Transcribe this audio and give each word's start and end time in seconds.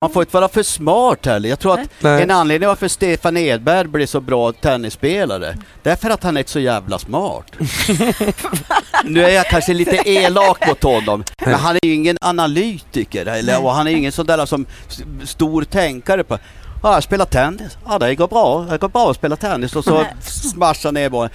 Man 0.00 0.10
får 0.10 0.22
inte 0.22 0.36
vara 0.36 0.48
för 0.48 0.62
smart 0.62 1.26
heller. 1.26 1.48
Jag 1.48 1.58
tror 1.58 1.80
att 1.80 1.90
Nej. 2.00 2.22
en 2.22 2.30
anledning 2.30 2.68
varför 2.68 2.88
Stefan 2.88 3.36
Edberg 3.36 3.88
blir 3.88 4.06
så 4.06 4.20
bra 4.20 4.52
tennisspelare, 4.52 5.56
det 5.82 5.90
är 5.90 5.96
för 5.96 6.10
att 6.10 6.22
han 6.22 6.36
är 6.36 6.44
så 6.46 6.60
jävla 6.60 6.98
smart. 6.98 7.52
nu 9.04 9.24
är 9.24 9.28
jag 9.28 9.46
kanske 9.46 9.74
lite 9.74 10.08
elak 10.08 10.68
mot 10.68 10.82
honom, 10.82 11.24
men 11.44 11.54
han 11.54 11.76
är 11.76 11.86
ju 11.86 11.94
ingen 11.94 12.16
analytiker, 12.20 13.26
eller, 13.26 13.64
och 13.64 13.72
han 13.72 13.86
är 13.86 13.90
ingen 13.90 14.12
sån 14.12 14.26
där 14.26 14.46
som 14.46 14.66
stor 15.24 15.62
tänkare 15.62 16.24
på 16.24 16.38
Ja, 16.82 16.94
jag 16.94 17.02
spelar 17.02 17.24
tennis. 17.24 17.78
Ja, 17.86 17.98
det 17.98 18.14
går 18.14 18.28
bra. 18.28 18.66
Det 18.70 18.78
går 18.78 18.88
bra 18.88 19.10
att 19.10 19.16
spela 19.16 19.36
tennis. 19.36 19.76
Och 19.76 19.84
så 19.84 20.06
smashar 20.20 20.92
ner 20.92 21.08
bollen. 21.08 21.30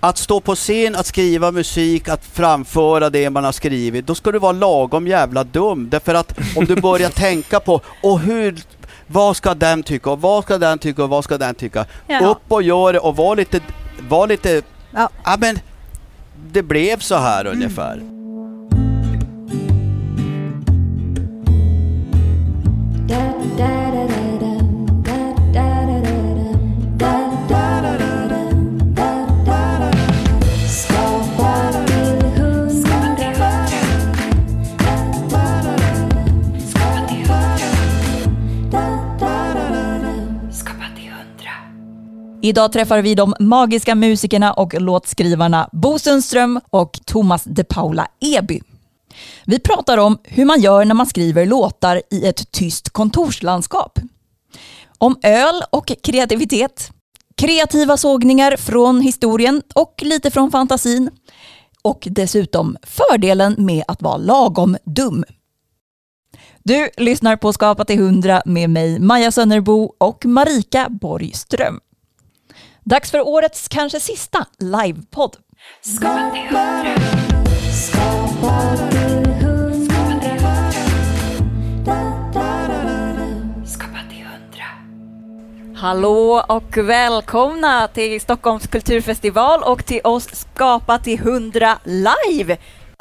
Att 0.00 0.18
stå 0.18 0.40
på 0.40 0.54
scen, 0.54 0.96
att 0.96 1.06
skriva 1.06 1.52
musik, 1.52 2.08
att 2.08 2.24
framföra 2.24 3.10
det 3.10 3.30
man 3.30 3.44
har 3.44 3.52
skrivit, 3.52 4.06
då 4.06 4.14
ska 4.14 4.32
du 4.32 4.38
vara 4.38 4.52
lagom 4.52 5.06
jävla 5.06 5.44
dum. 5.44 5.88
Därför 5.90 6.14
att 6.14 6.38
om 6.56 6.64
du 6.64 6.76
börjar 6.76 7.10
tänka 7.14 7.60
på, 7.60 7.80
och 8.02 8.20
hur, 8.20 8.58
vad 9.06 9.36
ska 9.36 9.54
den 9.54 9.82
tycka, 9.82 10.10
och 10.10 10.20
vad 10.20 10.44
ska 10.44 10.58
den 10.58 10.78
tycka, 10.78 11.02
och 11.04 11.08
vad 11.08 11.24
ska 11.24 11.38
den 11.38 11.54
tycka? 11.54 11.86
Ja. 12.06 12.26
Upp 12.26 12.42
och 12.48 12.62
gör 12.62 12.92
det 12.92 12.98
och 12.98 13.16
var 13.16 13.36
lite, 13.36 13.60
var 14.08 14.26
lite, 14.26 14.62
Ja. 14.94 15.08
ja 15.24 15.36
men, 15.40 15.58
det 16.52 16.62
blev 16.62 16.98
så 16.98 17.16
här 17.16 17.46
ungefär. 17.46 18.19
Idag 42.42 42.72
träffar 42.72 43.02
vi 43.02 43.14
de 43.14 43.34
magiska 43.40 43.94
musikerna 43.94 44.52
och 44.52 44.80
låtskrivarna 44.80 45.68
Bo 45.72 45.98
Sundström 45.98 46.60
och 46.70 47.00
Thomas 47.04 47.44
de 47.44 47.64
Paula 47.64 48.08
Eby. 48.20 48.60
Vi 49.44 49.58
pratar 49.58 49.98
om 49.98 50.18
hur 50.24 50.44
man 50.44 50.60
gör 50.60 50.84
när 50.84 50.94
man 50.94 51.06
skriver 51.06 51.46
låtar 51.46 52.02
i 52.10 52.26
ett 52.26 52.52
tyst 52.52 52.90
kontorslandskap. 52.90 53.98
Om 54.98 55.18
öl 55.22 55.62
och 55.70 55.92
kreativitet, 56.02 56.90
kreativa 57.36 57.96
sågningar 57.96 58.56
från 58.56 59.00
historien 59.00 59.62
och 59.74 59.94
lite 60.02 60.30
från 60.30 60.50
fantasin 60.50 61.10
och 61.82 62.08
dessutom 62.10 62.76
fördelen 62.82 63.54
med 63.58 63.84
att 63.88 64.02
vara 64.02 64.16
lagom 64.16 64.76
dum. 64.84 65.24
Du 66.62 66.88
lyssnar 66.96 67.36
på 67.36 67.52
Skapa 67.52 67.84
till 67.84 67.98
100 67.98 68.42
med 68.44 68.70
mig 68.70 68.98
Maja 68.98 69.30
Sönnerbo 69.32 69.94
och 69.98 70.26
Marika 70.26 70.88
Borgström. 70.90 71.80
Dags 72.84 73.10
för 73.10 73.20
årets 73.20 73.68
kanske 73.68 74.00
sista 74.00 74.46
livepodd. 74.58 75.36
Hallå 85.76 86.44
och 86.48 86.76
välkomna 86.76 87.88
till 87.88 88.20
Stockholms 88.20 88.66
kulturfestival 88.66 89.62
och 89.62 89.86
till 89.86 90.00
oss 90.04 90.28
Skapa 90.32 90.98
till 90.98 91.18
100 91.18 91.78
live. 91.84 92.56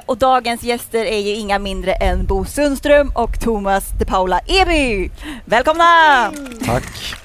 Och 0.05 0.17
dagens 0.17 0.63
gäster 0.63 1.05
är 1.05 1.19
ju 1.19 1.35
inga 1.35 1.59
mindre 1.59 1.93
än 1.93 2.25
Bo 2.25 2.45
Sundström 2.45 3.11
och 3.15 3.39
Thomas 3.39 3.83
de 3.99 4.05
Paula 4.05 4.39
Eby. 4.39 5.09
Välkomna! 5.45 6.31
Tack. 6.65 7.15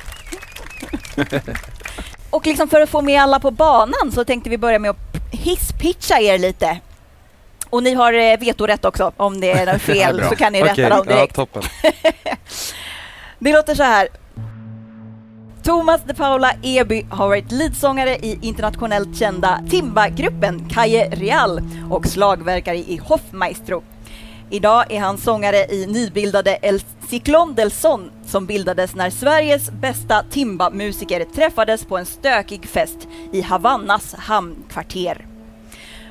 Och 2.34 2.46
liksom 2.46 2.68
för 2.68 2.80
att 2.80 2.90
få 2.90 3.02
med 3.02 3.22
alla 3.22 3.40
på 3.40 3.50
banan 3.50 4.12
så 4.12 4.24
tänkte 4.24 4.50
vi 4.50 4.58
börja 4.58 4.78
med 4.78 4.90
att 4.90 4.96
hisspitcha 5.30 6.20
er 6.20 6.38
lite. 6.38 6.78
Och 7.70 7.82
ni 7.82 7.94
har 7.94 8.12
eh, 8.12 8.38
vetorätt 8.38 8.84
också. 8.84 9.12
Om 9.16 9.40
det 9.40 9.50
är 9.50 9.72
något 9.72 9.82
fel 9.92 10.22
så 10.28 10.36
kan 10.36 10.52
ni 10.52 10.62
rätta 10.62 10.72
Okej, 10.72 10.90
dem 10.90 11.04
ja, 11.08 11.14
direkt. 11.14 11.34
toppen. 11.34 11.62
Det 13.38 13.52
låter 13.52 13.74
så 13.74 13.82
här. 13.82 14.08
Thomas 15.62 16.00
de 16.06 16.14
Paula 16.14 16.52
Eby 16.62 17.06
har 17.10 17.28
varit 17.28 17.52
leadsångare 17.52 18.16
i 18.16 18.38
internationellt 18.42 19.18
kända 19.18 19.60
Timba-gruppen 19.70 20.68
Kaje 20.70 21.08
Real 21.10 21.60
och 21.90 22.06
slagverkare 22.06 22.76
i 22.76 23.00
Hoffmaestro. 23.04 23.82
Idag 24.54 24.92
är 24.92 25.00
han 25.00 25.18
sångare 25.18 25.56
i 25.56 25.86
nybildade 25.86 26.58
El 26.62 26.80
Ciclón 27.08 27.54
del 27.54 27.70
Son 27.70 28.10
som 28.26 28.46
bildades 28.46 28.94
när 28.94 29.10
Sveriges 29.10 29.70
bästa 29.70 30.24
Timba-musiker 30.30 31.24
träffades 31.24 31.84
på 31.84 31.98
en 31.98 32.06
stökig 32.06 32.66
fest 32.66 33.08
i 33.32 33.40
Havannas 33.40 34.14
hamnkvarter. 34.14 35.26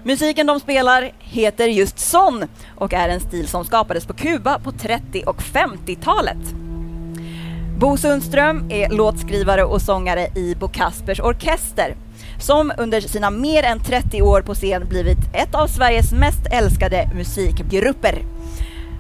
Musiken 0.03 0.47
de 0.47 0.59
spelar 0.59 1.11
heter 1.19 1.67
just 1.67 1.99
son 1.99 2.43
och 2.75 2.93
är 2.93 3.09
en 3.09 3.19
stil 3.19 3.47
som 3.47 3.65
skapades 3.65 4.05
på 4.05 4.13
Kuba 4.13 4.59
på 4.59 4.71
30 4.71 5.23
och 5.25 5.41
50-talet. 5.41 6.53
Bo 7.79 7.97
Sundström 7.97 8.71
är 8.71 8.89
låtskrivare 8.89 9.63
och 9.63 9.81
sångare 9.81 10.27
i 10.35 10.55
Bo 10.55 10.67
Kaspers 10.67 11.19
Orkester 11.19 11.95
som 12.43 12.71
under 12.77 13.01
sina 13.01 13.29
mer 13.29 13.63
än 13.63 13.83
30 13.83 14.21
år 14.21 14.41
på 14.41 14.55
scen 14.55 14.87
blivit 14.89 15.17
ett 15.33 15.55
av 15.55 15.67
Sveriges 15.67 16.11
mest 16.11 16.47
älskade 16.51 17.09
musikgrupper. 17.15 18.17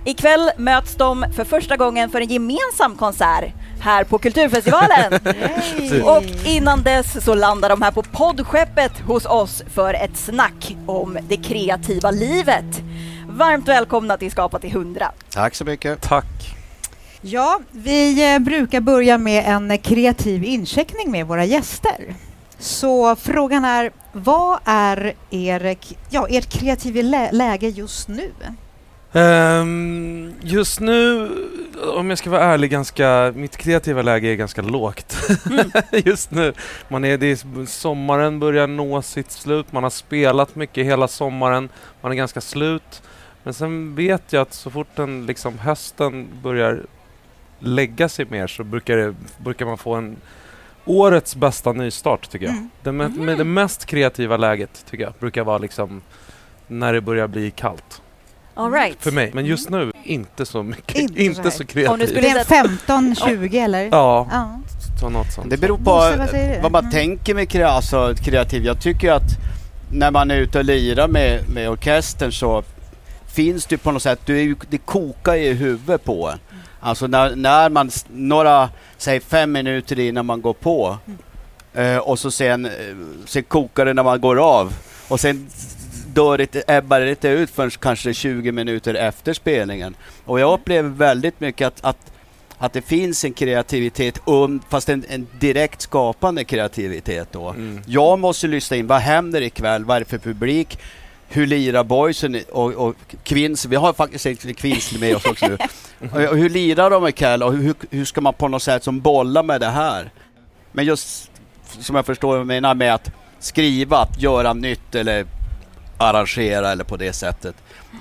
Ikväll 0.05 0.51
möts 0.57 0.95
de 0.95 1.25
för 1.35 1.43
första 1.43 1.77
gången 1.77 2.09
för 2.09 2.21
en 2.21 2.27
gemensam 2.27 2.95
konsert 2.97 3.53
här 3.79 4.03
på 4.03 4.17
Kulturfestivalen. 4.17 5.13
Och 6.03 6.23
innan 6.45 6.83
dess 6.83 7.25
så 7.25 7.35
landar 7.35 7.69
de 7.69 7.81
här 7.81 7.91
på 7.91 8.03
poddskeppet 8.03 8.99
hos 8.99 9.25
oss 9.25 9.63
för 9.73 9.93
ett 9.93 10.17
snack 10.17 10.75
om 10.85 11.17
det 11.29 11.37
kreativa 11.37 12.11
livet. 12.11 12.81
Varmt 13.27 13.67
välkomna 13.67 14.17
till 14.17 14.31
Skapa 14.31 14.59
till 14.59 14.69
100. 14.69 15.11
Tack 15.29 15.55
så 15.55 15.65
mycket. 15.65 16.01
Tack. 16.01 16.55
Ja, 17.21 17.59
vi 17.71 18.33
eh, 18.33 18.39
brukar 18.39 18.81
börja 18.81 19.17
med 19.17 19.43
en 19.47 19.77
kreativ 19.77 20.43
incheckning 20.43 21.11
med 21.11 21.27
våra 21.27 21.45
gäster. 21.45 22.15
Så 22.63 23.15
frågan 23.15 23.65
är, 23.65 23.91
vad 24.11 24.59
är 24.65 25.13
er, 25.29 25.75
ja, 26.09 26.27
ert 26.29 26.49
kreativa 26.49 27.01
lä- 27.01 27.31
läge 27.31 27.67
just 27.67 28.07
nu? 28.07 28.31
Ehm, 29.13 30.33
just 30.41 30.79
nu, 30.79 31.29
om 31.95 32.09
jag 32.09 32.17
ska 32.19 32.29
vara 32.29 32.43
ärlig, 32.43 32.71
ganska, 32.71 33.33
mitt 33.35 33.57
kreativa 33.57 34.01
läge 34.01 34.27
är 34.27 34.35
ganska 34.35 34.61
lågt. 34.61 35.17
just 36.05 36.31
nu. 36.31 36.53
Man 36.87 37.05
är, 37.05 37.17
det 37.17 37.25
är, 37.31 37.65
sommaren 37.65 38.39
börjar 38.39 38.67
nå 38.67 39.01
sitt 39.01 39.31
slut, 39.31 39.71
man 39.71 39.83
har 39.83 39.89
spelat 39.89 40.55
mycket 40.55 40.85
hela 40.85 41.07
sommaren, 41.07 41.69
man 42.01 42.11
är 42.11 42.15
ganska 42.15 42.41
slut. 42.41 43.01
Men 43.43 43.53
sen 43.53 43.95
vet 43.95 44.33
jag 44.33 44.41
att 44.41 44.53
så 44.53 44.69
fort 44.69 44.95
den, 44.95 45.25
liksom, 45.25 45.59
hösten 45.59 46.27
börjar 46.43 46.81
lägga 47.59 48.09
sig 48.09 48.25
mer 48.25 48.47
så 48.47 48.63
brukar, 48.63 48.97
det, 48.97 49.15
brukar 49.37 49.65
man 49.65 49.77
få 49.77 49.95
en 49.95 50.17
årets 50.85 51.35
bästa 51.35 51.71
nystart 51.71 52.29
tycker 52.29 52.45
jag. 52.45 52.55
Mm. 52.55 52.69
Det, 52.83 52.91
med, 52.91 53.15
med 53.17 53.37
det 53.37 53.43
mest 53.43 53.85
kreativa 53.85 54.37
läget 54.37 54.85
tycker 54.89 55.03
jag 55.03 55.13
brukar 55.19 55.43
vara 55.43 55.57
liksom 55.57 56.01
när 56.67 56.93
det 56.93 57.01
börjar 57.01 57.27
bli 57.27 57.51
kallt. 57.51 58.01
All 58.55 58.71
right. 58.71 58.97
För 58.99 59.11
mig. 59.11 59.31
Men 59.33 59.45
just 59.45 59.69
nu, 59.69 59.91
inte 60.03 60.45
så 60.45 60.63
mycket. 60.63 60.97
Inte 60.99 61.23
Inte, 61.23 61.51
så 61.51 61.65
kreativt. 61.65 62.13
Det 62.15 62.29
är 62.29 62.39
en 62.39 62.45
15, 62.45 63.15
20 63.15 63.59
eller? 63.59 63.83
Ja, 63.91 64.27
Ja. 64.31 64.59
så 65.01 65.09
något 65.09 65.31
sånt. 65.33 65.49
Det 65.49 65.57
beror 65.57 65.77
på 65.77 65.83
Bosse, 65.83 66.17
vad 66.17 66.61
vad 66.61 66.71
man 66.71 66.79
Mm. 66.81 66.91
tänker 66.91 67.33
med 67.35 67.47
kre- 67.47 67.65
alltså, 67.65 68.13
kreativ. 68.17 68.65
Jag 68.65 68.81
tycker 68.81 69.11
att 69.11 69.29
när 69.91 70.11
man 70.11 70.31
är 70.31 70.35
ute 70.35 70.57
och 70.59 70.65
lirar 70.65 71.07
med, 71.07 71.49
med 71.49 71.69
orkestern 71.69 72.31
så 72.31 72.63
finns 73.27 73.65
det 73.65 73.77
på 73.77 73.91
något 73.91 74.01
sätt, 74.01 74.19
du 74.25 74.37
är 74.37 74.41
ju, 74.41 74.55
det 74.69 74.77
kokar 74.77 75.35
i 75.35 75.53
huvudet 75.53 76.03
på 76.03 76.29
en. 76.29 76.39
Alltså 76.85 77.07
när, 77.07 77.35
när 77.35 77.69
man, 77.69 77.89
några, 78.07 78.69
säg 78.97 79.19
fem 79.19 79.51
minuter 79.51 79.99
innan 79.99 80.25
man 80.25 80.41
går 80.41 80.53
på 80.53 80.97
eh, 81.73 81.97
och 81.97 82.19
så 82.19 82.31
sen, 82.31 82.65
eh, 82.65 82.71
sen 83.25 83.43
kokar 83.43 83.85
det 83.85 83.93
när 83.93 84.03
man 84.03 84.21
går 84.21 84.39
av 84.39 84.73
och 85.07 85.19
sen 85.19 85.47
dör 86.13 86.37
det, 86.37 86.63
ebbar 86.67 86.99
det 86.99 87.09
inte 87.09 87.27
ut 87.27 87.49
förrän 87.49 87.71
kanske 87.71 88.13
20 88.13 88.51
minuter 88.51 88.93
efter 88.95 89.33
spelningen. 89.33 89.95
Och 90.25 90.39
jag 90.39 90.53
upplever 90.53 90.89
väldigt 90.89 91.39
mycket 91.39 91.67
att, 91.67 91.83
att 91.83 92.11
att 92.57 92.73
det 92.73 92.81
finns 92.81 93.25
en 93.25 93.33
kreativitet, 93.33 94.19
um, 94.25 94.61
fast 94.69 94.89
en, 94.89 95.05
en 95.09 95.27
direkt 95.39 95.81
skapande 95.81 96.43
kreativitet 96.43 97.27
då. 97.31 97.49
Mm. 97.49 97.81
Jag 97.87 98.19
måste 98.19 98.47
lyssna 98.47 98.77
in, 98.77 98.87
vad 98.87 98.99
händer 98.99 99.41
ikväll? 99.41 99.85
Vad 99.85 99.95
är 99.95 99.99
det 99.99 100.05
för 100.05 100.17
publik? 100.17 100.79
Hur 101.33 101.47
lirar 101.47 101.83
boysen 101.83 102.41
och, 102.51 102.71
och 102.73 102.95
Kvins? 103.23 103.65
Vi 103.65 103.75
har 103.75 103.93
faktiskt 103.93 104.55
Kvins 104.57 104.99
med 104.99 105.15
oss 105.15 105.25
också 105.25 105.47
nu. 105.47 105.57
Och, 106.29 106.37
hur 106.37 106.49
lirar 106.49 106.89
de 106.89 107.07
ikväll 107.07 107.43
och 107.43 107.53
hur, 107.53 107.75
hur 107.89 108.05
ska 108.05 108.21
man 108.21 108.33
på 108.33 108.47
något 108.47 108.63
sätt 108.63 108.83
som 108.83 109.01
bolla 109.01 109.43
med 109.43 109.61
det 109.61 109.67
här? 109.69 110.11
Men 110.71 110.85
just 110.85 111.31
som 111.79 111.95
jag 111.95 112.05
förstår 112.05 112.37
jag 112.37 112.47
menar 112.47 112.75
med 112.75 112.93
att 112.93 113.11
skriva, 113.39 113.97
att 113.97 114.21
göra 114.21 114.53
nytt 114.53 114.95
eller 114.95 115.25
arrangera 115.97 116.71
eller 116.71 116.83
på 116.83 116.97
det 116.97 117.13
sättet. 117.13 117.55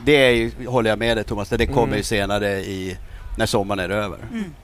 Det 0.05 0.13
är 0.13 0.67
håller 0.67 0.91
jag 0.91 0.99
med 0.99 1.17
dig 1.17 1.25
Thomas, 1.25 1.49
det 1.49 1.67
kommer 1.67 1.83
Mm. 1.83 1.97
ju 1.97 2.03
senare 2.03 2.51
i 2.61 2.97
när 3.39 3.47
sommaren 3.47 3.81
är 3.81 3.91
över. 3.91 4.19
Mm. 4.33 4.55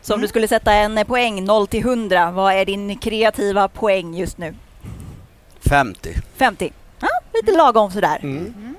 Så 0.00 0.14
om 0.14 0.20
du 0.20 0.28
skulle 0.28 0.48
sätta 0.48 0.72
en 0.72 1.04
poäng 1.06 1.44
0 1.44 1.66
till 1.66 1.80
100, 1.80 2.30
vad 2.30 2.54
är 2.54 2.64
din 2.64 2.98
kreativa 2.98 3.68
poäng 3.68 4.14
just 4.14 4.38
nu? 4.38 4.54
50. 5.60 6.14
50. 6.36 6.72
Ja, 7.02 7.08
lite 7.34 7.52
lagom 7.52 7.90
sådär. 7.90 8.18
Mm. 8.22 8.76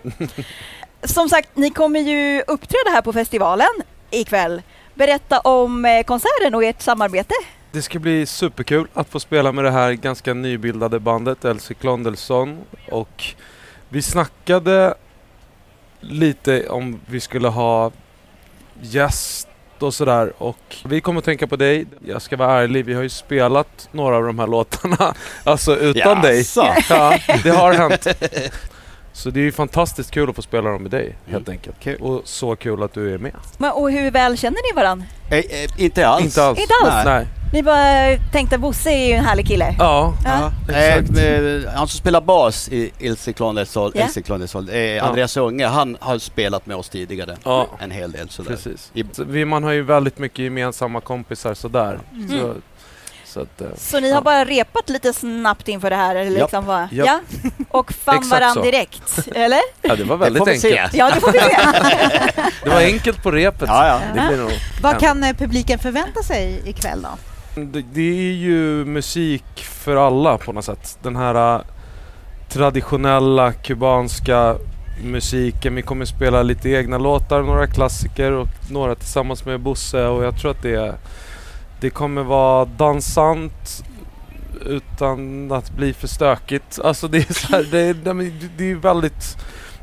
Som 1.04 1.30
sagt, 1.30 1.50
ni 1.54 1.70
kommer 1.70 2.00
ju 2.00 2.44
uppträda 2.48 2.90
här 2.92 3.02
på 3.02 3.14
festivalen 3.14 3.70
ikväll. 4.12 4.62
Berätta 4.94 5.40
om 5.40 5.86
eh, 5.86 6.04
konserten 6.04 6.56
och 6.56 6.64
ert 6.64 6.82
samarbete. 6.82 7.34
Det 7.72 7.82
ska 7.82 8.00
bli 8.00 8.26
superkul 8.26 8.88
att 8.94 9.10
få 9.10 9.20
spela 9.20 9.52
med 9.52 9.64
det 9.64 9.72
här 9.72 9.94
ganska 9.94 10.34
nybildade 10.34 11.00
bandet 11.00 11.46
Elsie 11.46 11.76
Klondelsson 11.80 12.60
och 12.92 13.24
vi 13.90 14.02
snackade 14.02 14.94
lite 16.00 16.70
om 16.70 17.00
vi 17.06 17.20
skulle 17.20 17.48
ha 17.48 17.92
gäst 18.82 19.48
och 19.82 19.94
sådär 19.94 20.34
och 20.38 20.76
vi 20.86 21.02
kommer 21.02 21.20
att 21.20 21.26
tänka 21.26 21.48
på 21.48 21.56
dig. 21.56 21.86
Jag 22.06 22.22
ska 22.22 22.38
vara 22.38 22.62
ärlig, 22.62 22.86
vi 22.86 22.94
har 22.94 23.04
ju 23.04 23.10
spelat 23.10 23.90
några 23.92 24.16
av 24.18 24.24
de 24.24 24.40
här 24.40 24.48
låtarna, 24.48 25.14
alltså 25.44 25.76
utan 25.76 26.22
dig. 26.22 26.46
Ja, 26.90 27.18
det 27.44 27.50
har 27.50 27.74
hänt. 27.74 28.08
Så 29.14 29.30
det 29.30 29.40
är 29.40 29.44
ju 29.44 29.52
fantastiskt 29.52 30.12
kul 30.12 30.30
att 30.30 30.36
få 30.36 30.42
spela 30.42 30.70
dem 30.70 30.82
med 30.82 30.92
dig 30.92 31.16
helt 31.28 31.50
enkelt. 31.50 31.76
Kul. 31.80 32.02
Och 32.02 32.22
så 32.26 32.56
kul 32.56 32.84
att 32.84 32.94
du 32.94 33.14
är 33.14 33.18
med. 33.18 33.36
Men, 33.58 33.72
och 33.72 33.92
hur 33.92 34.12
väl 34.12 34.38
känner 34.38 34.74
ni 34.74 34.82
varann? 34.82 35.04
Eh, 35.32 35.38
eh, 35.38 35.70
inte 35.78 36.08
alls. 36.08 36.26
Inte 36.26 36.44
alls. 36.44 36.60
Inte 36.60 36.74
alls? 36.84 37.06
Nej. 37.06 37.16
Nej. 37.16 37.43
Ni 37.54 37.64
bara 37.64 38.18
tänkte 38.32 38.58
Bosse 38.58 38.90
är 38.92 39.08
ju 39.08 39.14
en 39.14 39.26
härlig 39.26 39.48
kille. 39.48 39.76
Ja, 39.80 40.14
Ja. 40.26 40.52
Ja. 40.68 40.74
Exakt. 40.74 41.18
Eh, 41.18 41.72
han 41.76 41.88
som 41.88 41.98
spelar 42.00 42.22
bas 42.22 42.70
i 42.70 42.92
Ilse 43.00 43.34
Klondelsol, 43.34 43.92
Ja. 43.96 44.06
Ilse 44.06 44.22
Klondelsol, 44.22 44.70
eh, 44.70 45.08
Andreas 45.08 45.38
Unge, 45.38 45.68
han 45.68 45.98
har 46.00 46.18
spelat 46.18 46.66
med 46.66 46.78
oss 46.78 46.90
tidigare. 46.90 47.38
ja. 47.44 47.68
En 47.80 47.92
hel 47.92 48.12
del 48.12 48.30
sådär. 48.30 48.50
Precis. 48.50 48.92
I- 48.94 49.04
Så 49.12 49.24
vi, 49.24 49.46
man 49.46 49.64
har 49.64 49.72
ju 49.72 49.82
väldigt 49.84 50.18
mycket 50.18 50.40
gemensamma 50.40 51.02
kompisar 51.02 51.54
sådär. 51.54 52.00
Mm. 52.14 52.30
Så, 52.40 52.54
så 53.26 53.42
att, 53.42 53.62
eh, 53.62 53.68
Så 53.78 54.00
ni 54.00 54.10
har 54.10 54.18
Ja. 54.18 54.22
bara 54.22 54.46
repat 54.46 54.90
lite 54.90 55.14
snabbt 55.14 55.68
inför 55.68 55.90
det 55.90 55.96
här? 55.96 56.16
Eller 56.16 56.32
liksom 56.32 56.66
bara, 56.66 56.90
Japp. 56.92 57.08
Ja? 57.08 57.20
Och 57.70 57.92
fann 57.94 58.24
så. 58.54 58.62
direkt, 58.64 59.20
eller? 59.36 59.60
ja, 59.82 59.96
det 59.96 60.04
var 60.04 60.18
Det 60.18 60.24
väldigt 60.30 60.62
se. 60.62 60.78
enkelt. 60.80 60.94
Ja, 60.94 61.12
det 61.16 61.22
får 61.22 61.32
vi 61.32 61.40
se. 61.40 61.56
Det 62.64 62.70
var 62.70 62.82
enkelt 62.82 63.24
på 63.24 63.32
repet. 63.32 63.68
Ja, 63.70 63.88
ja. 63.88 64.00
Det 64.22 64.28
blir 64.28 64.44
nog. 64.44 64.52
Vad 64.82 64.94
Ja. 64.96 65.00
kan 65.00 65.24
eh, 65.24 65.34
publiken 65.34 65.80
förvänta 65.80 66.24
sig 66.24 66.62
ikväll 66.66 67.02
då? 67.02 67.10
Det, 67.56 68.02
är 68.02 68.34
ju 68.34 68.86
musik 68.86 69.46
för 69.56 69.96
alla 69.96 70.38
på 70.38 70.54
något 70.54 70.66
sätt. 70.66 71.00
Den 71.04 71.16
här 71.16 71.56
eh, 71.56 71.62
traditionella 72.50 73.54
kubanska 73.54 74.56
musiken. 75.04 75.76
Vi 75.76 75.82
kommer 75.82 76.06
spela 76.06 76.44
lite 76.44 76.70
egna 76.70 76.98
låtar, 76.98 77.42
några 77.42 77.68
klassiker 77.68 78.32
och 78.32 78.48
några 78.72 78.96
tillsammans 78.96 79.46
med 79.46 79.60
Bosse 79.60 80.06
och 80.06 80.24
jag 80.24 80.38
tror 80.40 80.52
att 80.52 80.62
det, 80.62 80.96
det 81.82 81.90
kommer 81.90 82.24
vara 82.24 82.66
dansant 82.66 83.84
utan 84.66 85.52
att 85.52 85.72
bli 85.72 85.94
för 85.94 86.08
stökigt. 86.08 86.80
Alltså 86.84 87.08
det 87.08 87.18
är 87.30 87.34
så 87.34 87.48
här, 87.48 87.64
det, 87.72 87.94
det 88.58 88.72
är 88.72 88.76
väldigt 88.76 89.38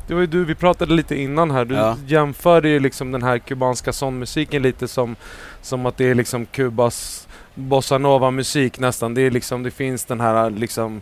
det 0.07 0.13
var 0.13 0.21
ju 0.21 0.27
du, 0.27 0.45
vi 0.45 0.55
pratade 0.55 0.93
lite 0.93 1.15
innan 1.15 1.51
här, 1.51 1.65
du 1.65 1.75
Ja. 1.75 1.97
jämförde 2.07 2.69
ju 2.69 2.79
liksom 2.79 3.11
den 3.11 3.23
här 3.23 3.37
kubanska 3.37 3.93
sångmusiken 3.93 4.61
lite 4.61 4.87
som, 4.87 5.15
som 5.61 5.85
att 5.85 5.97
det 5.97 6.09
är 6.09 6.15
liksom 6.15 6.45
Kubas 6.45 7.27
bossanova 7.61 8.31
musik 8.31 8.79
nästan. 8.79 9.13
Det 9.13 9.21
är 9.21 9.31
liksom, 9.31 9.63
det 9.63 9.71
finns 9.71 10.05
den 10.05 10.21
här 10.21 10.49
liksom 10.49 11.01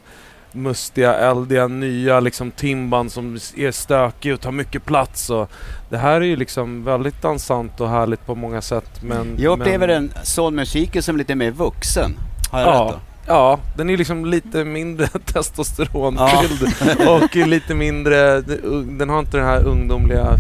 mustiga, 0.51 1.13
eldiga, 1.15 1.67
nya 1.67 2.19
liksom 2.19 2.51
timban 2.51 3.09
som 3.09 3.38
är 3.57 3.71
stökig 3.71 4.33
och 4.33 4.41
tar 4.41 4.51
mycket 4.51 4.85
plats. 4.85 5.29
Och 5.29 5.51
det 5.89 5.97
här 5.97 6.21
är 6.21 6.25
ju 6.25 6.35
liksom 6.35 6.83
väldigt 6.83 7.21
dansant 7.21 7.81
och 7.81 7.89
härligt 7.89 8.25
på 8.25 8.35
många 8.35 8.61
sätt. 8.61 9.03
Men, 9.03 9.35
Jag 9.39 9.59
upplever 9.59 9.88
men, 9.88 10.07
den 10.13 10.25
sånmusiken 10.25 11.03
som 11.03 11.17
lite 11.17 11.35
mer 11.35 11.51
vuxen. 11.51 12.15
Har 12.51 12.59
jag 12.59 12.67
rätt 12.67 12.73
Ja, 12.75 12.91
då? 12.91 13.00
ja, 13.33 13.59
den 13.77 13.89
är 13.89 13.97
liksom 13.97 14.25
lite 14.25 14.63
mindre 14.65 15.07
testosteronfylld 15.25 16.73
och 17.09 17.35
lite 17.35 17.75
mindre, 17.75 18.41
den 18.81 19.09
har 19.09 19.19
inte 19.19 19.38
den 19.38 19.45
här 19.45 19.63
ungdomliga 19.63 20.38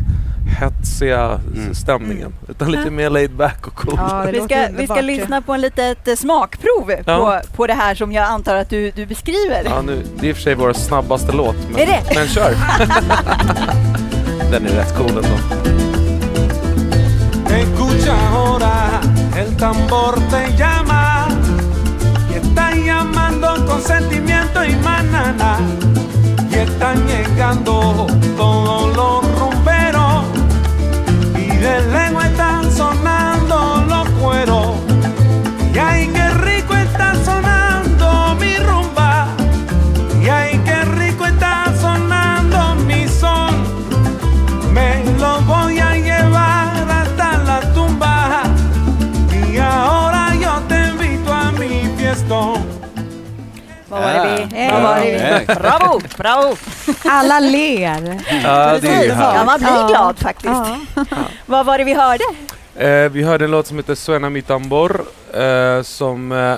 hetsiga 0.49 1.39
Mm. 1.55 1.75
stämningen 1.75 2.33
utan 2.49 2.71
lite 2.71 2.89
mer 2.89 3.09
laid 3.09 3.31
back 3.35 3.67
och 3.67 3.75
cool. 3.75 3.93
Ja, 3.97 4.23
Vi 4.31 4.41
ska, 4.41 4.67
vi 4.77 4.85
ska 4.87 5.01
lyssna 5.01 5.41
på 5.41 5.53
en 5.53 5.61
litet 5.61 6.07
eh, 6.07 6.15
smakprov 6.15 6.91
Ja. 7.05 7.41
på, 7.47 7.55
på 7.55 7.67
det 7.67 7.73
här 7.73 7.95
som 7.95 8.11
jag 8.11 8.25
antar 8.25 8.55
att 8.55 8.69
du, 8.69 8.91
du 8.91 9.05
beskriver. 9.05 9.61
Ja, 9.65 9.81
nu, 9.81 10.03
det 10.19 10.25
är 10.25 10.29
i 10.29 10.31
och 10.31 10.35
för 10.35 10.43
sig 10.43 10.55
vår 10.55 10.73
snabbaste 10.73 11.31
låt. 11.31 11.55
Men, 11.71 11.81
Är 11.81 11.85
det? 11.85 12.01
men 12.15 12.27
kör! 12.27 12.51
Den 14.51 14.65
är 14.65 14.69
rätt 14.69 14.97
cool 14.97 15.09
ändå. 15.09 15.37
Escucha 17.49 18.13
ahora, 18.13 19.01
el 19.37 19.55
tambor 19.57 20.15
te 20.29 20.57
llama 20.57 21.27
y 22.31 22.35
está 22.37 22.71
llamando 22.75 23.47
con 23.67 23.81
sentimiento 23.81 24.63
y 24.63 24.75
manana 24.83 25.57
y 26.51 26.55
están 26.55 27.07
llegando 27.07 28.07
todos 28.37 28.95
los 28.95 29.25
de 31.59 31.81
lengua 31.91 32.25
están 32.25 32.71
sonando 32.71 33.83
los 33.87 34.09
cueros 34.21 34.88
Vad 53.89 54.01
var 54.01 54.13
det 54.13 54.47
vi... 54.51 54.67
Vad 54.71 54.81
var 54.81 54.95
det 54.99 55.45
vi... 55.47 55.55
Bravo, 55.55 56.01
bravo! 56.17 56.55
Alla 57.03 57.39
ler. 57.39 58.21
Ja, 58.43 58.77
det 58.81 58.87
är 58.87 59.03
ju. 59.03 59.09
Ja, 59.09 59.43
man 59.45 59.59
blir 59.59 59.69
Ja. 59.69 59.87
glad 59.87 60.19
faktiskt. 60.19 60.53
Ja. 60.95 61.05
Vad 61.45 61.65
var 61.65 61.77
det 61.77 61.83
vi 61.83 61.93
hörde? 61.93 62.23
Eh, 62.75 63.09
vi 63.11 63.23
hörde 63.23 63.45
en 63.45 63.51
låt 63.51 63.67
som 63.67 63.77
heter 63.77 63.95
Suena 63.95 64.29
mi 64.29 64.41
tambor 64.41 65.05
eh, 65.33 65.81
som 65.83 66.31
eh, 66.31 66.55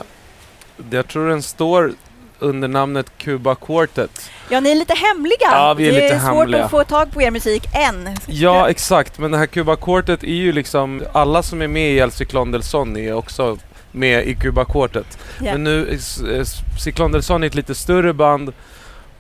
jag 0.91 1.07
tror 1.07 1.29
den 1.29 1.41
står 1.41 1.93
under 2.39 2.67
namnet 2.67 3.05
Cuba 3.17 3.55
Quartet. 3.55 4.29
Ja, 4.49 4.59
ni 4.59 4.71
är 4.71 4.75
lite 4.75 4.93
hemliga. 4.93 5.35
Ja, 5.51 5.73
vi 5.73 5.87
är 5.87 5.91
det 5.91 6.01
lite 6.01 6.15
är 6.15 6.19
svårt 6.19 6.37
hemliga. 6.39 6.65
att 6.65 6.71
få 6.71 6.83
tag 6.83 7.11
på 7.11 7.21
er 7.21 7.31
musik 7.31 7.63
än. 7.73 8.09
Ja, 8.27 8.69
exakt. 8.69 9.19
Men 9.19 9.31
det 9.31 9.37
här 9.37 9.45
Cuba 9.45 9.75
Quartet 9.75 10.23
är 10.23 10.27
ju 10.27 10.51
liksom, 10.51 11.01
alla 11.13 11.43
som 11.43 11.61
är 11.61 11.67
med 11.67 11.91
i 11.91 11.97
El 11.99 12.11
Cyclone 12.11 12.51
del 12.51 12.63
Son 12.63 12.97
är 12.97 13.13
också 13.13 13.57
med 13.91 14.27
i 14.27 14.35
Cuba 14.35 14.65
Quartet. 14.65 15.17
Ja. 15.39 15.51
Men 15.51 15.63
nu, 15.63 15.89
eh, 16.33 16.43
Cyclone 16.79 17.11
del 17.13 17.23
Son 17.23 17.43
är 17.43 17.47
ett 17.47 17.55
lite 17.55 17.75
större 17.75 18.13
band 18.13 18.53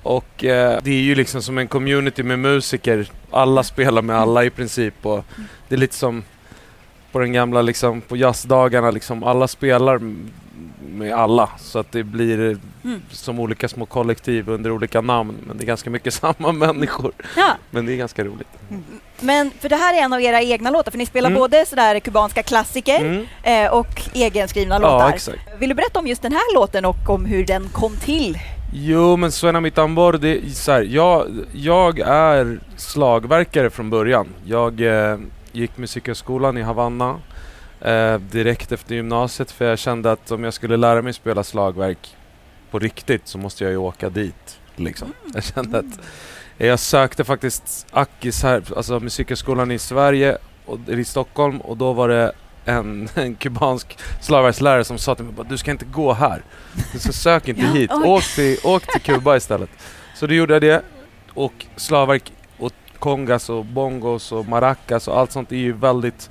och 0.03 0.43
eh, 0.43 0.79
det 0.83 0.91
är 0.91 1.01
ju 1.01 1.15
liksom 1.15 1.41
som 1.41 1.57
en 1.57 1.67
community 1.67 2.23
med 2.23 2.39
musiker. 2.39 3.09
Alla 3.31 3.63
spelar 3.63 4.01
med 4.01 4.15
alla 4.15 4.43
i 4.45 4.49
princip 4.49 5.05
och 5.05 5.25
det 5.67 5.75
är 5.75 5.79
lite 5.79 5.95
som 5.95 6.23
på 7.11 7.19
den 7.19 7.33
gamla 7.33 7.61
liksom, 7.61 8.01
på 8.01 8.17
jazzdagarna 8.17 8.91
liksom, 8.91 9.23
alla 9.23 9.47
spelar 9.47 9.99
med 10.91 11.13
alla 11.13 11.49
så 11.59 11.79
att 11.79 11.91
det 11.91 12.03
blir 12.03 12.51
eh, 12.51 12.57
Mm. 12.83 13.01
som 13.11 13.39
olika 13.39 13.67
små 13.67 13.85
kollektiv 13.85 14.49
under 14.49 14.71
olika 14.71 15.01
namn 15.01 15.35
men 15.47 15.57
det 15.57 15.63
är 15.63 15.65
ganska 15.65 15.89
mycket 15.89 16.13
samma 16.23 16.51
människor. 16.51 17.11
Ja, 17.37 17.51
Men 17.71 17.85
det 17.85 17.93
är 17.93 17.97
ganska 17.97 18.23
roligt. 18.23 18.47
Men 19.21 19.51
för 19.59 19.69
det 19.69 19.75
här 19.75 19.93
är 19.93 20.01
en 20.03 20.13
av 20.13 20.21
era 20.21 20.41
egna 20.41 20.69
låtar, 20.69 20.91
för 20.91 20.97
ni 20.97 21.05
spelar 21.05 21.29
Mm. 21.29 21.39
både 21.39 21.65
sådär 21.65 21.99
kubanska 21.99 22.43
klassiker 22.43 22.99
Mm. 22.99 23.25
eh, 23.43 23.71
och 23.71 24.01
egenskrivna 24.13 24.75
Ja, 24.75 24.79
låtar. 24.79 25.13
exakt. 25.13 25.37
Vill 25.59 25.69
du 25.69 25.75
berätta 25.75 25.99
om 25.99 26.07
just 26.07 26.21
den 26.21 26.31
här 26.31 26.53
låten 26.55 26.85
och 26.85 27.09
om 27.09 27.25
hur 27.25 27.45
den 27.45 27.69
kom 27.69 27.95
till? 27.97 28.39
Jo, 28.73 29.15
men 29.17 29.31
Suena 29.31 29.61
mi 29.61 29.71
tambor, 29.71 30.13
det 30.13 30.29
är 30.45 30.49
så 30.49 30.71
här, 30.71 30.81
jag, 30.81 31.27
jag 31.53 31.99
är 31.99 32.59
slagverkare 32.77 33.69
från 33.69 33.89
början. 33.89 34.27
Jag 34.45 34.81
eh, 34.81 35.17
gick 35.51 35.77
musikhögskolan 35.77 36.57
i 36.57 36.61
Havanna 36.61 37.19
eh, 37.81 38.15
direkt 38.17 38.71
efter 38.71 38.95
gymnasiet 38.95 39.51
för 39.51 39.65
jag 39.65 39.79
kände 39.79 40.11
att 40.11 40.31
om 40.31 40.43
jag 40.43 40.53
skulle 40.53 40.77
lära 40.77 41.01
mig 41.01 41.13
spela 41.13 41.43
slagverk 41.43 42.15
på 42.71 42.79
riktigt 42.79 43.27
så 43.27 43.37
måste 43.37 43.63
jag 43.63 43.71
ju 43.71 43.77
åka 43.77 44.09
dit. 44.09 44.59
Liksom. 44.75 45.13
Jag 45.33 45.43
kände 45.43 45.79
att 45.79 45.99
jag 46.67 46.79
sökte 46.79 47.23
faktiskt 47.23 47.87
Akis 47.91 48.43
här, 48.43 48.63
alltså 48.75 48.99
musikhögskolan 48.99 49.71
i 49.71 49.79
Sverige 49.79 50.37
och, 50.65 50.79
i 50.87 51.03
Stockholm 51.03 51.61
och 51.61 51.77
då 51.77 51.93
var 51.93 52.09
det 52.09 52.31
en, 52.65 53.09
en 53.15 53.35
kubansk 53.35 53.97
slagverkslärare 54.21 54.83
som 54.83 54.97
sa 54.97 55.15
till 55.15 55.25
mig 55.25 55.45
du 55.49 55.57
ska 55.57 55.71
inte 55.71 55.85
gå 55.85 56.13
här. 56.13 56.41
Du 56.93 56.99
ska 56.99 57.11
sök 57.11 57.47
inte 57.47 57.61
hit. 57.77 57.91
Åk 57.91 58.23
till, 58.23 58.57
åk 58.63 58.87
till 58.87 59.01
Kuba 59.01 59.37
istället. 59.37 59.69
Så 60.15 60.27
då 60.27 60.33
gjorde 60.33 60.53
jag 60.53 60.61
det. 60.61 60.81
Och 61.33 61.65
slagverk 61.75 62.33
och 62.57 62.73
kongas 62.99 63.49
och 63.49 63.65
bongos 63.65 64.31
och 64.31 64.45
maracas 64.45 65.07
och 65.07 65.19
allt 65.19 65.31
sånt 65.31 65.51
är 65.51 65.55
ju 65.55 65.73
väldigt 65.73 66.29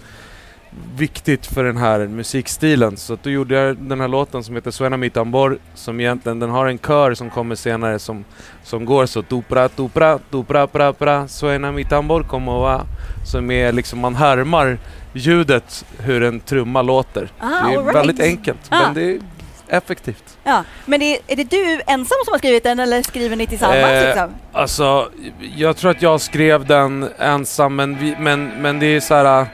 viktigt 0.96 1.46
för 1.46 1.64
den 1.64 1.76
här 1.76 2.06
musikstilen. 2.06 2.96
Så 2.96 3.14
att 3.14 3.22
då 3.22 3.30
gjorde 3.30 3.54
jag 3.54 3.76
den 3.76 4.00
här 4.00 4.08
låten 4.08 4.44
som 4.44 4.54
heter 4.54 4.70
Suena 4.70 4.96
mi 4.96 5.10
tambor 5.10 5.58
som 5.74 6.00
egentligen, 6.00 6.40
den 6.40 6.50
har 6.50 6.66
en 6.66 6.78
kör 6.78 7.14
som 7.14 7.30
kommer 7.30 7.54
senare 7.54 7.98
som, 7.98 8.24
som 8.64 8.84
går 8.84 9.06
så 9.06 9.22
tupra 9.22 9.68
tupra 9.68 10.18
tupra 10.30 10.66
pra 10.66 10.92
pra 10.92 11.28
Suena 11.28 11.72
mi 11.72 11.84
tambor 11.84 12.22
como 12.22 12.60
va 12.60 12.86
som 13.26 13.50
är 13.50 13.72
liksom, 13.72 13.98
man 13.98 14.14
härmar 14.14 14.78
ljudet 15.12 15.84
hur 15.98 16.22
en 16.22 16.40
trumma 16.40 16.82
låter. 16.82 17.28
Ah, 17.38 17.48
det 17.48 17.74
är 17.74 17.82
right. 17.82 17.94
väldigt 17.94 18.20
enkelt 18.20 18.58
Ah. 18.68 18.82
men 18.82 18.94
det 18.94 19.02
är 19.02 19.20
effektivt. 19.68 20.38
Ja, 20.44 20.64
men 20.86 21.02
är, 21.02 21.18
är 21.26 21.36
det 21.36 21.50
du 21.50 21.80
ensam 21.86 22.16
som 22.24 22.32
har 22.32 22.38
skrivit 22.38 22.62
den 22.62 22.78
eller 22.80 23.02
skriver 23.02 23.36
ni 23.36 23.46
tillsammans? 23.46 23.76
Eh, 23.84 24.06
liksom? 24.06 24.30
Alltså, 24.52 25.08
jag 25.56 25.76
tror 25.76 25.90
att 25.90 26.02
jag 26.02 26.20
skrev 26.20 26.66
den 26.66 27.08
ensam 27.18 27.76
men, 27.76 27.98
vi, 27.98 28.16
men, 28.18 28.50
men 28.62 28.78
det 28.78 28.86
är 28.86 29.00
så 29.00 29.14
här. 29.14 29.46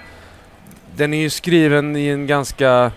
Den 0.97 1.15
är 1.15 1.19
ju 1.19 1.31
skriven 1.31 1.97
i 1.97 2.09
en 2.09 2.27
ganska, 2.27 2.93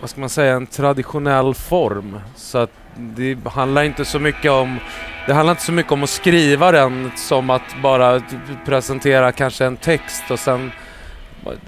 vad 0.00 0.10
ska 0.10 0.20
man 0.20 0.28
säga, 0.28 0.54
en 0.54 0.66
traditionell 0.66 1.54
form. 1.54 2.20
Så 2.36 2.58
att 2.58 2.70
det 2.96 3.38
handlar 3.48 3.84
inte 3.84 4.04
så 4.04 4.18
mycket 4.18 4.50
om 4.50 4.78
det 5.26 5.34
handlar 5.34 5.52
inte 5.52 5.62
så 5.62 5.72
mycket 5.72 5.92
om 5.92 6.02
att 6.02 6.10
skriva 6.10 6.72
den 6.72 7.10
som 7.16 7.50
att 7.50 7.82
bara 7.82 8.22
presentera 8.64 9.32
kanske 9.32 9.64
en 9.64 9.76
text 9.76 10.30
och 10.30 10.38
sen 10.38 10.72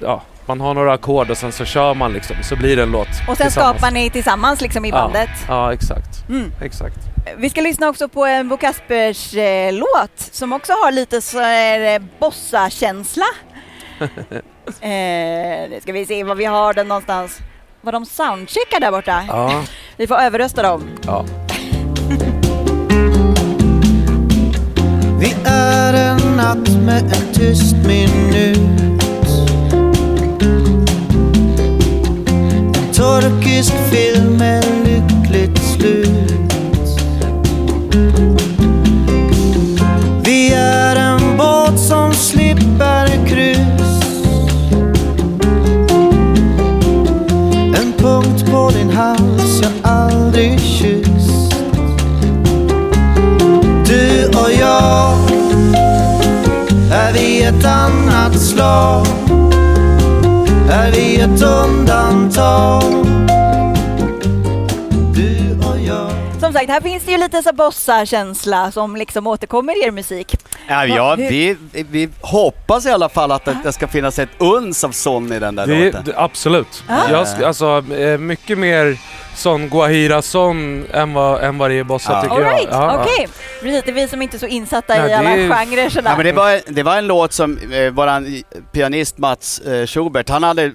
ja, 0.02 0.22
man 0.46 0.60
har 0.60 0.74
några 0.74 0.92
ackord 0.92 1.30
och 1.30 1.36
sen 1.36 1.52
så 1.52 1.64
kör 1.64 1.94
man 1.94 2.12
liksom, 2.12 2.36
så 2.42 2.56
blir 2.56 2.76
det 2.76 2.82
en 2.82 2.90
låt. 2.90 3.08
Och 3.28 3.36
sen 3.36 3.50
skapar 3.50 3.90
ni 3.90 4.10
tillsammans 4.10 4.60
liksom 4.60 4.84
i 4.84 4.92
bandet? 4.92 5.30
Ja, 5.48 5.72
exakt. 5.72 6.28
Mm. 6.28 6.52
exakt. 6.62 6.98
Vi 7.36 7.50
ska 7.50 7.60
lyssna 7.60 7.88
också 7.88 8.08
på 8.08 8.24
en 8.24 8.48
Bo 8.48 8.56
Kaspers 8.56 9.34
eh, 9.34 9.72
låt 9.72 10.18
som 10.18 10.52
också 10.52 10.72
har 10.72 10.92
lite 10.92 11.20
så 11.20 11.40
eh, 11.40 12.02
bossa-känsla. 12.20 13.26
eh, 14.80 15.70
nu 15.70 15.78
ska 15.82 15.92
vi 15.92 16.06
se 16.06 16.24
var 16.24 16.34
vi 16.34 16.44
har 16.44 16.72
den 16.74 16.88
någonstans. 16.88 17.38
Var 17.80 17.92
de 17.92 18.06
soundcheckar 18.06 18.80
där 18.80 18.90
borta? 18.90 19.24
Ja, 19.28 19.64
Vi 19.96 20.06
får 20.06 20.14
överrösta 20.16 20.62
dem. 20.62 20.90
ja. 21.06 21.24
Vi 25.20 25.34
är 25.44 25.94
en 25.94 26.36
natt 26.36 26.68
med 26.84 27.02
en 27.02 27.32
tyst 27.34 27.76
minut 27.86 28.58
En 32.76 32.92
turkisk 32.92 33.72
film 33.90 34.07
förslag 58.58 59.06
Är 60.70 60.92
vi 60.92 61.20
ett 61.20 61.42
undantag. 61.42 62.82
Som 66.40 66.52
sagt, 66.52 66.70
här 66.70 66.80
finns 66.80 67.04
det 67.04 67.12
ju 67.12 67.18
lite 67.18 67.42
så 67.42 67.52
bossa-känsla 67.52 68.72
som 68.72 68.96
liksom 68.96 69.26
återkommer 69.26 69.82
i 69.82 69.86
er 69.86 69.90
musik. 69.90 70.37
Ja, 70.70 70.86
ja, 70.86 71.14
vi, 71.18 71.56
vi 71.72 72.08
hoppas 72.20 72.86
i 72.86 72.90
alla 72.90 73.08
fall 73.08 73.32
att 73.32 73.44
det, 73.44 73.56
det 73.64 73.72
ska 73.72 73.88
finnas 73.88 74.18
ett 74.18 74.28
uns 74.38 74.84
av 74.84 74.90
sån 74.90 75.32
i 75.32 75.38
den 75.38 75.54
där 75.56 75.66
Det, 75.66 75.84
låten. 75.84 76.02
det, 76.04 76.12
absolut. 76.16 76.84
Ah. 76.88 77.10
Jag, 77.10 77.44
alltså, 77.44 77.84
eh, 77.98 78.18
mycket 78.18 78.58
mer 78.58 78.98
sån 79.34 79.68
Guajira-sån 79.68 80.86
än 80.92 81.14
vad, 81.14 81.42
än 81.44 81.58
vad 81.58 81.70
det 81.70 81.78
är 81.78 81.84
bossa 81.84 82.12
Ja. 82.12 82.22
tycker 82.22 82.34
All 82.34 82.42
jag. 82.42 82.52
right, 82.54 82.68
Ja, 82.70 82.92
ja. 82.94 83.00
okej. 83.02 83.28
Precis, 83.62 83.82
det 83.84 83.90
är 83.90 83.94
vi 83.94 84.08
som 84.08 84.22
inte 84.22 84.36
är 84.36 84.38
så 84.38 84.46
insatta 84.46 84.94
Nej, 84.94 85.10
i 85.10 85.14
alla 85.14 85.30
det 85.30 85.42
är- 85.42 85.48
genrer 85.48 85.88
sådär. 85.88 86.10
Ja, 86.10 86.16
men 86.16 86.26
det, 86.26 86.32
var, 86.32 86.60
det 86.72 86.82
var 86.82 86.96
en 86.96 87.06
låt 87.06 87.32
som 87.32 87.58
eh, 87.72 87.90
våran 87.90 88.42
pianist 88.72 89.18
Mats 89.18 89.58
eh, 89.58 89.86
Schubert, 89.86 90.28
han 90.28 90.42
hade 90.42 90.64
eh, 90.64 90.72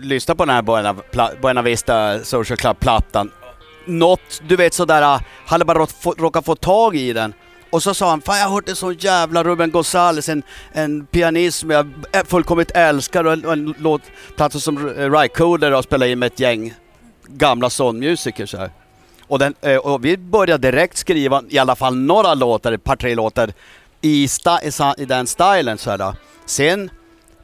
lyssnat 0.00 0.36
på 0.38 0.44
den 0.44 0.54
här 0.54 0.62
Buena, 0.62 0.94
Pla- 1.12 1.40
Buena 1.42 1.62
Vista 1.62 2.18
Social 2.24 2.56
Club-plattan. 2.56 3.30
Något, 3.86 4.42
du 4.48 4.56
vet 4.56 4.74
sådär, 4.74 5.02
han 5.02 5.20
hade 5.46 5.64
bara 5.64 5.86
få, 5.86 6.14
råkat 6.18 6.44
få 6.44 6.54
tag 6.56 6.96
i 6.96 7.12
den. 7.12 7.32
Och 7.72 7.82
så 7.82 7.94
sa 7.94 8.10
han, 8.10 8.20
fan 8.20 8.38
jag 8.38 8.44
har 8.44 8.54
hört 8.54 8.68
en 8.68 8.76
sån 8.76 8.94
jävla 8.94 9.44
Ruben 9.44 9.70
Gonzales, 9.70 10.28
en, 10.28 10.42
en 10.72 11.06
pianist 11.06 11.58
som 11.58 11.70
jag 11.70 11.90
fullkomligt 12.26 12.70
älskar 12.70 13.24
och 13.24 13.32
en, 13.32 13.44
en 13.44 13.74
låtplatta 13.78 14.60
som 14.60 14.88
Rycoder 14.88 15.70
eh, 15.70 15.74
har 15.74 15.82
spelat 15.82 16.08
in 16.08 16.18
med 16.18 16.26
ett 16.26 16.40
gäng 16.40 16.74
gamla 17.26 17.70
sångmusiker 17.70 18.46
så 18.46 18.56
här. 18.56 18.70
Och, 19.26 19.38
den, 19.38 19.54
eh, 19.60 19.76
och 19.76 20.04
vi 20.04 20.16
började 20.16 20.70
direkt 20.70 20.96
skriva 20.96 21.42
i 21.48 21.58
alla 21.58 21.76
fall 21.76 21.96
några 21.96 22.34
låtar, 22.34 22.72
ett 22.72 22.84
par 22.84 22.96
tre 22.96 23.14
låtar 23.14 23.52
i, 24.00 24.28
sta, 24.28 24.62
i, 24.62 24.70
i 24.96 25.04
den 25.04 25.26
stilen. 25.26 25.78
Så 25.78 25.90
här 25.90 25.98
då. 25.98 26.14
Sen 26.46 26.90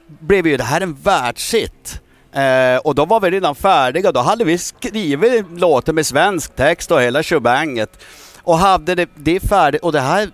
blev 0.06 0.46
ju 0.46 0.56
det 0.56 0.64
här 0.64 0.80
en 0.80 0.94
världshit. 0.94 2.00
Eh, 2.32 2.76
och 2.76 2.94
då 2.94 3.04
var 3.04 3.20
vi 3.20 3.30
redan 3.30 3.54
färdiga. 3.54 4.12
Då 4.12 4.20
hade 4.20 4.44
vi 4.44 4.58
skrivit 4.58 5.44
låten 5.56 5.94
med 5.94 6.06
svensk 6.06 6.56
text 6.56 6.90
och 6.90 7.02
hela 7.02 7.22
tjobanget. 7.22 8.04
Och 8.48 8.58
hade 8.58 8.94
det, 8.94 9.08
det 9.14 9.40
färdigt. 9.40 9.82
Och 9.82 9.92
det 9.92 10.00
här, 10.00 10.30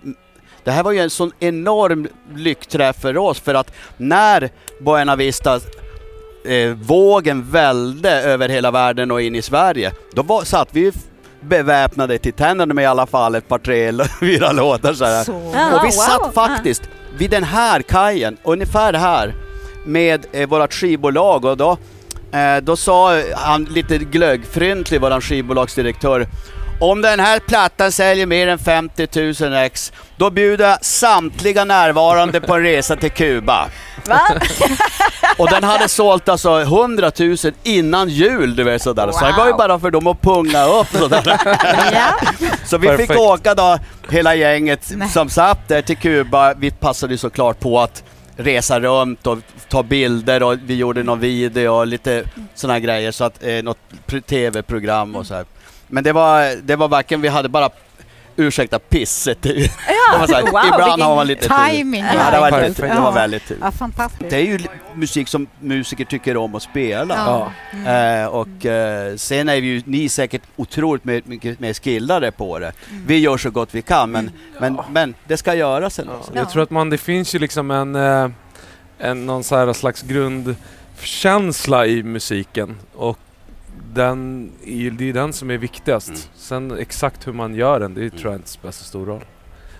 det 0.63 0.71
här 0.71 0.83
var 0.83 0.91
ju 0.91 0.99
en 0.99 1.09
sån 1.09 1.31
enorm 1.39 2.07
lyckträff 2.35 3.01
för 3.01 3.17
oss. 3.17 3.39
För 3.39 3.53
att 3.53 3.71
när 3.97 4.49
Buena 4.81 5.15
Vista 5.15 5.55
eh, 6.45 6.69
vågen 6.69 7.51
välde 7.51 8.21
över 8.21 8.49
hela 8.49 8.71
världen 8.71 9.11
och 9.11 9.21
in 9.21 9.35
i 9.35 9.41
Sverige, 9.41 9.91
då 10.13 10.21
var, 10.21 10.43
satt 10.43 10.67
vi 10.71 10.91
beväpnade 11.41 12.17
till 12.17 12.33
tänderna 12.33 12.73
med 12.73 12.83
i 12.83 12.85
alla 12.85 13.05
fall 13.05 13.35
ett 13.35 13.47
par, 13.47 13.59
tre, 13.59 13.83
eller 13.83 14.05
fyra 14.19 14.51
låtar 14.51 14.93
så 14.93 15.05
här. 15.05 15.23
Så. 15.23 15.51
Ja. 15.53 15.75
Och 15.75 15.83
vi 15.83 15.87
wow. 15.87 15.91
satt 15.91 16.33
faktiskt 16.33 16.81
vid 17.17 17.31
den 17.31 17.43
här 17.43 17.81
kajen, 17.81 18.37
ungefär 18.43 18.93
här, 18.93 19.35
med 19.85 20.25
eh, 20.31 20.49
vårt 20.49 20.73
skivbolag 20.73 21.45
och 21.45 21.57
då, 21.57 21.77
eh, 22.31 22.57
då 22.61 22.75
sa 22.75 23.21
han 23.35 23.63
lite 23.63 23.97
glöggfryntlig, 23.97 25.01
våran 25.01 25.21
skivbolagsdirektör, 25.21 26.27
om 26.79 27.01
den 27.01 27.19
här 27.19 27.39
plattan 27.39 27.91
säljer 27.91 28.25
mer 28.25 28.47
än 28.47 28.59
50 28.59 29.43
000 29.43 29.53
ex, 29.53 29.93
då 30.17 30.29
bjuder 30.29 30.69
jag 30.69 30.85
samtliga 30.85 31.65
närvarande 31.65 32.41
på 32.41 32.53
en 32.55 32.63
resa 32.63 32.95
till 32.95 33.11
Kuba. 33.11 33.67
Va? 34.05 34.21
Och 35.37 35.49
den 35.49 35.63
hade 35.63 35.87
sålt 35.89 36.29
alltså 36.29 36.59
100 36.61 37.11
000 37.19 37.35
innan 37.63 38.09
jul, 38.09 38.55
du 38.55 38.63
vet 38.63 38.81
sådär. 38.81 39.11
Så 39.11 39.25
det 39.25 39.31
var 39.31 39.45
ju 39.45 39.51
Wow. 39.51 39.57
bara 39.57 39.79
för 39.79 39.91
dem 39.91 40.07
att 40.07 40.21
punga 40.21 40.65
upp 40.65 40.87
sådär. 40.87 41.23
Ja. 41.93 42.13
Så 42.65 42.77
vi 42.77 42.87
Perfekt. 42.87 43.11
fick 43.11 43.19
åka 43.21 43.53
då, 43.55 43.77
hela 44.09 44.35
gänget 44.35 44.91
Nej. 44.95 45.09
som 45.09 45.29
satt 45.29 45.67
där 45.67 45.81
till 45.81 45.97
Kuba. 45.97 46.53
Vi 46.53 46.71
passade 46.71 47.17
såklart 47.17 47.59
på 47.59 47.79
att 47.79 48.03
resa 48.37 48.79
runt 48.79 49.27
och 49.27 49.37
ta 49.69 49.83
bilder 49.83 50.43
och 50.43 50.57
vi 50.65 50.75
gjorde 50.75 51.03
någon 51.03 51.19
video 51.19 51.73
och 51.73 51.87
lite 51.87 52.23
sådana 52.55 52.79
grejer. 52.79 53.11
Så 53.11 53.23
att, 53.23 53.43
eh, 53.43 53.63
något 53.63 53.77
pr- 54.07 54.21
tv-program 54.21 55.15
och 55.15 55.25
så 55.25 55.33
här. 55.35 55.45
Men 55.87 56.03
det 56.03 56.13
var, 56.13 56.61
det 56.61 56.75
var 56.75 56.87
varken, 56.87 57.21
vi 57.21 57.27
hade 57.27 57.49
bara 57.49 57.69
ursäkta 58.35 58.79
pisset. 58.79 59.37
så 60.27 60.33
här, 60.33 60.41
wow, 60.41 60.61
ibland 60.73 61.01
har 61.01 61.15
man 61.15 61.27
lite 61.27 61.49
timing. 61.67 62.03
tur. 62.03 62.19
Ja, 62.19 62.31
det 62.31 62.39
var, 62.39 62.67
lite, 62.67 62.87
det 62.87 63.01
var 63.01 63.11
väldigt 63.11 63.47
tur. 63.47 63.57
Ja, 63.61 63.71
fantastiskt. 63.71 64.29
Det 64.29 64.35
är 64.35 64.41
ju 64.41 64.59
musik 64.95 65.27
som 65.27 65.47
musiker 65.59 66.05
tycker 66.05 66.37
om 66.37 66.55
att 66.55 66.63
spela. 66.63 67.15
Ja. 67.15 67.91
Eh, 67.91 68.25
och 68.27 68.65
eh, 68.65 69.15
sen 69.15 69.49
är 69.49 69.61
vi 69.61 69.67
ju, 69.67 69.81
ni 69.85 70.09
säkert 70.09 70.41
otroligt 70.55 71.05
mer, 71.05 71.21
mycket 71.25 71.59
mer 71.59 71.73
skillade 71.73 72.31
på 72.31 72.59
det. 72.59 72.71
Vi 73.07 73.17
gör 73.17 73.37
så 73.37 73.49
gott 73.49 73.69
vi 73.75 73.81
kan 73.81 74.11
men, 74.11 74.31
men, 74.59 74.79
men 74.91 75.15
det 75.27 75.37
ska 75.37 75.53
göras 75.53 75.99
ändå. 75.99 76.13
Ja. 76.13 76.31
Jag 76.33 76.49
tror 76.49 76.63
att 76.63 76.69
man, 76.69 76.89
det 76.89 76.97
finns 76.97 77.35
ju 77.35 77.39
liksom 77.39 77.71
en, 77.71 77.95
eh, 77.95 78.29
en 78.99 79.25
någon 79.25 79.43
så 79.43 79.55
här 79.55 79.73
slags 79.73 80.01
grundkänsla 80.01 81.85
i 81.85 82.03
musiken 82.03 82.75
och 82.95 83.19
den, 83.95 84.51
det 84.97 85.09
är 85.09 85.13
den 85.13 85.33
som 85.33 85.51
är 85.51 85.57
viktigast. 85.57 86.07
Mm. 86.07 86.21
Sen 86.35 86.77
exakt 86.79 87.27
hur 87.27 87.33
man 87.33 87.55
gör 87.55 87.79
den, 87.79 87.93
det 87.93 88.09
tror 88.09 88.31
jag 88.31 88.39
inte 88.39 88.49
spelar 88.49 88.71
så 88.71 88.83
stor 88.83 89.05
roll. 89.05 89.21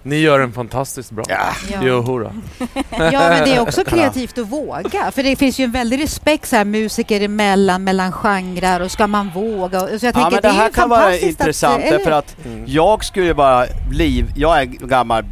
Ni 0.04 0.16
gör 0.16 0.40
den 0.40 0.52
fantastiskt 0.54 1.12
bra. 1.12 1.24
Ja. 1.30 1.38
Ja. 1.72 1.80
Jo, 1.82 2.02
hurra. 2.02 2.32
Ja, 2.90 3.30
men 3.30 3.44
det 3.44 3.56
är 3.56 3.60
också 3.60 3.84
kreativt 3.84 4.38
att 4.38 4.48
våga. 4.48 5.12
För 5.12 5.24
det 5.24 5.36
finns 5.36 5.60
ju 5.60 5.64
en 5.64 5.72
väldig 5.72 6.04
respekt 6.04 6.48
så 6.48 6.56
här, 6.56 6.66
musiker 6.66 7.22
emellan, 7.22 7.84
mellan 7.84 8.12
genrer 8.12 8.82
och 8.82 8.92
ska 8.92 9.08
man 9.08 9.30
våga? 9.30 9.82
Och, 9.82 9.90
så 10.00 10.06
jag 10.06 10.16
Ja 10.16 10.20
tänker, 10.22 10.32
men 10.32 10.42
det 10.42 10.48
är 10.48 10.52
här 10.52 10.70
kan 10.70 10.90
vara 10.90 11.18
intressant 11.18 11.84
att, 11.84 11.90
därför 11.90 12.12
att 12.12 12.36
Mm. 12.46 12.64
jag 12.68 13.06
skulle 13.06 13.34
bara 13.34 13.66
bli, 13.90 14.26
jag 14.36 14.62
är 14.62 14.66
gammal 14.66 15.24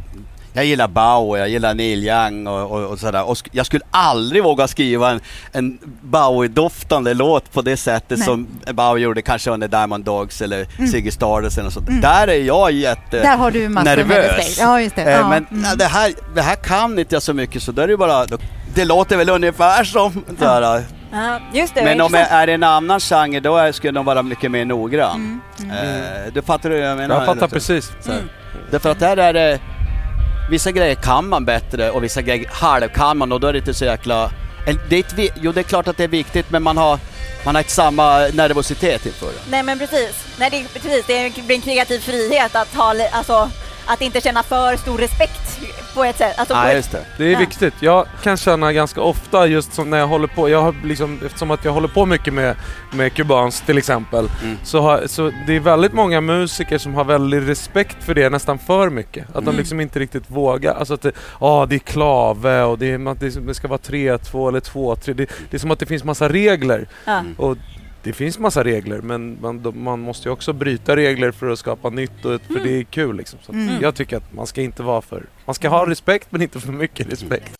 jag 0.54 0.66
gillar 0.66 0.88
Bauer, 0.88 1.40
jag 1.40 1.50
gillar 1.50 1.74
Neil 1.74 2.04
Young 2.08 2.48
och, 2.48 2.72
och, 2.72 2.92
och 2.92 3.00
sådär. 3.00 3.24
Och 3.30 3.34
sk- 3.36 3.50
jag 3.52 3.66
skulle 3.66 3.84
aldrig 3.92 4.44
våga 4.44 4.68
skriva 4.68 5.10
en, 5.12 5.22
en 5.52 5.80
Bowie-doftande 6.02 7.14
låt 7.14 7.54
på 7.54 7.62
det 7.62 7.78
sättet 7.78 8.18
Nej. 8.18 8.26
som 8.28 8.48
Bauer 8.72 8.98
gjorde 9.00 9.22
kanske 9.22 9.52
under 9.52 9.68
Diamond 9.68 10.06
Dogs 10.06 10.42
eller 10.42 10.68
Mm. 10.78 10.88
Ziggy 10.92 11.12
Stardust 11.12 11.58
eller 11.58 11.64
något 11.66 11.74
sånt. 11.74 11.90
Mm. 11.90 12.02
Där 12.02 12.28
är 12.28 12.42
jag 12.42 12.72
jätte... 12.72 13.22
Där 13.22 13.38
har 13.38 13.52
du 13.52 13.70
massor 13.70 13.86
nervös. 13.96 14.58
Ja, 14.60 14.82
just 14.82 14.96
det. 14.96 15.02
Eh, 15.02 15.12
Ja. 15.12 15.30
Men 15.30 15.46
mm. 15.52 15.78
det, 15.78 15.86
här, 15.86 16.14
det 16.36 16.42
här 16.42 16.56
kan 16.56 17.00
inte 17.00 17.16
jag 17.16 17.22
så 17.24 17.34
mycket 17.34 17.64
så 17.64 17.72
då 17.72 17.82
är 17.82 17.88
det 17.88 17.98
bara, 17.98 18.26
då, 18.26 18.38
det 18.76 18.86
låter 18.86 19.18
väl 19.18 19.30
ungefär 19.30 19.84
som 19.84 20.24
här, 20.40 20.84
Ja, 21.12 21.40
just 21.54 21.76
det, 21.76 21.84
Men 21.84 22.02
om 22.02 22.12
det 22.12 22.18
intressant. 22.20 22.44
är 22.44 22.48
en 22.48 22.64
annan 22.64 23.00
genre 23.00 23.40
då 23.40 23.58
är, 23.58 23.72
skulle 23.72 23.92
de 23.94 24.06
vara 24.06 24.22
mycket 24.24 24.52
mer 24.52 24.66
noggrann. 24.66 25.42
Eh, 25.60 26.34
du 26.34 26.42
fattar 26.42 26.70
hur 26.70 26.78
jag 26.78 26.98
menar? 26.98 27.16
Jag 27.16 27.26
fattar 27.26 27.38
eller? 27.38 27.48
precis. 27.48 27.92
Här. 28.08 28.14
Mm. 28.14 28.30
Därför 28.72 28.90
att 28.92 29.00
där 29.00 29.18
är 29.18 29.34
det... 29.34 29.60
Vissa 30.54 30.72
grejer 30.72 30.96
kan 30.96 31.30
man 31.30 31.46
bättre 31.46 31.92
och 31.92 32.04
vissa 32.04 32.22
grejer 32.22 32.50
halv 32.52 32.88
kan 32.88 33.18
man 33.18 33.32
och 33.32 33.40
då 33.40 33.48
är 33.48 33.54
det 33.54 33.60
inte 33.60 33.74
så 33.74 33.86
jäkla... 33.86 34.32
Det 34.90 34.96
är 34.96 35.00
ett, 35.00 35.34
jo, 35.42 35.52
det 35.52 35.62
är 35.62 35.64
klart 35.64 35.88
att 35.88 35.98
det 35.98 36.04
är 36.04 36.08
viktigt 36.08 36.52
men 36.52 36.64
man 36.64 36.78
har, 36.78 37.00
man 37.46 37.56
har 37.56 37.62
inte 37.62 37.74
samma 37.74 38.18
nervositet 38.20 39.06
inför 39.06 39.26
det. 39.26 39.40
Nej 39.50 39.64
men 39.64 39.80
precis. 39.80 40.26
Nej, 40.40 40.50
det, 40.50 40.82
precis. 40.82 41.06
Det 41.08 41.46
blir 41.46 41.56
en 41.56 41.62
kreativ 41.62 42.00
frihet 42.00 42.56
att 42.56 42.76
ha, 42.76 42.96
alltså, 43.12 43.50
att 43.86 44.02
inte 44.02 44.22
känna 44.22 44.44
för 44.44 44.78
stor 44.78 44.98
respekt 44.98 45.60
på 45.96 46.04
ett 46.04 46.18
sätt. 46.18 46.40
Alltså, 46.40 46.54
ett, 46.56 46.76
just 46.76 46.92
det. 46.92 47.06
Det 47.18 47.26
är 47.26 47.32
Ja. 47.32 47.40
viktigt. 47.40 47.74
Jag 47.80 48.06
kan 48.24 48.38
känna 48.38 48.74
ganska 48.74 49.02
ofta 49.02 49.48
just 49.48 49.74
som 49.74 49.90
när 49.90 49.98
jag 49.98 50.08
håller 50.08 50.28
på, 50.28 50.50
jag 50.50 50.62
har 50.62 50.76
liksom, 50.84 51.20
eftersom 51.26 51.52
att 51.52 51.66
jag 51.66 51.72
håller 51.72 51.88
på 51.88 52.06
mycket 52.06 52.34
med, 52.34 52.56
med 52.92 53.14
kubanskt 53.14 53.66
till 53.66 53.78
exempel, 53.78 54.30
Mm. 54.44 54.58
så, 54.64 54.82
har, 54.82 55.04
så 55.08 55.32
det 55.48 55.56
är 55.56 55.60
väldigt 55.60 55.94
många 55.94 56.22
musiker 56.22 56.78
som 56.78 56.94
har 56.96 57.04
väldigt 57.04 57.48
respekt 57.50 58.04
för 58.04 58.14
det 58.16 58.30
nästan 58.30 58.60
för 58.60 58.90
mycket. 58.90 59.28
Att 59.28 59.34
de 59.34 59.40
Mm. 59.44 59.56
liksom 59.58 59.80
inte 59.80 60.00
riktigt 60.00 60.24
vågar. 60.28 60.74
Alltså 60.76 60.94
att 60.94 61.02
det, 61.02 61.12
ah, 61.40 61.66
det 61.66 61.76
är 61.76 61.80
klave 61.80 62.64
och 62.64 62.78
det, 62.78 62.92
är, 62.92 63.16
det, 63.20 63.30
det 63.48 63.54
ska 63.54 63.68
vara 63.68 63.80
3-2 63.80 64.48
eller 64.50 64.60
2-3. 64.60 65.14
Det, 65.14 65.30
det 65.50 65.58
är 65.58 65.60
som 65.60 65.72
att 65.72 65.80
det 65.80 65.86
finns 65.86 66.04
massa 66.04 66.30
regler. 66.30 66.88
ja. 67.06 67.12
Mm. 67.20 67.34
Och 67.38 67.58
det 68.04 68.14
finns 68.14 68.40
massa 68.40 68.64
regler 68.64 69.02
men 69.02 69.38
man, 69.42 69.72
man 69.76 70.00
måste 70.00 70.28
ju 70.28 70.34
också 70.34 70.54
bryta 70.54 70.96
regler 70.96 71.32
för 71.32 71.50
att 71.50 71.60
skapa 71.60 71.90
nytt 71.90 72.26
och, 72.26 72.42
för 72.42 72.60
det 72.64 72.80
är 72.80 72.84
kul 72.84 73.18
liksom. 73.18 73.40
Så 73.46 73.52
Mm. 73.52 73.82
Jag 73.82 73.96
tycker 73.96 74.18
att 74.18 74.34
man 74.34 74.48
ska 74.48 74.62
inte 74.62 74.84
vara 74.84 75.02
för... 75.02 75.26
Man 75.46 75.56
ska 75.56 75.70
ha 75.70 75.90
respekt 75.90 76.28
men 76.32 76.42
inte 76.42 76.60
för 76.60 76.72
mycket 76.72 77.12
respekt. 77.14 77.52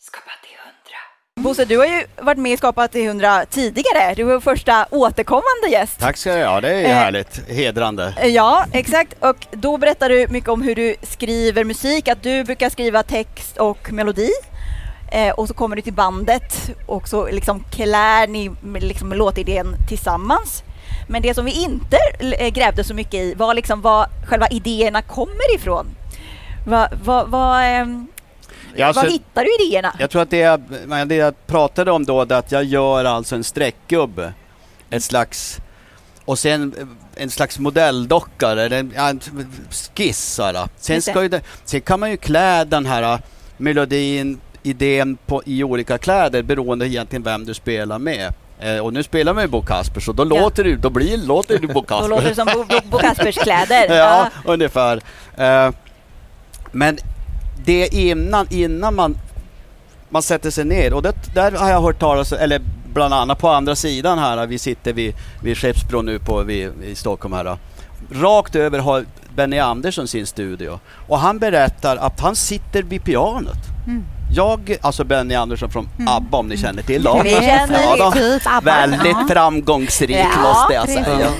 Bosse, 1.40 1.64
du 1.64 1.78
har 1.78 1.86
ju 1.86 2.04
varit 2.22 2.38
med 2.38 2.52
i 2.52 2.56
Skapa 2.56 2.88
till 2.88 3.06
100 3.06 3.44
tidigare. 3.50 4.14
Du 4.16 4.22
var 4.24 4.40
första 4.40 4.86
återkommande 4.90 5.68
gäst. 5.70 6.00
Tack 6.00 6.16
ska 6.16 6.34
du 6.34 6.44
ha, 6.44 6.60
det 6.60 6.68
är 6.72 6.84
Eh. 6.84 6.94
härligt. 6.94 7.48
Hedrande. 7.50 8.14
Eh, 8.20 8.28
Ja, 8.28 8.64
exakt. 8.72 9.14
Och 9.20 9.46
då 9.52 9.76
berättar 9.78 10.08
du 10.08 10.26
mycket 10.30 10.48
om 10.50 10.62
hur 10.62 10.74
du 10.74 10.94
skriver 11.02 11.64
musik, 11.64 12.08
att 12.08 12.22
du 12.22 12.44
brukar 12.44 12.70
skriva 12.70 13.02
text 13.02 13.56
och 13.56 13.92
melodi. 13.92 14.30
Eh, 15.08 15.30
och 15.30 15.48
så 15.48 15.54
kommer 15.54 15.76
du 15.76 15.82
till 15.82 15.92
bandet 15.92 16.70
och 16.86 17.08
så 17.08 17.26
liksom 17.30 17.64
klär 17.70 18.26
ni 18.26 18.50
liksom 18.80 19.12
låtidén 19.12 19.76
tillsammans. 19.88 20.62
Men 21.08 21.22
det 21.22 21.34
som 21.34 21.44
vi 21.44 21.62
inte 21.62 21.98
eh, 22.38 22.48
grävde 22.48 22.84
så 22.84 22.94
mycket 22.94 23.14
i 23.14 23.34
var 23.34 23.54
liksom 23.54 23.80
var 23.80 24.06
själva 24.26 24.48
idéerna 24.48 25.02
kommer 25.02 25.54
ifrån. 25.54 25.86
Va, 26.66 26.88
va, 27.04 27.24
va, 27.24 27.64
ehm, 27.64 28.06
Ja, 28.76 28.86
alltså- 28.86 29.02
var 29.02 29.10
hittar 29.10 29.44
du 29.44 29.64
idéerna? 29.64 29.96
Jag 29.98 30.10
tror 30.10 30.22
att 30.22 30.30
det 30.30 30.36
jag, 30.38 30.60
det 31.06 31.14
jag 31.14 31.46
pratade 31.46 31.90
om 31.90 32.04
då, 32.04 32.24
det 32.24 32.38
att 32.38 32.52
jag 32.52 32.64
gör 32.64 33.04
alltså 33.04 33.34
en 33.36 33.44
streckgubbe. 33.44 34.34
Ett 34.90 35.02
slags... 35.02 35.58
Och 36.24 36.38
sen 36.38 36.74
eh, 36.78 37.22
en 37.22 37.30
slags 37.30 37.58
modelldocka, 37.58 38.50
eller 38.50 38.70
en, 38.70 38.92
en 38.96 39.20
skiss. 39.96 40.40
Sen, 40.76 41.02
ska 41.02 41.22
ju 41.22 41.40
sen 41.64 41.80
kan 41.80 42.00
man 42.00 42.10
ju 42.10 42.16
klä 42.16 42.64
den 42.64 42.86
här 42.86 43.02
eh, 43.02 43.18
melodin, 43.56 44.40
idén 44.64 45.16
på, 45.26 45.42
i 45.46 45.64
olika 45.64 45.98
kläder 45.98 46.42
beroende 46.42 46.88
egentligen 46.88 47.22
vem 47.22 47.44
du 47.44 47.54
spelar 47.54 47.98
med. 47.98 48.32
Eh, 48.60 48.78
och 48.78 48.92
nu 48.92 49.02
spelar 49.02 49.34
man 49.34 49.42
ju 49.44 49.48
Bo 49.48 49.62
Kasper 49.62 50.00
så 50.00 50.12
då 50.12 50.22
Ja. 50.22 50.40
låter 50.40 50.64
du, 50.64 50.76
då 50.76 50.90
blir, 50.90 51.16
låter 51.18 51.58
du 51.58 51.66
Bo 51.66 51.72
Då 51.74 51.82
Kasper. 51.82 52.08
låter 52.08 52.28
det 52.28 52.34
som 52.34 52.46
Bo, 52.54 52.64
Bo, 52.64 52.74
Bo 52.90 52.98
Kaspers 52.98 53.34
kläder. 53.34 53.96
ja, 53.96 54.28
ungefär. 54.44 55.00
Eh, 55.36 55.70
men 56.72 56.98
det 57.64 57.94
innan, 57.94 58.46
innan 58.50 58.94
man, 58.94 59.16
man 60.08 60.22
sätter 60.22 60.50
sig 60.50 60.64
ner 60.64 60.94
och 60.94 61.02
det, 61.02 61.12
där 61.34 61.52
har 61.52 61.70
jag 61.70 61.80
hört 61.82 61.98
talas 62.00 62.32
eller 62.32 62.60
bland 62.92 63.14
annat 63.14 63.38
på 63.38 63.48
andra 63.48 63.76
sidan 63.76 64.18
här, 64.18 64.46
vi 64.46 64.58
sitter 64.58 64.92
vid, 64.92 65.14
vid 65.42 65.58
Skeppsbro 65.58 66.02
nu 66.02 66.18
på, 66.18 66.42
vid, 66.42 66.70
i 66.84 66.94
Stockholm 66.94 67.34
här. 67.34 67.56
Rakt 68.12 68.56
över 68.56 68.78
har 68.78 69.04
Benny 69.34 69.58
Andersson 69.58 70.08
sin 70.08 70.26
studio 70.26 70.78
och 71.08 71.18
han 71.18 71.38
berättar 71.38 71.96
att 71.96 72.20
han 72.20 72.36
sitter 72.36 72.82
vid 72.82 73.04
pianot. 73.04 73.58
Mm. 73.86 74.04
Jag, 74.36 74.76
alltså 74.80 75.04
Benny 75.04 75.34
Andersson 75.34 75.70
från 75.70 75.88
ABBA 76.06 76.38
om 76.38 76.48
ni 76.48 76.56
känner 76.56 76.82
till 76.82 77.02
dem. 77.02 77.20
Vi 77.24 77.30
känner 77.30 77.96
Ja. 77.98 78.12
Typ 78.12 78.42
ABBA. 78.46 78.70
Väldigt 78.70 79.16
Ja. 79.20 79.26
framgångsrik 79.30 80.16
Ja, 80.34 80.42
måste 80.42 80.74
jag 80.74 80.88
säga. 80.88 81.30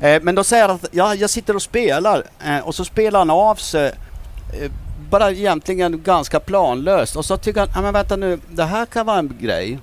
Eh, 0.00 0.22
Men 0.22 0.34
då 0.34 0.44
säger 0.44 0.66
han 0.68 0.76
att 0.76 0.86
ja, 0.92 1.14
jag 1.14 1.30
sitter 1.30 1.56
och 1.56 1.62
spelar 1.62 2.22
eh, 2.46 2.58
och 2.58 2.74
så 2.74 2.84
spelar 2.84 3.18
han 3.18 3.30
av 3.30 3.54
sig 3.54 3.86
eh, 3.86 4.70
bara 5.10 5.30
egentligen 5.30 6.02
ganska 6.02 6.40
planlöst 6.40 7.16
och 7.16 7.24
så 7.24 7.36
tycker 7.36 7.60
han, 7.60 7.68
ja 7.74 7.82
men 7.82 7.92
vänta 7.92 8.16
nu, 8.16 8.38
det 8.48 8.64
här 8.64 8.86
kan 8.86 9.06
vara 9.06 9.18
en 9.18 9.36
grej. 9.40 9.78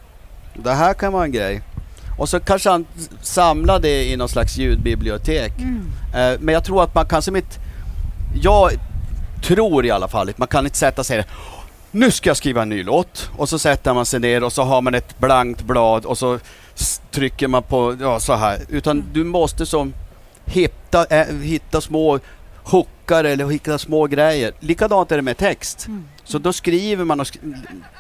Det 0.54 0.74
här 0.74 0.94
kan 0.94 1.14
vara 1.14 1.24
en 1.24 1.32
grej. 1.32 1.62
Och 2.18 2.30
så 2.30 2.40
kanske 2.40 2.70
han 2.70 2.86
samlar 3.22 3.80
det 3.80 4.04
i 4.12 4.18
någon 4.18 4.30
slags 4.30 4.58
ljudbibliotek. 4.58 5.52
Mm. 5.60 5.92
Men 6.40 6.54
jag 6.54 6.64
tror 6.64 6.84
att 6.84 6.96
man 6.96 7.06
kan 7.06 7.22
som 7.22 7.36
inte... 7.36 7.56
Jag 8.42 8.72
tror 9.44 9.86
i 9.86 9.92
alla 9.92 10.08
fall 10.08 10.30
att 10.30 10.38
man 10.38 10.48
kan 10.48 10.66
inte 10.66 10.78
sätta 10.78 11.04
sig 11.04 11.24
nu 11.92 12.12
ska 12.12 12.30
jag 12.30 12.38
skriva 12.38 12.62
en 12.62 12.70
ny 12.70 12.84
låt 12.84 13.30
och 13.38 13.50
så 13.50 13.60
sätter 13.60 13.94
man 13.94 14.06
sig 14.06 14.20
ner 14.20 14.44
och 14.44 14.54
så 14.54 14.64
har 14.64 14.82
man 14.82 14.96
ett 14.96 15.20
blankt 15.20 15.62
blad 15.64 16.06
och 16.06 16.18
så 16.18 16.40
trycker 17.12 17.48
man 17.48 17.64
på 17.64 17.98
ja, 18.02 18.20
så 18.20 18.34
här. 18.34 18.60
Utan 18.70 19.04
du 19.14 19.24
måste 19.24 19.66
som 19.66 19.94
hitta, 20.46 21.06
äh, 21.06 21.36
hitta 21.36 21.82
små 21.82 22.20
hookar 22.64 23.24
eller 23.24 23.48
hitta 23.50 23.78
små 23.78 24.08
grejer. 24.08 24.52
Likadant 24.60 25.12
är 25.12 25.16
det 25.16 25.22
med 25.22 25.38
text. 25.38 25.88
Mm. 25.88 26.04
Så 26.24 26.38
då 26.38 26.54
skriver 26.54 27.06
man 27.06 27.20
och 27.20 27.26
sk- 27.26 27.56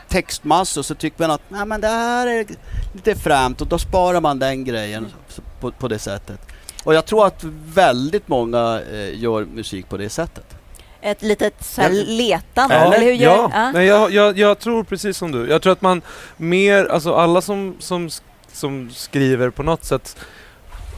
textmassor 0.07 0.81
så 0.81 0.95
tycker 0.95 1.19
man 1.21 1.31
att 1.31 1.41
Nej, 1.49 1.65
men 1.65 1.81
det 1.81 1.87
här 1.87 2.27
är 2.27 2.45
lite 2.93 3.15
främt 3.15 3.61
och 3.61 3.67
då 3.67 3.77
sparar 3.77 4.21
man 4.21 4.39
den 4.39 4.63
grejen 4.65 5.07
så- 5.27 5.41
på, 5.59 5.71
på 5.71 5.87
det 5.87 5.99
sättet. 5.99 6.39
Och 6.83 6.93
jag 6.93 7.05
tror 7.05 7.25
att 7.27 7.43
väldigt 7.65 8.27
många 8.27 8.81
eh, 8.91 9.19
gör 9.19 9.45
musik 9.45 9.89
på 9.89 9.97
det 9.97 10.09
sättet. 10.09 10.55
Ett 11.01 11.21
litet 11.21 11.63
så 11.63 11.81
här 11.81 11.89
letande, 11.89 12.75
Eller? 12.75 12.95
eller 12.95 13.05
hur 13.05 13.13
gör 13.13 13.35
ja. 13.35 13.49
ja. 13.53 13.71
Nej, 13.71 13.85
jag, 13.87 14.11
jag, 14.11 14.37
jag 14.37 14.59
tror 14.59 14.83
precis 14.83 15.17
som 15.17 15.31
du. 15.31 15.47
Jag 15.49 15.61
tror 15.61 15.73
att 15.73 15.81
man 15.81 16.01
mer, 16.37 16.85
alltså 16.85 17.13
alla 17.15 17.41
som, 17.41 17.75
som, 17.79 18.09
som 18.53 18.89
skriver 18.93 19.49
på 19.49 19.63
något 19.63 19.85
sätt 19.85 20.17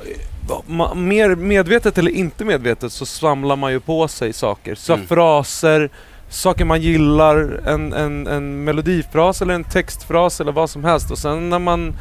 eh, 0.06 0.96
mer 0.96 1.36
medvetet 1.36 1.98
eller 1.98 2.12
inte 2.12 2.46
medvetet 2.46 2.92
så 2.92 3.06
samlar 3.06 3.56
man 3.56 3.72
ju 3.72 3.80
på 3.80 4.08
sig 4.08 4.34
saker. 4.34 4.76
Så 4.76 4.94
Mm. 4.94 5.08
fraser, 5.08 5.90
saker 6.30 6.66
man 6.66 6.82
gillar, 6.82 7.62
en, 7.68 7.94
en, 7.94 8.28
en 8.28 8.64
melodifras 8.64 9.42
eller 9.42 9.54
en 9.54 9.64
textfras 9.64 10.42
eller 10.42 10.52
vad 10.52 10.70
som 10.70 10.84
helst. 10.84 11.12
Och 11.12 11.18
sen 11.18 11.50
när 11.50 11.60
man 11.60 11.94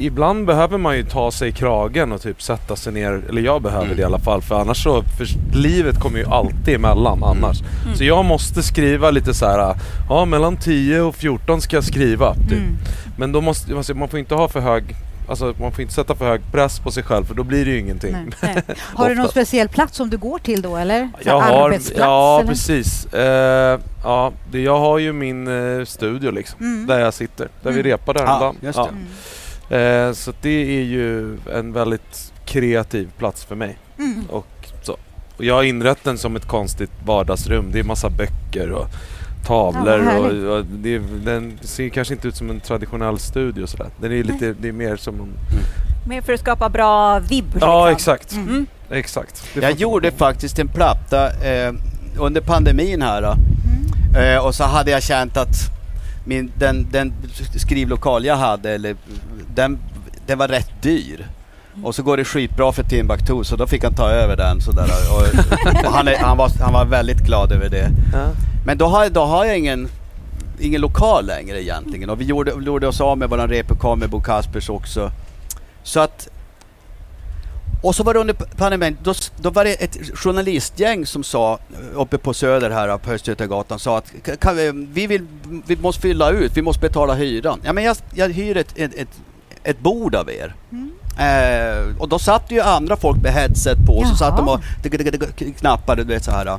Ibland 0.00 0.46
behöver 0.46 0.78
man 0.78 0.96
ju 0.96 1.04
ta 1.04 1.30
sig 1.30 1.48
i 1.48 1.52
kragen 1.52 2.12
och 2.12 2.22
typ 2.22 2.42
sätta 2.42 2.76
sig 2.76 2.92
ner, 2.92 3.22
eller 3.28 3.42
jag 3.42 3.62
behöver 3.62 3.84
Mm. 3.84 3.96
det 3.96 4.02
i 4.02 4.04
alla 4.04 4.18
fall 4.18 4.42
för 4.42 4.60
annars 4.60 4.82
så, 4.82 5.02
för 5.02 5.26
livet 5.56 6.00
kommer 6.00 6.18
ju 6.18 6.26
alltid 6.26 6.74
emellan 6.74 7.24
annars. 7.24 7.60
Mm. 7.84 7.96
Så 7.96 8.04
jag 8.04 8.24
måste 8.24 8.62
skriva 8.62 9.10
lite 9.10 9.34
så 9.34 9.46
här. 9.46 9.74
ja 10.08 10.24
mellan 10.24 10.56
10 10.56 11.00
och 11.00 11.14
14 11.14 11.60
ska 11.60 11.76
jag 11.76 11.84
skriva. 11.84 12.34
Typ. 12.34 12.52
Mm. 12.52 12.76
Men 13.18 13.32
då 13.32 13.40
måste, 13.40 13.94
man 13.94 14.08
får 14.08 14.18
inte 14.18 14.34
ha 14.34 14.48
för 14.48 14.60
hög, 14.60 14.84
alltså 15.28 15.54
man 15.60 15.72
får 15.72 15.80
inte 15.82 15.94
sätta 15.94 16.14
för 16.14 16.28
hög 16.28 16.40
press 16.52 16.78
på 16.80 16.90
sig 16.90 17.02
själv 17.02 17.24
för 17.24 17.34
då 17.34 17.42
blir 17.44 17.64
det 17.64 17.70
ju 17.70 17.78
ingenting. 17.78 18.12
Nej. 18.12 18.24
Nej. 18.54 18.62
Har 18.78 19.08
du 19.08 19.14
någon 19.14 19.28
speciell 19.28 19.68
plats 19.68 19.96
som 19.96 20.10
du 20.10 20.16
går 20.16 20.38
till 20.38 20.62
då 20.62 20.76
eller? 20.76 21.08
Så 21.22 21.28
Jag 21.28 21.40
har, 21.40 21.78
ja 21.96 22.38
eller? 22.38 22.48
precis. 22.48 23.06
Eh, 23.14 23.80
ja, 24.04 24.32
det, 24.50 24.60
jag 24.60 24.78
har 24.78 24.98
ju 24.98 25.12
min 25.12 25.78
eh, 25.78 25.84
studio 25.84 26.30
liksom, 26.30 26.60
Mm. 26.60 26.86
där 26.86 26.98
jag 27.00 27.14
sitter, 27.14 27.48
där 27.62 27.70
vi 27.72 27.80
Mm. 27.80 27.90
repade 27.92 28.20
Ja, 28.20 28.26
häromdagen. 28.26 28.56
just 28.60 28.78
det. 28.78 28.82
Mm. 28.88 29.06
Eh, 29.70 30.12
så 30.12 30.32
det 30.42 30.78
är 30.78 30.82
ju 30.82 31.38
en 31.52 31.72
väldigt 31.72 32.32
kreativ 32.44 33.08
plats 33.18 33.44
för 33.44 33.54
mig. 33.54 33.78
Mm. 33.98 34.24
Och, 34.30 34.46
så. 34.82 34.92
och 35.36 35.44
jag 35.44 35.54
har 35.54 35.62
inrett 35.62 36.04
den 36.04 36.18
som 36.18 36.36
ett 36.36 36.46
konstigt 36.46 36.90
vardagsrum. 37.04 37.70
Det 37.72 37.78
är 37.78 37.84
massa 37.84 38.10
böcker 38.10 38.70
och 38.72 38.86
tavlor. 39.46 40.02
Ja, 40.04 40.18
och, 40.18 40.58
och 40.58 40.64
det, 40.64 40.94
är- 40.94 41.02
den 41.24 41.58
ser 41.60 41.88
kanske 41.88 42.14
inte 42.14 42.28
ut 42.28 42.36
som 42.36 42.50
en 42.50 42.60
traditionell 42.60 43.18
studio 43.18 43.66
sådär. 43.66 43.88
Den 44.00 44.12
är 44.12 44.22
lite, 44.24 44.54
det 44.60 44.68
är 44.68 44.72
mer 44.72 44.96
som 44.96 45.14
en... 45.20 45.28
Mer 46.08 46.22
för 46.22 46.32
att 46.32 46.40
skapa 46.40 46.68
bra 46.68 47.18
vibb. 47.18 47.58
Ja, 47.60 47.88
liksom. 47.90 48.14
exakt. 48.14 48.32
Mm. 48.32 48.48
Mm. 48.48 48.66
Exakt. 48.90 49.44
Det 49.54 49.60
Jag 49.62 49.72
gjorde 49.72 50.10
faktiskt 50.10 50.58
en 50.58 50.68
platta 50.68 51.30
eh, 51.32 51.72
under 52.18 52.40
pandemin 52.40 53.02
här. 53.02 53.22
Då. 53.22 53.34
Mm. 54.14 54.34
Eh, 54.34 54.44
och 54.46 54.54
så 54.54 54.64
hade 54.64 54.90
jag 54.90 55.02
känt 55.02 55.36
att 55.36 55.54
min, 56.26 56.52
den, 56.58 56.86
den 56.92 57.12
skrivlokal 57.56 58.24
jag 58.24 58.36
hade, 58.36 58.70
eller, 58.70 58.96
den, 59.58 59.78
den 60.26 60.38
var 60.38 60.48
rätt 60.48 60.82
dyr. 60.82 61.26
Och 61.84 61.94
så 61.94 62.02
går 62.02 62.16
det 62.16 62.24
skitbra 62.24 62.72
för 62.72 62.82
Timbuktu 62.82 63.44
så 63.44 63.56
då 63.56 63.66
fick 63.66 63.84
han 63.84 63.94
ta 63.94 64.10
över 64.10 64.36
den. 64.36 64.60
Sådär. 64.60 64.86
Och, 65.10 65.22
och 65.86 65.92
han, 65.92 66.08
är, 66.08 66.16
han, 66.16 66.36
var, 66.36 66.50
han 66.60 66.72
var 66.72 66.84
väldigt 66.84 67.18
glad 67.20 67.52
över 67.52 67.68
det. 67.68 67.90
Ja. 68.12 68.26
Men 68.66 68.78
då 68.78 68.86
har, 68.86 69.08
då 69.08 69.20
har 69.24 69.44
jag 69.44 69.58
ingen, 69.58 69.88
ingen 70.60 70.80
lokal 70.80 71.26
längre 71.26 71.62
egentligen. 71.62 72.10
Och 72.10 72.20
vi 72.20 72.24
gjorde, 72.24 72.52
gjorde 72.66 72.86
oss 72.88 73.00
av 73.00 73.18
med 73.18 73.28
våran 73.30 73.48
replokal 73.48 73.98
med 73.98 74.10
Bo 74.10 74.20
Kaspers 74.20 74.68
också. 74.70 75.10
Så 75.82 76.00
att... 76.00 76.28
Och 77.82 77.94
så 77.94 78.02
var 78.02 78.14
det 78.14 78.20
under 78.20 78.34
pandemin, 78.34 78.96
då, 79.02 79.14
då 79.36 79.50
var 79.50 79.64
det 79.64 79.74
ett 79.74 80.18
journalistgäng 80.18 81.06
som 81.06 81.24
sa, 81.24 81.58
uppe 81.94 82.18
på 82.18 82.34
Söder 82.34 82.70
här 82.70 82.98
på 82.98 83.10
Östgötagatan, 83.10 83.78
sa 83.78 83.98
att 83.98 84.12
"Kan- 84.24 84.36
kan 84.36 84.56
vi, 84.56 84.72
vi, 84.92 85.06
vill, 85.06 85.26
vi 85.66 85.76
måste 85.76 86.00
fylla 86.02 86.30
ut, 86.30 86.56
vi 86.56 86.62
måste 86.62 86.80
betala 86.80 87.14
hyran. 87.14 87.60
Ja 87.64 87.72
men 87.72 87.84
jag, 87.84 87.96
jag 88.14 88.28
hyr 88.28 88.56
ett, 88.56 88.72
ett, 88.78 88.94
ett 88.94 89.08
ett 89.64 89.80
bord 89.80 90.14
av 90.14 90.30
er. 90.30 90.54
Mm. 90.72 90.90
Eh, 91.18 92.00
och 92.00 92.08
då 92.08 92.18
satt 92.18 92.50
ju 92.50 92.60
andra 92.60 92.96
folk 92.96 93.22
med 93.22 93.32
headset 93.32 93.78
på, 93.86 94.04
så 94.04 94.16
satt 94.16 94.36
de 94.36 94.48
och 94.48 94.60
knappade, 95.58 96.04
du 96.04 96.14
vet 96.14 96.24
så 96.24 96.30
här. 96.30 96.58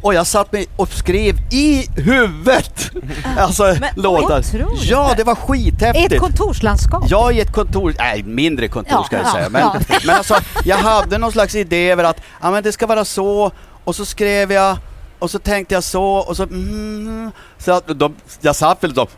Och 0.00 0.14
jag 0.14 0.26
satt 0.26 0.52
med 0.52 0.66
och 0.76 0.88
skrev 0.88 1.36
i 1.50 1.86
huvudet! 1.96 2.90
Alltså 3.38 3.76
låtar. 3.96 4.44
Ja, 4.82 5.14
det 5.16 5.24
var 5.24 5.32
Ett 5.32 5.38
skithäftigt. 5.38 6.20
kontorslandskap. 6.20 7.04
Jag 7.08 7.32
i 7.32 7.40
ett 7.40 7.52
kontor, 7.52 7.94
nej 7.98 8.22
mindre 8.22 8.68
kontor 8.68 8.98
Ja, 8.98 9.04
ska 9.04 9.16
jag 9.16 9.26
ja, 9.26 9.32
säga. 9.32 9.48
Men, 9.48 9.60
ja. 9.60 9.80
men 10.06 10.16
alltså, 10.16 10.34
jag 10.64 10.76
hade 10.76 11.18
någon 11.18 11.32
slags 11.32 11.54
idé 11.54 11.90
över 11.90 12.04
att 12.04 12.20
ja, 12.42 12.50
men 12.50 12.62
det 12.62 12.72
ska 12.72 12.86
vara 12.86 13.04
så 13.04 13.50
och 13.84 13.96
så 13.96 14.04
skrev 14.04 14.52
jag 14.52 14.76
och 15.18 15.30
så 15.30 15.38
tänkte 15.38 15.74
jag 15.74 15.84
så 15.84 16.04
och 16.04 16.36
så... 16.36 16.42
Mm, 16.42 17.30
så 17.58 17.72
att 17.72 17.98
de, 17.98 18.14
jag 18.40 18.56
satt 18.56 18.84
väl 18.84 18.94
då... 18.94 19.08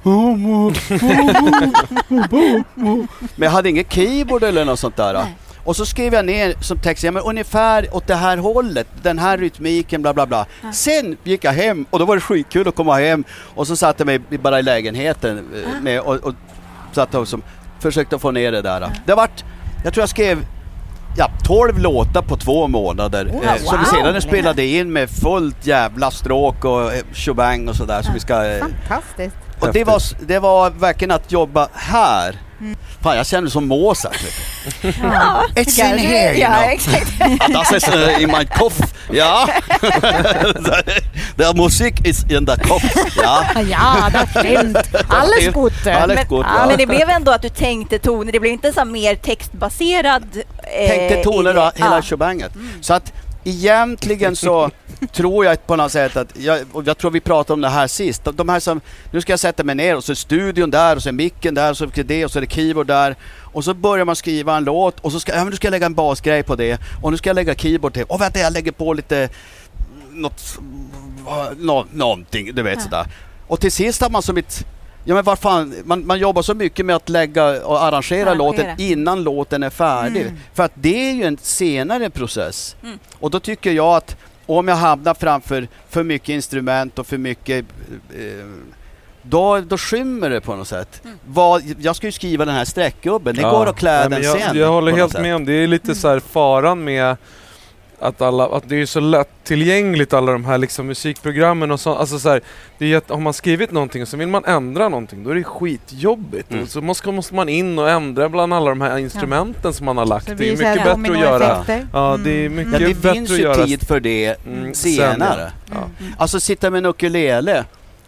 Men 3.35 3.43
jag 3.47 3.51
hade 3.51 3.69
inget 3.69 3.93
keyboard 3.93 4.43
eller 4.43 4.65
något 4.65 4.79
sånt 4.79 4.97
där. 4.97 5.13
Nej. 5.13 5.37
Och 5.65 5.77
så 5.77 5.87
skrev 5.87 6.15
jag 6.15 6.25
ner 6.25 6.55
som 6.61 6.79
text, 6.79 7.05
ja, 7.05 7.11
men 7.11 7.23
ungefär 7.23 7.97
åt 7.97 8.07
det 8.07 8.15
här 8.15 8.37
hållet, 8.37 8.87
den 9.03 9.19
här 9.19 9.39
rytmiken, 9.39 10.03
bla 10.03 10.15
bla 10.15 10.27
bla. 10.27 10.47
Sen 10.73 11.17
gick 11.25 11.45
jag 11.45 11.53
hem 11.53 11.87
och 11.91 11.99
då 11.99 12.05
var 12.05 12.15
det 12.15 12.21
skitkul 12.21 12.69
att 12.69 12.75
komma 12.75 12.95
hem 12.95 13.25
och 13.55 13.67
så 13.67 13.77
satt 13.77 13.99
jag 13.99 14.07
mig 14.07 14.19
bara 14.19 14.59
i 14.59 14.63
lägenheten 14.63 15.39
eh, 15.39 15.83
med, 15.83 16.01
och, 16.01 16.15
och 16.15 16.35
satt 16.93 17.15
och 17.15 17.29
som, 17.29 17.43
försökte 17.81 18.19
få 18.19 18.31
ner 18.31 18.53
det 18.53 18.63
där. 18.63 18.91
Det 19.07 19.15
vart, 19.15 19.45
jag 19.85 19.95
tror 19.95 20.03
jag 20.03 20.09
skrev 20.09 20.47
ja, 21.19 21.31
12 21.45 21.79
låtar 21.79 22.23
på 22.23 22.37
två 22.37 22.69
månader 22.69 23.25
Wow. 23.25 23.45
eh, 23.45 23.57
som 23.57 23.79
vi 23.81 23.85
sedan 23.87 24.23
spelade 24.23 24.65
in 24.67 24.93
med 24.93 25.11
fullt 25.11 25.67
jävla 25.67 26.11
stråk 26.11 26.65
och 26.65 26.93
eh, 26.93 27.01
shebang 27.13 27.69
och 27.69 27.77
sådär. 27.77 28.03
Så 28.03 28.13
vi 28.13 28.21
ska, 28.21 28.45
eh, 28.45 28.59
Fantastiskt. 28.59 29.37
och 29.61 29.73
det 29.73 29.85
var, 29.85 30.03
det 30.27 30.39
var 30.39 30.71
verkligen 30.71 31.11
att 31.11 31.33
jobba 31.33 31.69
här. 31.75 32.35
Fan, 33.03 33.17
jag 33.17 33.27
känner 33.27 33.49
som 33.51 33.69
Mozart. 33.69 34.19
Ja. 34.83 35.45
It's 35.55 35.93
in 35.93 35.99
here, 35.99 36.33
you 36.33 36.41
Ja, 36.41 36.49
know. 36.49 36.71
exakt. 36.71 37.13
Ja, 37.41 37.49
das 37.49 37.73
ist 37.73 37.89
uh, 37.89 38.23
in 38.23 38.31
mein 38.31 38.49
Kopf. 38.49 38.81
Ja. 39.13 39.49
Der 41.37 41.55
Musik 41.55 42.07
ist 42.07 42.31
in 42.31 42.45
der 42.47 42.57
Kopf. 42.57 42.85
Ja. 43.17 43.47
Ja, 43.69 44.11
det 44.13 44.29
stimmt. 44.41 44.79
Alles 45.09 45.53
gut. 45.55 45.73
Alles 45.87 46.17
Men, 46.17 46.27
gut, 46.29 46.47
ja. 46.49 46.67
men 46.67 46.79
det 46.79 46.87
blev 46.87 47.09
ändå 47.09 47.33
att 47.33 47.43
du 47.43 47.49
tänkte 47.49 47.99
toner, 47.99 48.33
det 48.33 48.41
blev 48.41 48.53
inte 48.53 48.73
så 48.73 48.85
mer 48.85 49.15
textbaserad... 49.15 50.25
eh, 50.63 50.89
Tänkte 50.89 51.23
toner 51.23 51.57
och 51.57 51.73
hela 51.77 51.97
ja. 51.97 52.03
shebanget. 52.03 52.53
Så 52.81 52.95
att 52.95 53.13
egentligen 53.45 54.37
så 54.37 54.71
tror 55.13 55.45
jag 55.45 55.67
på 55.67 55.77
något 55.77 55.93
sätt 55.93 56.17
att, 56.17 56.39
jag, 56.39 56.61
och 56.73 56.87
jag 56.87 56.99
tror 56.99 57.11
vi 57.11 57.21
pratade 57.21 57.53
om 57.53 57.61
det 57.61 57.69
här 57.69 57.87
sist, 57.87 58.25
de, 58.25 58.37
de 58.37 58.49
här 58.49 58.61
som, 58.61 58.81
nu 59.11 59.21
ska 59.21 59.33
jag 59.33 59.41
sätta 59.41 59.65
mig 59.65 59.75
ner 59.75 59.97
och 59.97 60.05
så 60.05 60.13
är 60.13 60.17
studion 60.17 60.71
där 60.71 60.97
och 60.97 61.03
så 61.03 61.09
är 61.09 61.13
micken 61.13 61.55
där 61.55 61.71
och 61.71 61.77
så 61.77 61.85
är 61.85 62.05
det 62.05 62.25
och 62.25 62.31
så 62.31 62.39
är 62.39 62.41
det 62.41 62.53
keyboard 62.53 62.87
där. 62.87 63.17
Och 63.53 63.65
så 63.65 63.75
börjar 63.75 64.05
man 64.05 64.17
skriva 64.17 64.57
en 64.57 64.65
låt 64.65 65.01
och 65.01 65.13
så 65.13 65.21
ska, 65.21 65.33
ja, 65.33 65.39
men 65.39 65.51
nu 65.51 65.57
ska 65.57 65.67
jag 65.67 65.73
lägga 65.73 65.87
en 65.87 65.95
basgrej 65.95 66.43
på 66.43 66.57
det 66.57 66.79
och 67.03 67.11
nu 67.11 67.17
ska 67.17 67.29
jag 67.29 67.35
lägga 67.35 67.55
keyboard 67.55 67.93
till. 67.95 68.05
Och 68.05 68.21
vänta 68.21 68.39
jag 68.39 68.53
lägger 68.53 68.73
på 68.73 68.93
lite, 68.93 69.29
något, 70.11 70.59
nå, 71.57 71.87
någonting, 71.93 72.55
du 72.55 72.63
vet 72.63 72.83
sådär. 72.83 73.07
Och 73.47 73.61
till 73.61 73.73
sist 73.73 74.01
har 74.03 74.11
man 74.11 74.23
som 74.23 74.37
ett 74.37 74.67
Ja 75.09 75.15
men 75.15 75.25
vad 75.25 75.39
fan, 75.39 75.75
man, 75.85 76.07
man 76.07 76.19
jobbar 76.19 76.43
så 76.43 76.55
mycket 76.55 76.87
med 76.87 76.97
att 76.97 77.09
lägga 77.09 77.67
och 77.67 77.83
arrangera 77.83 78.31
Arrangera. 78.31 78.35
låten 78.35 78.67
innan 78.81 79.23
låten 79.23 79.63
är 79.63 79.71
färdig. 79.71 80.23
Mm. 80.23 80.37
För 80.55 80.63
att 80.63 80.73
det 80.75 81.11
är 81.11 81.13
ju 81.13 81.25
en 81.25 81.39
senare 81.43 82.11
process. 82.11 82.77
Mm. 82.83 82.99
Och 83.19 83.31
då 83.31 83.41
tycker 83.41 83.73
jag 83.73 83.97
att 83.97 84.17
om 84.47 84.69
jag 84.69 84.77
hamnar 84.77 85.15
framför 85.15 85.69
för 85.89 86.03
mycket 86.03 86.29
instrument 86.29 86.99
och 86.99 87.07
för 87.07 87.19
mycket 87.19 87.65
eh, 88.11 88.47
då, 89.23 89.61
då 89.61 89.79
skymmer 89.79 90.31
det 90.31 90.41
på 90.41 90.57
något 90.57 90.69
sätt. 90.69 91.01
Mm. 91.05 91.19
Vad, 91.27 91.63
jag 91.81 91.97
ska 91.97 92.07
ju 92.07 92.13
skriva 92.13 92.45
den 92.45 92.55
här 92.55 92.65
streckgubben, 92.65 93.35
det 93.37 93.43
Ja. 93.43 93.51
går 93.51 93.67
att 93.67 93.77
klä 93.77 94.01
Nej, 94.01 94.09
den 94.09 94.23
jag, 94.23 94.41
sen. 94.41 94.59
Jag 94.59 94.69
håller 94.69 94.93
helt 94.93 95.21
med 95.21 95.37
om 95.37 95.45
det. 95.45 95.53
är 95.53 95.67
lite 95.67 95.95
så 95.95 96.09
här 96.09 96.21
faran 96.21 96.85
med 96.85 97.17
att, 98.01 98.23
alla, 98.23 98.47
att 98.47 98.69
det 98.69 98.81
är 98.81 98.87
så 98.87 99.01
lättillgängligt 99.01 100.13
alla 100.13 100.33
de 100.33 100.45
här 100.45 100.59
liksom 100.59 100.87
musikprogrammen 100.87 101.71
och 101.71 101.81
så. 101.81 101.95
Alltså 101.95 102.19
så 102.19 102.29
här, 102.29 102.41
det 102.79 102.93
är 102.93 102.97
att 102.97 103.11
har 103.11 103.21
man 103.21 103.33
skrivit 103.33 103.71
någonting 103.71 104.03
och 104.03 104.09
så 104.09 104.17
vill 104.17 104.29
man 104.29 104.45
ändra 104.45 104.89
någonting 104.89 105.25
då 105.25 105.31
är 105.31 105.35
det 105.35 105.45
skitjobbigt. 105.45 106.51
Mm. 106.53 106.67
Så 106.67 106.81
måste, 106.81 107.13
måste 107.13 107.35
man 107.35 107.49
in 107.49 107.79
och 107.79 107.91
ändra 107.91 108.29
bland 108.29 108.55
alla 108.55 108.69
de 108.69 108.81
här 108.81 108.99
instrumenten 108.99 109.73
som 109.73 109.87
man 109.87 109.97
har 109.97 110.07
lagt. 110.07 110.27
Det 110.39 110.49
är 110.49 110.57
så 110.57 110.63
här 110.63 110.97
mycket 110.97 111.13
bättre 111.13 111.15
att 111.15 111.41
göra. 111.41 111.65
Ja, 111.93 112.19
det 112.25 112.31
är 112.31 112.47
Mm. 112.47 112.57
mycket 112.57 112.81
Ja, 112.81 112.89
det 112.89 112.95
bättre 112.95 113.13
finns 113.13 113.31
att 113.31 113.39
ju 113.39 113.43
göra 113.43 113.65
tid 113.67 113.87
för 113.89 114.01
det 114.01 114.37
Mm, 114.47 114.75
senare. 114.75 115.53
sen, 115.67 115.75
ja. 115.77 115.91
Mm. 116.01 116.13
Alltså 116.19 116.41
sitta 116.41 116.71
med 116.71 116.79
en 116.79 116.87
ukulele. 116.87 117.65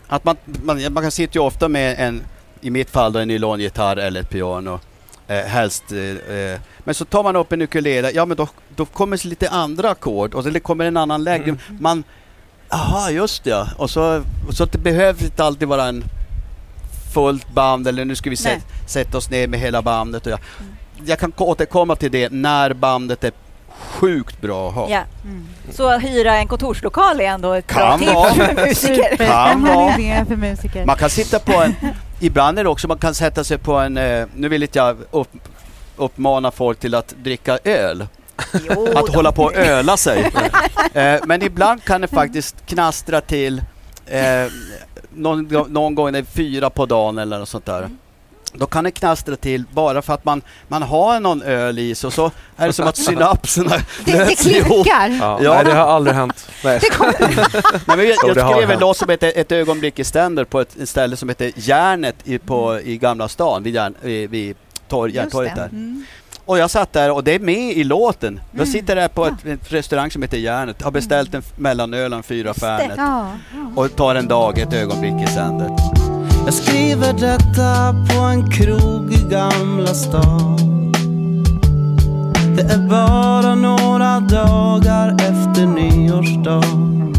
Att 0.08 0.24
man, 0.24 0.36
man, 0.62 0.92
man 0.92 1.02
kan 1.02 1.10
sitta 1.10 1.32
ju 1.34 1.40
ofta 1.40 1.68
med 1.68 1.96
en, 1.98 2.22
i 2.60 2.70
mitt 2.70 2.90
fall 2.90 3.12
då, 3.12 3.18
en 3.18 3.28
nylongitarr 3.28 3.96
eller 3.96 4.20
ett 4.20 4.30
piano. 4.30 4.80
Eh, 5.30 5.44
helst. 5.46 5.92
Eh, 5.92 6.36
eh, 6.36 6.60
men 6.78 6.94
så 6.94 7.04
tar 7.04 7.22
man 7.22 7.36
upp 7.36 7.52
en 7.52 7.62
ukulele, 7.62 8.10
ja 8.10 8.24
men 8.24 8.36
då, 8.36 8.48
då 8.76 8.84
kommer 8.84 9.26
lite 9.26 9.50
andra 9.50 9.90
ackord 9.90 10.34
och 10.34 10.44
så 10.44 10.50
det 10.50 10.60
kommer 10.60 10.84
en 10.84 10.96
annan 10.96 11.24
läge. 11.24 11.44
Mm. 11.44 11.58
Man, 11.80 12.04
aha 12.68 13.10
just 13.10 13.44
det 13.44 13.50
ja. 13.50 13.68
Och 13.76 13.90
så, 13.90 14.22
och 14.48 14.54
så 14.54 14.64
det 14.64 14.78
behöver 14.78 15.24
inte 15.24 15.44
alltid 15.44 15.68
vara 15.68 15.84
en 15.84 16.04
fullt 17.14 17.54
band 17.54 17.88
eller 17.88 18.04
nu 18.04 18.16
ska 18.16 18.30
vi 18.30 18.36
Nej. 18.44 18.60
sätt, 18.60 18.90
sätta 18.90 19.18
oss 19.18 19.30
ner 19.30 19.48
med 19.48 19.60
hela 19.60 19.82
bandet. 19.82 20.26
Och 20.26 20.32
jag, 20.32 20.40
jag 21.04 21.18
kan 21.18 21.32
återkomma 21.36 21.96
till 21.96 22.10
det 22.10 22.32
när 22.32 22.74
bandet 22.74 23.24
är 23.24 23.32
sjukt 23.80 24.40
bra 24.40 24.68
att 24.68 24.74
ha. 24.74 24.88
Ja. 24.90 25.02
Mm. 25.24 25.46
Så 25.72 25.98
hyra 25.98 26.36
en 26.36 26.48
kontorslokal 26.48 27.20
är 27.20 27.24
ändå 27.24 27.52
ett 27.52 27.66
bra 27.66 27.90
Kan 27.90 27.98
tips 27.98 28.12
vara. 28.14 28.32
för 28.34 28.54
musiker. 28.66 29.16
Kan 29.16 29.64
vara. 29.64 30.24
för 30.24 30.36
musiker. 30.36 30.86
Man 30.86 30.96
kan 30.96 31.10
sitta 31.10 31.38
på 31.38 31.52
en... 31.62 31.74
Ibland 32.20 32.58
är 32.58 32.64
det 32.64 32.70
också 32.70 32.88
man 32.88 32.98
kan 32.98 33.14
sätta 33.14 33.44
sig 33.44 33.58
på 33.58 33.74
en... 33.78 33.96
Eh, 33.96 34.26
nu 34.34 34.48
vill 34.48 34.62
inte 34.62 34.78
jag 34.78 34.96
upp, 35.10 35.28
uppmana 35.96 36.50
folk 36.50 36.80
till 36.80 36.94
att 36.94 37.14
dricka 37.22 37.58
öl. 37.64 38.06
Jo, 38.68 38.88
Att 38.96 39.14
hålla 39.14 39.32
på 39.32 39.42
och 39.44 39.54
öla 39.54 39.96
sig. 39.96 40.32
eh, 40.94 41.20
men 41.24 41.42
ibland 41.42 41.84
kan 41.84 42.00
det 42.00 42.08
faktiskt 42.08 42.66
knastra 42.66 43.20
till 43.20 43.62
eh, 44.06 44.52
någon, 45.14 45.48
någon 45.68 45.94
gång 45.94 46.16
är 46.16 46.22
fyra 46.22 46.70
på 46.70 46.86
dagen 46.86 47.18
eller 47.18 47.38
något 47.38 47.48
sånt 47.48 47.66
där. 47.66 47.88
Då 48.52 48.66
kan 48.66 48.84
det 48.84 48.90
knastra 48.90 49.36
till 49.36 49.64
bara 49.72 50.02
för 50.02 50.14
att 50.14 50.24
man, 50.24 50.42
man 50.68 50.82
har 50.82 51.20
någon 51.20 51.42
öl 51.42 51.78
i 51.78 51.94
sig 51.94 52.06
och 52.08 52.12
så 52.14 52.30
är 52.56 52.66
det 52.66 52.72
som 52.72 52.86
att 52.88 52.96
synapserna 52.96 53.70
Det, 54.04 54.12
det 54.12 54.18
löts 54.18 54.46
ihop. 54.46 54.66
klickar. 54.84 55.08
Ja, 55.20 55.38
Ja. 55.42 55.54
Nej, 55.54 55.64
det 55.64 55.72
har 55.72 55.86
aldrig 55.86 56.16
hänt. 56.16 56.48
Nej. 56.64 56.78
Det 56.82 56.90
kommer. 56.90 57.14
Nej, 57.86 57.96
men 57.96 57.98
jag, 58.08 58.16
jag 58.36 58.52
skrev 58.54 58.70
en 58.70 58.78
låt 58.80 58.96
som 58.96 59.08
heter 59.08 59.32
Ett 59.36 59.52
ögonblick 59.52 59.98
i 59.98 60.04
ständer 60.04 60.44
på 60.44 60.60
ett 60.60 60.76
ställe 60.84 61.16
som 61.16 61.28
heter 61.28 61.52
Järnet 61.56 62.16
i, 62.24 62.38
på, 62.38 62.80
i 62.84 62.98
Gamla 62.98 63.28
stan, 63.28 63.62
vid, 63.62 63.74
järn, 63.74 63.94
vid, 64.02 64.30
vid 64.30 64.56
torg, 64.88 65.14
Järntorget 65.14 65.54
det. 65.54 65.60
där. 65.60 65.68
Mm. 65.68 66.04
Och 66.44 66.58
jag 66.58 66.70
satt 66.70 66.92
där 66.92 67.10
och 67.10 67.24
det 67.24 67.34
är 67.34 67.38
med 67.38 67.72
i 67.76 67.84
låten. 67.84 68.40
Jag 68.50 68.60
Mm. 68.60 68.72
sitter 68.72 68.96
där 68.96 69.08
på 69.08 69.26
ett, 69.26 69.34
en 69.44 69.60
restaurang 69.68 70.10
som 70.10 70.22
heter 70.22 70.36
Järnet, 70.38 70.82
har 70.82 70.90
beställt 70.90 71.34
en 71.34 71.40
f- 71.40 71.52
mellanöl 71.56 72.12
och 72.12 72.16
en 72.16 72.22
fyra 72.22 72.54
Ja. 72.60 72.80
ja. 72.96 73.30
och 73.76 73.96
tar 73.96 74.14
en 74.14 74.28
dag, 74.28 74.58
ett 74.58 74.72
ögonblick 74.72 75.28
i 75.28 75.32
sänder. 75.32 75.70
Jag 76.50 76.54
skriver 76.56 77.12
detta 77.12 77.94
på 78.08 78.20
en 78.20 78.50
krog 78.50 79.12
i 79.12 79.26
Gamla 79.30 79.94
stan. 79.94 80.92
Det 82.56 82.62
är 82.62 82.88
bara 82.88 83.54
några 83.54 84.20
dagar 84.20 85.14
efter 85.14 85.66
nyårsdagen. 85.66 87.14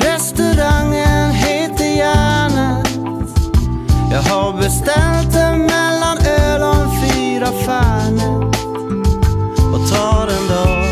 Restaurangen 0.00 1.30
heter 1.30 1.96
Järnet. 1.96 2.88
Jag 4.12 4.22
har 4.22 4.52
beställt 4.52 5.36
en 5.36 5.58
mellanöl 5.58 6.62
och 6.62 6.76
en 6.76 6.90
fyra 7.02 7.46
Fernet 7.46 8.56
Och 9.74 9.88
tar 9.90 10.26
en 10.26 10.48
dag, 10.48 10.85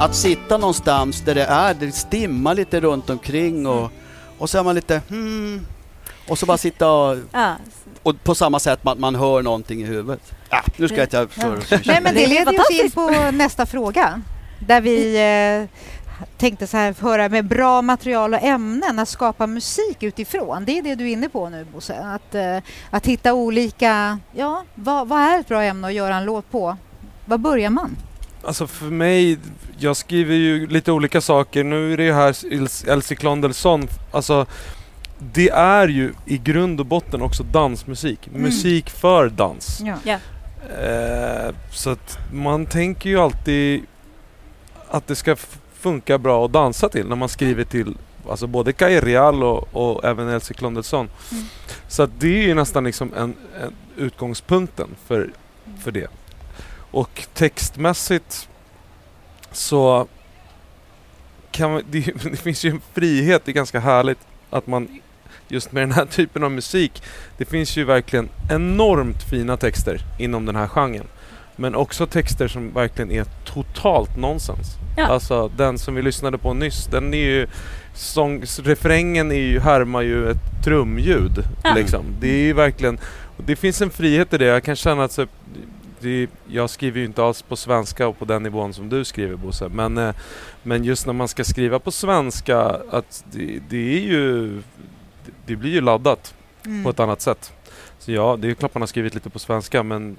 Att 0.00 0.14
sitta 0.14 0.58
någonstans 0.58 1.20
där 1.20 1.34
det 1.34 1.44
är, 1.44 1.74
det 1.74 1.92
stimmar 1.92 2.54
lite 2.54 2.80
runt 2.80 3.10
omkring 3.10 3.66
och, 3.66 3.90
och 4.38 4.50
så 4.50 4.58
är 4.58 4.62
man 4.62 4.74
lite 4.74 5.02
hmm, 5.08 5.66
och 6.28 6.38
så 6.38 6.46
bara 6.46 6.58
sitta 6.58 6.92
och, 6.92 7.16
och 8.02 8.24
på 8.24 8.34
samma 8.34 8.60
sätt 8.60 8.84
man, 8.84 9.00
man 9.00 9.14
hör 9.14 9.42
någonting 9.42 9.82
i 9.82 9.84
huvudet. 9.84 10.32
Ja, 10.50 10.62
nu 10.76 10.88
ska 10.88 10.96
jag 10.96 11.04
inte 11.04 11.26
för, 11.28 11.86
Nej, 11.86 12.00
men 12.02 12.14
Det 12.14 12.26
leder 12.26 12.60
oss 12.60 12.70
in 12.70 12.90
på 12.90 13.10
nästa 13.32 13.66
fråga. 13.66 14.22
Där 14.66 14.80
vi 14.80 15.16
eh, 15.16 15.68
tänkte 16.38 16.66
så 16.66 16.76
här, 16.76 16.94
höra 17.00 17.28
med 17.28 17.44
bra 17.44 17.82
material 17.82 18.34
och 18.34 18.42
ämnen 18.42 18.98
att 18.98 19.08
skapa 19.08 19.46
musik 19.46 20.02
utifrån. 20.02 20.64
Det 20.64 20.78
är 20.78 20.82
det 20.82 20.94
du 20.94 21.04
är 21.04 21.12
inne 21.12 21.28
på 21.28 21.48
nu 21.48 21.64
Bosse. 21.64 21.94
Att, 21.94 22.34
eh, 22.34 22.58
att 22.90 23.06
hitta 23.06 23.34
olika, 23.34 24.18
ja, 24.32 24.64
vad, 24.74 25.08
vad 25.08 25.20
är 25.20 25.40
ett 25.40 25.48
bra 25.48 25.62
ämne 25.62 25.86
att 25.86 25.94
göra 25.94 26.16
en 26.16 26.24
låt 26.24 26.50
på? 26.50 26.76
Var 27.24 27.38
börjar 27.38 27.70
man? 27.70 27.96
Alltså 28.44 28.66
för 28.66 28.86
mig, 28.86 29.38
jag 29.78 29.96
skriver 29.96 30.34
ju 30.34 30.66
lite 30.66 30.92
olika 30.92 31.20
saker. 31.20 31.64
Nu 31.64 31.92
är 31.92 31.96
det 31.96 32.04
ju 32.04 32.12
här 32.12 32.28
Els- 32.32 32.84
Elsie 32.88 33.16
Klondelsson. 33.16 33.88
Alltså, 34.10 34.46
det 35.18 35.48
är 35.50 35.88
ju 35.88 36.12
i 36.26 36.38
grund 36.38 36.80
och 36.80 36.86
botten 36.86 37.22
också 37.22 37.42
dansmusik. 37.42 38.26
Mm. 38.26 38.42
Musik 38.42 38.90
för 38.90 39.28
dans. 39.28 39.82
Ja. 40.04 40.18
Eh, 40.84 41.54
så 41.72 41.90
att 41.90 42.18
man 42.32 42.66
tänker 42.66 43.10
ju 43.10 43.18
alltid 43.18 43.82
att 44.88 45.06
det 45.06 45.14
ska 45.16 45.36
funka 45.74 46.18
bra 46.18 46.44
att 46.44 46.52
dansa 46.52 46.88
till 46.88 47.08
när 47.08 47.16
man 47.16 47.28
skriver 47.28 47.64
till 47.64 47.94
Alltså 48.30 48.46
både 48.46 48.72
Kaj 48.72 49.00
Real 49.00 49.42
och, 49.42 49.68
och 49.76 50.04
även 50.04 50.28
Elsie 50.28 50.54
Klondelsson. 50.54 51.08
Mm. 51.32 51.44
Så 51.88 52.02
att 52.02 52.10
det 52.18 52.38
är 52.38 52.42
ju 52.42 52.54
nästan 52.54 52.84
liksom 52.84 53.14
en, 53.16 53.34
en 53.62 53.72
utgångspunkten 53.96 54.88
för, 55.06 55.30
för 55.82 55.90
det. 55.90 56.06
Och 56.90 57.26
textmässigt 57.34 58.48
så 59.52 60.08
kan 61.50 61.82
det, 61.90 62.00
det 62.30 62.36
finns 62.36 62.64
ju 62.64 62.70
en 62.70 62.80
frihet, 62.94 63.42
det 63.44 63.50
är 63.50 63.54
ganska 63.54 63.80
härligt 63.80 64.18
att 64.50 64.66
man 64.66 65.00
just 65.48 65.72
med 65.72 65.82
den 65.82 65.92
här 65.92 66.04
typen 66.04 66.44
av 66.44 66.50
musik, 66.50 67.02
det 67.38 67.44
finns 67.44 67.76
ju 67.76 67.84
verkligen 67.84 68.28
enormt 68.50 69.22
fina 69.22 69.56
texter 69.56 70.00
inom 70.18 70.46
den 70.46 70.56
här 70.56 70.66
genren. 70.66 71.06
Men 71.56 71.74
också 71.74 72.06
texter 72.06 72.48
som 72.48 72.74
verkligen 72.74 73.12
är 73.12 73.24
totalt 73.44 74.16
nonsens. 74.16 74.66
Ja. 74.96 75.06
Alltså 75.06 75.50
den 75.56 75.78
som 75.78 75.94
vi 75.94 76.02
lyssnade 76.02 76.38
på 76.38 76.54
nyss, 76.54 76.86
den 76.86 77.14
är 77.14 77.18
ju 77.18 77.46
sång, 77.94 78.42
refrängen 78.62 79.32
är 79.32 79.36
ju, 79.36 79.60
härmar 79.60 80.02
ju 80.02 80.30
ett 80.30 80.64
trumljud. 80.64 81.44
Ja. 81.64 81.74
Liksom. 81.74 82.04
Det 82.20 82.28
är 82.28 82.42
ju 82.42 82.52
verkligen, 82.52 82.98
det 83.36 83.56
finns 83.56 83.82
en 83.82 83.90
frihet 83.90 84.32
i 84.32 84.38
det. 84.38 84.44
Jag 84.44 84.64
kan 84.64 84.76
känna 84.76 85.04
att 85.04 85.12
så, 85.12 85.26
det, 86.00 86.28
jag 86.48 86.70
skriver 86.70 86.98
ju 87.00 87.04
inte 87.06 87.24
alls 87.24 87.42
på 87.42 87.56
svenska 87.56 88.08
och 88.08 88.18
på 88.18 88.24
den 88.24 88.42
nivån 88.42 88.74
som 88.74 88.88
du 88.88 89.04
skriver 89.04 89.36
Bosse. 89.36 89.68
Men, 89.68 89.98
eh, 89.98 90.14
men 90.62 90.84
just 90.84 91.06
när 91.06 91.12
man 91.12 91.28
ska 91.28 91.44
skriva 91.44 91.78
på 91.78 91.90
svenska, 91.90 92.58
att 92.90 93.24
det, 93.32 93.60
det 93.68 93.96
är 93.96 94.00
ju, 94.00 94.62
det, 95.46 95.56
blir 95.56 95.70
ju 95.70 95.80
laddat 95.80 96.34
Mm. 96.66 96.84
på 96.84 96.90
ett 96.90 97.00
annat 97.00 97.20
sätt. 97.20 97.52
Så 97.98 98.12
ja, 98.12 98.36
det 98.40 98.50
är 98.50 98.54
klart 98.54 98.74
man 98.74 98.82
har 98.82 98.86
skrivit 98.86 99.14
lite 99.14 99.30
på 99.30 99.38
svenska 99.38 99.82
men 99.82 100.16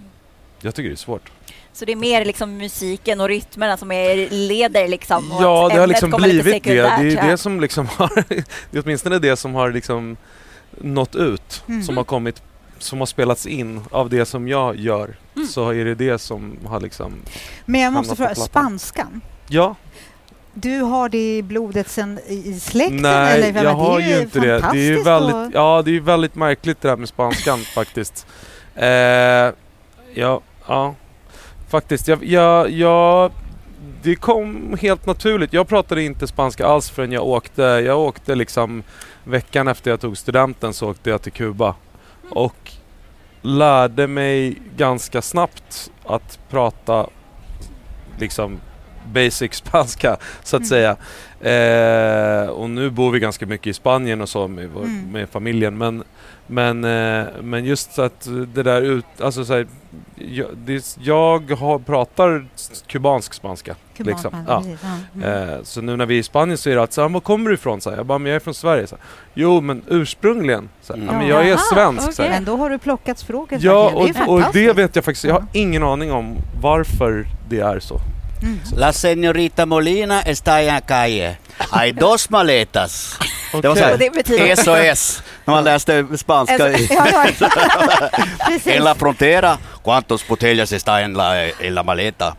jag 0.62 0.76
tycker 0.76 0.90
det 0.90 0.94
är 0.94 0.98
svårt. 0.98 1.32
Så 1.74 1.86
det 1.86 1.92
är 1.92 1.96
mer 1.96 2.26
liksom 2.26 2.58
musiken 2.58 3.22
och 3.22 3.28
rytmerna 3.28 3.78
som 3.78 3.92
är 3.92 4.30
leder 4.30 4.88
liksom? 4.88 5.32
Ja, 5.40 5.70
det 5.74 5.80
har 5.80 5.88
liksom 5.88 6.12
blivit 6.12 6.64
det. 6.64 6.74
Det 6.74 6.80
är 6.80 7.16
ja. 7.16 7.26
det 7.26 7.38
som 7.38 7.60
liksom 7.60 7.88
har, 7.98 8.24
det 8.72 8.78
är 8.78 8.84
åtminstone 8.84 9.20
det 9.20 9.36
som 9.36 9.56
har 9.56 9.72
liksom 9.72 10.18
nått 10.82 11.16
ut, 11.16 11.64
Mm. 11.68 11.84
som 11.84 11.98
har 11.98 12.04
kommit, 12.04 12.44
som 12.84 13.00
har 13.00 13.06
spelats 13.06 13.46
in 13.46 13.82
av 13.92 14.10
det 14.10 14.26
som 14.26 14.48
jag 14.48 14.76
gör. 14.76 15.16
Mm. 15.36 15.48
Så 15.48 15.70
är 15.70 15.86
det 15.86 15.96
det 15.96 16.18
som 16.18 16.58
har 16.66 16.80
liksom, 16.80 17.14
Men 17.66 17.82
jag 17.82 17.94
måste 17.94 18.16
fråga, 18.16 18.36
spanskan? 18.36 19.22
ja, 19.48 19.76
Du 20.54 20.80
har 20.82 21.10
det 21.10 21.38
i 21.38 21.44
blodet 21.44 21.90
sen 21.90 22.20
i 22.28 22.60
släkten? 22.60 22.98
nej 23.02 23.42
eller? 23.50 23.64
Jag 23.64 23.74
har 23.74 24.00
det 24.00 24.06
ju 24.10 24.22
inte 24.22 24.40
det. 24.40 24.60
Det 24.74 24.88
är 24.90 25.04
väldigt, 25.04 25.36
och- 25.36 25.50
ja 25.54 25.82
det 25.86 25.96
är 25.96 26.00
väldigt 26.02 26.36
märkligt 26.36 26.82
det 26.82 26.88
där 26.88 26.98
med 26.98 27.10
spanskan 27.10 27.60
faktiskt. 27.76 28.28
Eh, 28.76 28.88
ja, 30.14 30.42
ja, 30.68 30.96
faktiskt. 31.70 32.08
Jag, 32.08 32.24
jag, 32.24 32.70
jag, 32.70 33.32
det 34.04 34.16
kom 34.16 34.78
helt 34.82 35.06
naturligt. 35.06 35.54
Jag 35.54 35.68
pratade 35.68 36.04
inte 36.04 36.28
spanska 36.28 36.66
alls 36.68 36.90
förrän 36.90 37.12
jag 37.12 37.26
åkte. 37.26 37.62
Jag 37.62 38.00
åkte 38.00 38.36
liksom 38.36 38.84
veckan 39.24 39.68
efter 39.68 39.92
jag 39.92 40.00
tog 40.02 40.18
studenten 40.18 40.74
så 40.74 40.90
åkte 40.90 41.10
jag 41.10 41.22
till 41.22 41.32
Kuba. 41.32 41.76
Och 42.32 42.72
lärde 43.42 44.08
mig 44.08 44.62
ganska 44.78 45.22
snabbt 45.22 45.92
att 46.06 46.40
prata 46.50 47.08
liksom 48.20 48.60
basic 49.14 49.54
spanska 49.66 50.18
så 50.44 50.56
att 50.56 50.60
Mm. 50.60 50.70
säga. 50.70 50.96
Eh, 51.42 52.48
och 52.50 52.70
nu 52.70 52.90
bor 52.90 53.12
vi 53.12 53.20
ganska 53.20 53.46
mycket 53.46 53.68
i 53.68 53.74
Spanien 53.74 54.22
och 54.22 54.30
så 54.30 54.48
med, 54.48 54.70
vår, 54.70 54.82
Mm. 54.84 55.12
med 55.12 55.30
familjen. 55.30 55.78
Men, 55.78 56.04
men, 56.48 56.84
eh, 56.84 57.26
men 57.42 57.66
just 57.66 57.94
så 57.94 58.02
att 58.02 58.28
det 58.54 58.64
där 58.64 58.82
ut, 58.82 59.06
alltså 59.22 59.46
så 59.46 59.54
här, 59.54 59.68
jag, 60.16 60.48
det, 60.58 60.98
jag 61.02 61.52
har, 61.52 61.80
pratar 61.80 62.46
kubansk 62.88 63.34
spanska. 63.34 63.76
Kuban, 63.98 64.14
liksom. 64.14 64.32
ja, 64.34 64.44
Ja. 64.48 64.62
precis, 64.62 64.80
ja. 64.84 65.22
Mm. 65.28 65.50
Eh, 65.50 65.64
så 65.64 65.82
nu 65.82 65.98
när 65.98 66.06
vi 66.06 66.16
är 66.16 66.20
i 66.20 66.24
Spanien 66.24 66.58
så 66.58 66.70
är 66.70 66.76
det 66.76 66.84
att 66.84 66.94
så 66.94 67.02
här, 67.02 67.10
var 67.10 67.20
kommer 67.20 67.50
du 67.50 67.56
ifrån? 67.56 67.82
Så 67.82 67.90
här, 67.90 67.98
jag 67.98 68.06
bara, 68.06 68.18
men 68.18 68.30
jag 68.30 68.36
är 68.36 68.40
från 68.40 68.54
Sverige. 68.54 68.88
Så 68.88 68.96
här, 68.96 69.06
jo 69.34 69.62
men 69.62 69.82
ursprungligen. 69.88 70.70
Så 70.82 70.94
Mm. 70.94 71.06
ja, 71.08 71.14
men 71.14 71.28
jag 71.28 71.50
är 71.50 71.58
svensk. 71.58 72.14
Så 72.14 72.22
här. 72.22 72.30
okej. 72.30 72.40
Men 72.40 72.46
då 72.46 72.56
har 72.56 72.70
du 72.70 72.78
plockat 72.78 73.20
språket 73.20 73.62
Ja, 73.62 73.84
verkligen. 73.90 74.14
det 74.14 74.32
och, 74.32 74.36
och 74.48 74.54
det 74.54 74.74
vet 74.74 74.96
jag 74.96 75.06
faktiskt. 75.06 75.24
Jag 75.26 75.34
har 75.34 75.46
ingen 75.54 75.84
aning 75.84 76.12
om 76.12 76.36
varför 76.62 77.26
det 77.50 77.60
är 77.60 77.80
så. 77.80 78.00
La 78.76 78.92
señorita 78.94 79.66
Molina 79.66 80.22
está 80.22 80.62
en 80.62 80.68
la 80.68 80.82
calle. 80.82 81.38
Hay 81.72 81.92
dos 82.00 82.30
maletas. 82.32 83.18
Det 83.62 83.68
var 83.68 83.76
så 83.76 83.84
här, 83.84 83.98
det 83.98 84.10
betyder... 84.14 84.56
SOS, 84.56 85.24
när 85.46 85.54
man 85.54 85.64
läste 85.64 86.06
spanska. 86.18 86.70
i- 86.72 86.88
Ja, 86.92 87.08
ja. 87.08 88.10
Precis. 88.48 88.68
En 88.68 88.84
la 88.84 88.96
frontera, 88.96 89.58
¿cuántos 89.84 90.28
botellas 90.28 90.72
está 90.72 91.02
en 91.02 91.14
la, 91.14 91.46
en 91.50 91.76
la 91.76 91.84
maleta? 91.84 92.36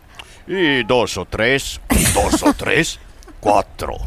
Y 0.47 0.83
dos 0.83 1.17
o 1.17 1.25
tres, 1.25 1.79
dos 2.15 2.43
o 2.43 2.53
tres, 2.53 2.99
cuatro. 3.39 3.97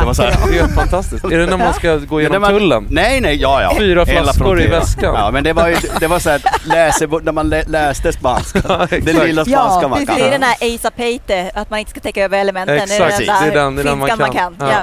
Det 0.00 0.06
var 0.06 0.14
så 0.14 0.22
här. 0.22 0.30
Det 0.46 0.56
är 0.58 0.60
helt 0.60 0.74
fantastiskt. 0.74 1.24
Är 1.24 1.38
det 1.38 1.46
när 1.46 1.56
man 1.58 1.74
ska 1.74 1.96
gå 1.96 2.16
Ja, 2.16 2.20
igenom 2.20 2.40
man- 2.42 2.50
tullen? 2.50 2.86
Nej, 2.90 3.20
nej, 3.20 3.36
ja, 3.36 3.62
ja. 3.62 3.74
Fyra 3.78 4.06
flaskor 4.06 4.62
i 4.62 4.66
väskan. 4.66 5.14
Ja, 5.14 5.30
men 5.30 5.44
det 5.44 5.52
var 5.52 5.68
ju, 5.68 5.76
det 6.00 6.06
var 6.06 6.18
så 6.18 6.30
här, 6.30 6.42
läse, 6.64 7.06
när 7.22 7.32
man 7.32 7.48
lä, 7.48 7.62
läste 7.66 8.12
spanska. 8.12 8.60
Ja, 8.68 8.84
exakt. 8.90 9.04
lilla 9.26 9.44
Ja, 9.46 9.58
spanska 9.58 9.88
man 9.88 9.98
precis. 9.98 10.08
kan. 10.08 10.18
Det 10.18 10.26
är 10.26 10.30
den 10.30 10.42
här 10.42 10.74
Asa 10.74 10.90
Peite, 10.90 11.50
att 11.54 11.70
man 11.70 11.78
inte 11.78 11.90
ska 11.90 12.00
täcka 12.00 12.24
över 12.24 12.38
elementen. 12.38 12.76
Exakt, 12.76 13.18
det 13.18 13.26
är 13.26 13.54
den- 13.54 13.76
det 13.76 13.82
är 13.82 13.84
den 13.84 13.98
man 13.98 14.08
finskan 14.08 14.32
kan. 14.32 14.56
Ja. 14.60 14.70
Ja. 14.70 14.82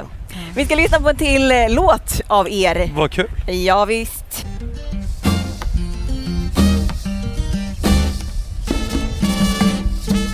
Vi 0.54 0.64
ska 0.64 0.74
lyssna 0.74 1.00
på 1.00 1.08
en 1.08 1.16
till 1.16 1.50
eh, 1.52 1.56
låt 1.68 2.20
av 2.28 2.48
er. 2.50 2.90
Vad 2.94 3.10
kul. 3.10 3.28
Ja, 3.46 3.84
visst. 3.84 4.44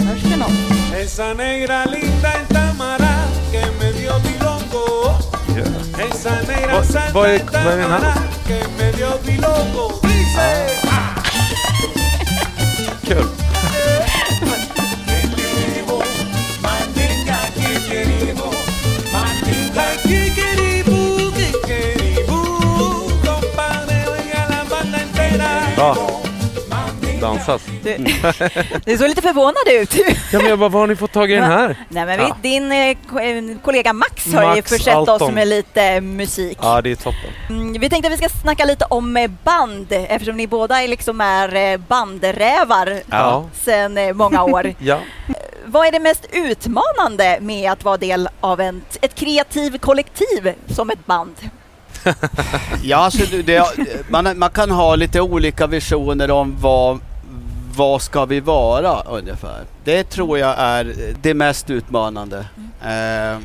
Hörs 0.09 0.23
det 0.23 0.37
något? 0.37 0.51
Esa 5.99 6.31
negra 6.49 6.75
Vad- 6.75 6.87
santa 6.87 7.13
vad 7.15 7.29
är- 7.31 7.41
en 7.41 7.47
vad 7.53 7.73
är 7.73 7.77
den 7.77 7.91
här? 7.91 7.99
Tamara 8.01 8.15
que 8.47 8.59
me 8.79 8.93
dio 8.93 9.11
bilongo. 9.27 9.93
Dice. 10.03 10.69
Kul. 13.07 13.27
Kikiribo, 15.07 16.03
mandinga 16.63 17.39
kikiribo, 17.55 18.51
Du, 27.85 27.97
du 28.85 28.99
såg 28.99 29.09
lite 29.09 29.23
förvånad 29.23 29.55
ut. 29.83 29.95
Ja 30.33 30.39
men 30.39 30.47
jag 30.49 30.59
bara, 30.59 30.69
var 30.69 30.81
har 30.81 30.87
ni 30.87 30.97
fått 30.97 31.13
tag 31.13 31.31
i 31.31 31.35
den 31.35 31.45
här? 31.45 31.77
Nej, 31.89 32.07
men 32.07 32.19
Ja. 32.21 32.37
din 32.43 32.73
eh, 32.73 32.89
eh, 32.89 32.97
kollega 33.65 33.93
Max 33.93 34.35
har 34.35 34.43
ju 34.43 34.49
Max 34.49 34.71
försett 34.71 34.97
oss 34.97 35.09
Alton. 35.09 35.35
med 35.35 35.49
lite 35.49 36.01
musik. 36.01 36.59
Ja 36.63 36.81
det 36.83 36.91
är 36.91 36.97
toppen. 36.97 37.31
Mm, 37.49 37.73
vi 37.81 37.91
tänkte 37.91 38.07
att 38.09 38.13
vi 38.21 38.29
ska 38.29 38.39
snacka 38.43 38.65
lite 38.65 38.85
om 38.85 39.17
eh, 39.17 39.31
band 39.45 39.87
eftersom 39.91 40.37
ni 40.37 40.47
båda 40.47 40.83
är 40.83 40.89
liksom 40.89 41.21
är 41.21 41.79
bandrävar 41.79 43.01
Ja. 43.11 43.45
sedan 43.63 44.17
många 44.17 44.43
år. 44.43 44.75
Ja. 44.79 44.99
Vad 45.67 45.87
är 45.87 45.93
det 45.93 46.01
mest 46.01 46.27
utmanande 46.33 47.39
med 47.41 47.73
att 47.73 47.85
vara 47.85 47.97
del 47.97 48.29
av 48.41 48.61
en, 48.61 48.83
ett 49.01 49.15
kreativ 49.15 49.79
kollektiv 49.79 50.53
som 50.69 50.91
ett 50.91 51.07
band? 51.07 51.35
Ja, 52.83 52.97
alltså, 52.97 53.27
det- 53.31 53.43
det, 53.43 53.65
man, 54.09 54.39
man 54.39 54.51
kan 54.51 54.71
ha 54.71 54.97
lite 54.97 55.21
olika 55.21 55.67
visioner 55.67 56.31
om 56.31 56.57
vad, 56.61 56.99
vad 57.77 58.03
ska 58.03 58.25
vi 58.25 58.41
vara 58.41 59.01
ungefär. 59.03 59.65
Det 59.85 60.05
tror 60.05 60.39
jag 60.39 60.55
är 60.59 60.95
det 61.23 61.35
mest 61.35 61.71
utmanande. 61.71 62.47
Eh, 62.85 63.39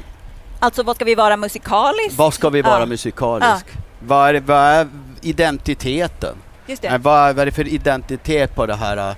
Alltså 0.61 0.83
vad 0.83 0.95
ska 0.95 1.05
vi 1.05 1.15
vara 1.15 1.37
musikaliskt? 1.37 2.17
vad 2.17 2.33
ska 2.33 2.49
vi 2.49 2.61
vara 2.61 2.79
Ja. 2.79 2.85
musikalisk? 2.85 3.65
Vad, 3.99 4.35
är, 4.35 4.39
vad 4.39 4.57
är 4.57 4.87
identiteten? 5.21 6.35
Just 6.67 6.83
Eh, 6.85 6.91
det. 6.91 6.97
vad, 6.97 7.35
vad 7.35 7.41
är 7.41 7.45
det 7.45 7.51
för 7.51 7.67
identitet 7.67 8.55
på 8.55 8.65
det 8.65 8.75
här, 8.75 9.15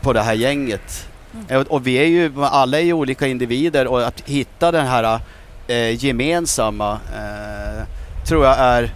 på 0.00 0.12
det 0.12 0.20
här 0.22 0.34
gänget? 0.34 1.06
Eh, 1.48 1.60
Och, 1.60 1.66
och 1.66 1.86
vi 1.86 1.94
är 1.96 2.04
ju, 2.06 2.32
alla 2.44 2.78
är 2.78 2.82
ju 2.82 2.92
olika 2.92 3.26
individer 3.26 3.86
och 3.86 4.06
att 4.06 4.20
hitta 4.20 4.70
den 4.72 4.86
här 4.86 5.20
eh, 5.68 6.04
gemensamma 6.04 6.92
eh, 6.92 7.84
tror 8.26 8.44
jag 8.44 8.58
är 8.58 8.90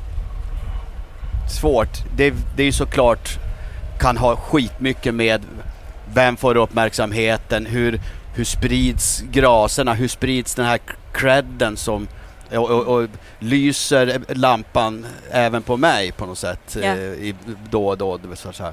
svårt. 1.60 1.98
Det, 2.16 2.34
det 2.56 2.62
är 2.62 2.66
ju 2.66 2.72
såklart 2.72 3.38
kan 3.98 4.16
ha 4.16 4.36
skitmycket 4.36 5.14
med 5.14 5.42
vem 6.14 6.36
får 6.36 6.56
uppmärksamheten, 6.56 7.66
hur, 7.66 8.00
hur 8.34 8.44
sprids 8.44 9.20
graserna, 9.30 9.94
hur 9.94 10.08
sprids 10.08 10.54
den 10.54 10.66
här 10.66 10.78
credden 11.12 11.76
som 11.76 12.08
och, 12.50 12.70
och, 12.70 12.86
och 13.02 13.08
lyser 13.38 14.20
lampan 14.28 15.06
även 15.30 15.62
på 15.62 15.76
mig 15.76 16.12
på 16.12 16.26
något 16.26 16.38
sätt 16.38 16.76
eh, 16.82 16.94
i, 16.96 17.34
då 17.70 17.88
och 17.88 17.98
då. 17.98 18.18
Så 18.52 18.52
här. 18.62 18.72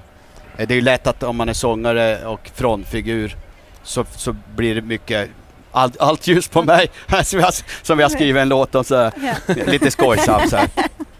Eh, 0.57 0.67
Det 0.67 0.73
är 0.73 0.75
ju 0.75 0.81
lätt 0.81 1.07
att 1.07 1.23
om 1.23 1.35
man 1.35 1.49
är 1.49 1.53
sångare 1.53 2.25
och 2.25 2.51
frontfigur 2.55 3.35
så, 3.83 4.05
så 4.15 4.35
blir 4.55 4.75
det 4.75 4.81
mycket 4.81 5.29
allt, 5.71 5.97
allt 6.01 6.27
ljus 6.27 6.47
på 6.47 6.63
mig 6.73 6.89
som 7.23 7.37
vi 7.39 7.43
har, 7.43 7.83
som 7.85 7.97
vi 7.97 8.03
har 8.03 8.09
skrivit 8.09 8.41
en 8.41 8.49
låt 8.49 8.75
om 8.75 8.83
så 8.83 9.11
Ja. 9.21 9.33
lite 9.67 9.91
skojsamt 9.91 10.49
så. 10.49 10.57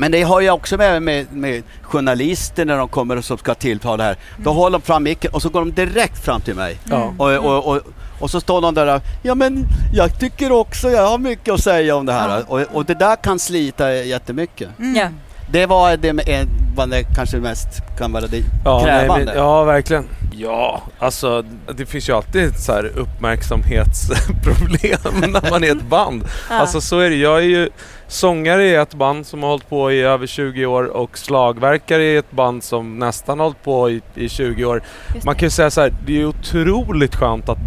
Men 0.00 0.12
det 0.12 0.22
har 0.22 0.40
jag 0.40 0.54
också 0.54 0.76
med, 0.76 1.02
med, 1.02 1.32
med 1.32 1.62
journalister 1.82 2.64
när 2.64 2.76
de 2.76 2.88
kommer 2.88 3.16
och 3.16 3.24
som 3.24 3.38
ska 3.38 3.54
tillta 3.54 3.96
det 3.96 4.02
här. 4.02 4.16
Då 4.36 4.52
håller 4.52 4.78
de 4.78 4.84
fram 4.84 5.02
micken 5.02 5.30
och 5.32 5.42
så 5.42 5.48
går 5.48 5.60
de 5.60 5.72
direkt 5.72 6.24
fram 6.24 6.40
till 6.40 6.54
mig. 6.54 6.78
Ja. 6.90 7.14
Och, 7.18 7.32
och, 7.32 7.66
och, 7.66 7.80
och 8.20 8.30
så 8.30 8.40
står 8.40 8.60
de 8.60 8.74
där 8.74 9.00
ja 9.22 9.34
men 9.34 9.66
jag 9.94 10.20
tycker 10.20 10.52
också, 10.52 10.90
jag 10.90 11.08
har 11.08 11.18
mycket 11.18 11.54
att 11.54 11.60
säga 11.60 11.96
om 11.96 12.06
det 12.06 12.12
här. 12.12 12.44
Och, 12.48 12.60
och 12.72 12.84
det 12.84 12.94
där 12.94 13.16
kan 13.16 13.38
slita 13.38 13.94
jättemycket. 13.94 14.68
Mm. 14.78 14.96
Ja. 14.96 15.08
Det 15.52 15.66
var 15.66 15.96
det 15.96 16.12
med 16.12 16.46
vad 16.76 16.90
det 16.90 17.04
kanske 17.16 17.36
mest 17.36 17.68
kan 17.98 18.12
vara 18.12 18.26
det 18.26 18.42
Ja, 18.64 18.82
nej, 18.84 19.00
krävande. 19.00 19.24
men, 19.24 19.36
ja, 19.36 19.64
verkligen. 19.64 20.04
Ja, 20.32 20.82
alltså 20.98 21.44
det 21.76 21.86
finns 21.86 22.08
ju 22.08 22.12
alltid 22.12 22.44
ett 22.44 22.60
så 22.60 22.72
här 22.72 22.92
uppmärksamhetsproblem 22.96 25.30
när 25.32 25.50
man 25.50 25.64
är 25.64 25.72
ett 25.72 25.82
band. 25.82 26.24
Ja. 26.50 26.56
Alltså 26.56 26.80
så 26.80 26.98
är 26.98 27.10
det. 27.10 27.16
Jag 27.16 27.38
är 27.38 27.46
ju 27.46 27.68
sångare 28.10 28.64
i 28.66 28.74
ett 28.74 28.94
band 28.94 29.26
som 29.26 29.42
har 29.42 29.50
hållit 29.50 29.68
på 29.68 29.92
i 29.92 30.00
över 30.00 30.26
20 30.26 30.66
år 30.66 30.84
och 30.84 31.18
slagverkare 31.18 32.04
i 32.04 32.16
ett 32.16 32.30
band 32.30 32.64
som 32.64 32.98
nästan 32.98 33.38
har 33.38 33.46
hållit 33.46 33.62
på 33.64 33.90
i, 33.90 34.02
i 34.14 34.28
20 34.28 34.64
år. 34.64 34.82
Man 35.24 35.34
kan 35.34 35.46
ju 35.46 35.50
säga 35.50 35.70
så 35.70 35.80
här, 35.80 35.92
det 36.06 36.20
är 36.20 36.24
otroligt 36.26 37.16
skönt 37.16 37.48
att 37.48 37.58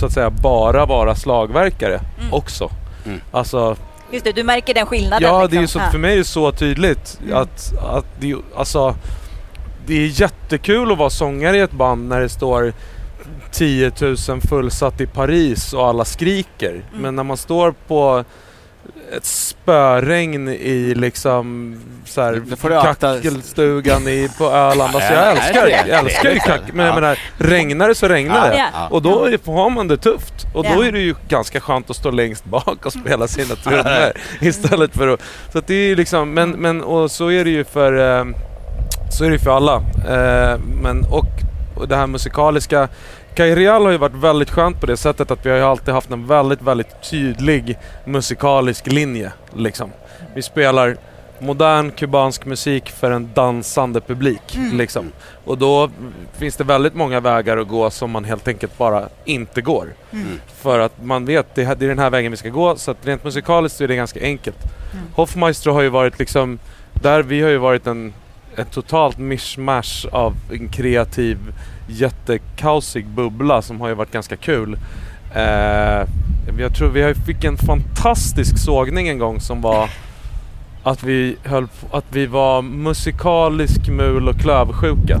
så 0.00 0.06
att 0.06 0.12
säga 0.12 0.30
bara 0.30 0.86
vara 0.86 1.14
slagverkare 1.14 2.00
Mm. 2.20 2.32
också. 2.34 2.70
Mm. 3.06 3.20
Alltså, 3.30 3.76
Just 4.12 4.24
det, 4.24 4.32
du 4.32 4.42
märker 4.42 4.74
den 4.74 4.86
skillnaden. 4.86 5.28
Ja, 5.28 5.42
liksom. 5.42 5.50
det 5.50 5.56
är 5.56 5.60
ju 5.60 5.66
så, 5.66 5.80
för 5.92 5.98
mig 5.98 6.12
är 6.12 6.16
det 6.18 6.24
så 6.24 6.52
tydligt 6.52 7.18
Mm. 7.24 7.36
att, 7.36 7.72
att 7.78 8.04
det, 8.20 8.30
är 8.30 8.36
alltså, 8.56 8.94
det 9.86 9.94
är 9.94 10.20
jättekul 10.20 10.92
att 10.92 10.98
vara 10.98 11.10
sångare 11.10 11.56
i 11.56 11.60
ett 11.60 11.72
band 11.72 12.08
när 12.08 12.20
det 12.20 12.28
står 12.28 12.72
10 13.52 13.92
000 14.00 14.16
fullsatt 14.48 15.00
i 15.00 15.06
Paris 15.06 15.72
och 15.72 15.86
alla 15.86 16.04
skriker. 16.04 16.70
Mm. 16.70 16.84
Men 17.02 17.16
när 17.16 17.22
man 17.24 17.36
står 17.36 17.74
på 17.86 18.24
ett 19.16 19.24
spöregn 19.24 20.48
i 20.48 20.94
liksom 20.96 21.76
så 22.04 22.22
här, 22.22 22.42
kackelstugan 22.82 24.08
i, 24.08 24.28
på 24.38 24.44
Öland. 24.44 24.94
Alltså 24.96 25.12
jag 25.12 25.30
älskar, 25.30 25.66
jag 25.68 25.88
älskar 25.98 26.28
ju 26.28 26.34
det- 26.34 26.40
kack, 26.40 26.60
men 26.72 26.86
jag 26.86 26.96
ja. 26.96 27.00
menar, 27.00 27.18
regnar 27.38 27.88
det 27.88 27.94
så 27.94 28.08
regnar 28.08 28.50
det. 28.50 28.64
Och 28.90 29.02
då 29.02 29.24
är- 29.24 29.52
har 29.52 29.70
man 29.70 29.88
det 29.88 29.96
tufft. 29.96 30.34
Och 30.54 30.64
då 30.64 30.84
är 30.84 30.92
det 30.92 31.00
ju 31.00 31.14
ganska 31.28 31.60
skönt 31.60 31.90
att 31.90 31.96
stå 31.96 32.10
längst 32.10 32.44
bak 32.44 32.86
och 32.86 32.92
spela 32.92 33.28
sina 33.28 33.54
trummor 33.54 34.12
istället 34.40 34.94
för 34.96 35.08
att... 35.08 35.20
Så 35.52 35.58
att 35.58 35.66
det 35.66 35.74
är 35.74 35.86
ju 35.88 35.96
liksom, 35.96 36.34
men, 36.34 36.50
men 36.50 36.82
och 36.82 37.10
så 37.10 37.30
är 37.30 37.44
det 37.44 37.50
ju 37.50 37.64
för, 37.64 38.18
eh, 38.18 38.24
så 39.10 39.24
är 39.24 39.28
det 39.28 39.34
ju 39.34 39.38
för 39.42 39.56
alla. 39.56 39.74
Eh, 40.08 40.58
men 40.82 41.04
och, 41.10 41.26
och 41.76 41.88
det 41.88 41.96
här 41.96 42.06
musikaliska. 42.06 42.88
Kai 43.38 43.54
Real 43.54 43.84
har 43.84 43.92
ju 43.92 43.98
varit 43.98 44.14
väldigt 44.14 44.50
skönt 44.50 44.80
på 44.80 44.86
det 44.86 44.96
sättet 44.96 45.30
att 45.30 45.46
vi 45.46 45.50
har 45.50 45.56
ju 45.56 45.62
alltid 45.62 45.94
haft 45.94 46.10
en 46.10 46.26
väldigt, 46.26 46.62
väldigt 46.62 47.02
tydlig 47.10 47.78
musikalisk 48.04 48.86
linje. 48.86 49.32
Liksom. 49.56 49.90
Vi 50.34 50.42
spelar 50.42 50.96
modern 51.38 51.90
kubansk 51.90 52.44
musik 52.44 52.90
för 52.90 53.10
en 53.10 53.30
dansande 53.34 54.00
publik. 54.00 54.56
Mm. 54.56 54.78
Liksom. 54.78 55.12
Och 55.44 55.58
då 55.58 55.90
finns 56.38 56.56
det 56.56 56.64
väldigt 56.64 56.94
många 56.94 57.20
vägar 57.20 57.56
att 57.56 57.68
gå 57.68 57.90
som 57.90 58.10
man 58.10 58.24
helt 58.24 58.48
enkelt 58.48 58.78
bara 58.78 59.08
inte 59.24 59.62
går. 59.62 59.94
Mm. 60.12 60.40
För 60.46 60.78
att 60.78 61.04
man 61.04 61.24
vet 61.24 61.54
det, 61.54 61.62
är 61.62 61.74
den 61.74 61.98
här 61.98 62.10
vägen 62.10 62.30
vi 62.30 62.36
ska 62.36 62.48
gå. 62.48 62.76
Så 62.76 62.90
att 62.90 63.06
rent 63.06 63.24
musikaliskt 63.24 63.80
är 63.80 63.88
det 63.88 63.96
ganska 63.96 64.20
enkelt. 64.20 64.58
Mm. 64.92 65.04
Hoffmeister 65.14 65.70
har 65.70 65.80
ju 65.82 65.88
varit 65.88 66.18
liksom, 66.18 66.58
där 66.92 67.22
vi 67.22 67.42
har 67.42 67.50
ju 67.50 67.58
varit 67.58 67.86
en, 67.86 68.14
ett 68.58 68.70
totalt 68.70 69.18
mishmash 69.18 70.06
av 70.12 70.34
en 70.52 70.68
kreativ 70.68 71.38
jättekaosig 71.88 73.06
bubbla 73.06 73.62
som 73.62 73.80
har 73.80 73.88
ju 73.88 73.94
varit 73.94 74.12
ganska 74.12 74.36
kul. 74.36 74.78
Eh, 75.34 76.04
jag 76.58 76.74
tror 76.76 76.88
vi 76.88 77.14
fick 77.14 77.44
en 77.44 77.56
fantastisk 77.56 78.58
sågning 78.58 79.08
en 79.08 79.18
gång 79.18 79.40
som 79.40 79.60
var 79.60 79.90
att 80.82 81.02
vi, 81.02 81.36
höll 81.44 81.66
på, 81.68 81.96
att 81.96 82.04
vi 82.10 82.26
var 82.26 82.62
musikalisk 82.62 83.88
mul 83.88 84.28
och 84.28 84.40
klövsjuka. 84.40 85.20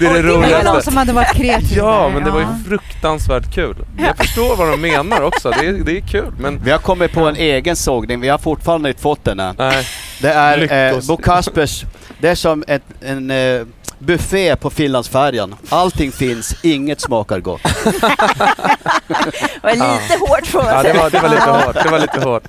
det 0.00 0.06
är 0.06 0.12
det 0.14 0.22
Det 0.22 0.22
var 0.22 0.22
någon 0.22 0.42
roligaste. 0.42 0.82
som 0.82 0.96
hade 0.96 1.12
varit 1.12 1.34
kreativ 1.34 1.76
Ja, 1.78 2.02
där, 2.02 2.14
men 2.14 2.24
det 2.24 2.30
var 2.30 2.40
ju 2.40 2.46
fruktansvärt 2.68 3.54
kul. 3.54 3.76
Jag 3.98 4.16
förstår 4.16 4.56
vad 4.56 4.70
de 4.70 4.80
menar 4.80 5.22
också. 5.22 5.50
Det 5.50 5.66
är, 5.66 5.72
det 5.72 5.96
är 5.96 6.00
kul, 6.00 6.32
men 6.38 6.60
Vi 6.64 6.70
har 6.70 6.78
kommit 6.78 7.12
på 7.12 7.20
en 7.28 7.36
egen 7.36 7.76
sågning, 7.76 8.20
vi 8.20 8.28
har 8.28 8.38
fortfarande 8.38 8.88
inte 8.88 9.02
fått 9.02 9.24
den 9.24 9.40
än. 9.40 9.54
nej. 9.58 9.84
Det 10.20 10.30
är 10.32 10.92
eh. 10.92 11.00
Bo 11.06 11.16
Kaspers, 11.16 11.84
det 12.20 12.28
är 12.28 12.34
som 12.34 12.64
ett, 12.66 12.82
en 13.00 13.30
eh, 13.30 13.62
buffé 13.98 14.56
på 14.56 14.70
Finlandsfärjan. 14.70 15.54
Allting 15.68 16.12
finns, 16.12 16.54
inget 16.62 17.00
smakar 17.00 17.40
gott. 17.40 17.60
Det 17.62 17.70
var 19.62 19.72
lite 19.72 20.18
hårt 20.20 20.46
får 20.46 20.62
man 20.62 20.72
Ja, 20.74 20.82
det 20.82 20.92
var, 20.92 21.10
det 21.10 21.20
var 21.20 21.28
lite 21.28 21.50
hårt. 21.50 21.74
Det 21.84 21.88
var 21.90 21.98
lite 21.98 22.20
hårt. 22.20 22.48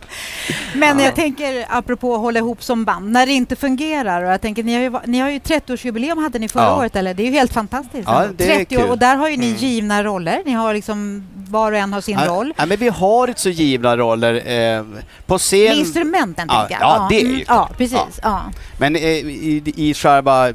Men 0.76 1.00
jag 1.00 1.16
tänker, 1.16 1.66
apropå 1.70 2.14
att 2.16 2.20
hålla 2.22 2.40
ihop 2.40 2.64
som 2.64 2.86
band, 2.86 3.12
när 3.12 3.26
det 3.26 3.32
inte 3.32 3.56
fungerar, 3.56 4.24
och 4.24 4.32
jag 4.32 4.42
tänker, 4.42 4.64
ni 4.64 4.74
har 4.76 4.82
ju, 4.82 4.90
va- 4.90 5.02
ni 5.06 5.20
har 5.20 5.30
ju 5.30 5.40
30-årsjubileum 5.40 6.22
hade 6.24 6.40
ni 6.40 6.48
förra 6.50 6.64
Ja. 6.64 6.78
året, 6.78 6.96
eller? 6.96 7.14
Det 7.14 7.24
är 7.24 7.26
ju 7.28 7.32
helt 7.32 7.54
fantastiskt. 7.54 8.04
Ja, 8.08 8.12
Alltså, 8.14 8.34
det 8.38 8.52
är 8.52 8.56
30 8.56 8.78
år, 8.78 8.90
och 8.90 8.98
där 8.98 9.16
har 9.16 9.30
ju 9.30 9.38
ni 9.38 9.48
Mm. 9.48 9.58
givna 9.60 10.04
roller. 10.04 10.42
Ni 10.46 10.52
har 10.54 10.74
liksom, 10.74 11.28
var 11.36 11.72
och 11.72 11.78
en 11.78 11.94
har 11.94 12.02
sin 12.02 12.20
Ja, 12.20 12.26
roll. 12.32 12.54
Ja, 12.58 12.66
men 12.66 12.78
vi 12.78 12.88
har 12.90 13.28
inte 13.28 13.42
så 13.42 13.50
givna 13.50 13.98
roller. 13.98 14.34
Eh, 14.78 14.84
på 15.26 15.34
Med 15.34 15.42
scen, 15.42 15.78
instrumenten, 15.78 16.48
Ja, 16.50 16.60
tänker 16.60 16.74
jag. 16.86 16.90
ja, 16.92 17.08
det 17.10 17.16
är 17.22 17.26
ju 17.26 17.30
mm. 17.34 17.44
Ja, 17.48 17.70
precis. 17.78 18.20
Ja. 18.24 18.42
men 18.78 18.96
eh, 18.96 19.02
i, 19.04 19.74
i 19.76 19.94
själva 19.94 20.50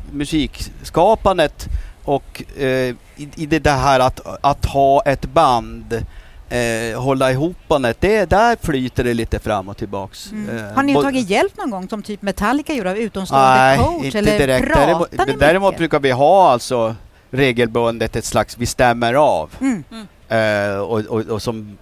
musikskapandet 0.88 1.68
och 2.04 2.42
eh, 2.56 2.94
i, 3.16 3.28
i 3.36 3.46
det 3.46 3.70
här 3.70 4.00
att, 4.00 4.20
att 4.40 4.64
ha 4.64 5.02
ett 5.02 5.24
band, 5.24 6.04
eh, 6.48 7.00
hålla 7.00 7.32
ihop 7.32 7.56
bandet, 7.68 8.00
det, 8.00 8.30
där 8.30 8.56
flyter 8.62 9.04
det 9.04 9.14
lite 9.14 9.38
fram 9.38 9.68
och 9.68 9.76
tillbaks. 9.76 10.32
Mm. 10.32 10.58
Eh, 10.58 10.74
Har 10.74 10.82
ni 10.82 10.94
tagit 10.94 11.30
hjälp 11.30 11.56
någon 11.56 11.70
gång, 11.70 11.88
som 11.88 12.02
typ 12.02 12.22
Metallica 12.22 12.74
gjorde, 12.74 12.90
av 12.90 12.96
utomstående 12.98 13.48
Nej, 13.48 13.78
coach? 13.78 14.04
inte 14.04 14.18
eller 14.18 14.38
direkt. 14.38 14.66
pratar 14.66 14.86
Däremot, 14.86 15.26
ni 15.26 15.32
däremot 15.32 15.76
brukar 15.76 16.00
vi 16.00 16.10
ha 16.10 16.50
alltså 16.52 16.94
regelbundet 17.30 18.16
ett 18.16 18.24
slags, 18.24 18.58
vi 18.58 18.66
stämmer 18.66 19.14
av 19.14 19.50
Mm. 19.60 19.84
eh, 20.28 20.78
och, 20.80 20.98
och, 21.00 21.20
och, 21.20 21.42
som, 21.42 21.78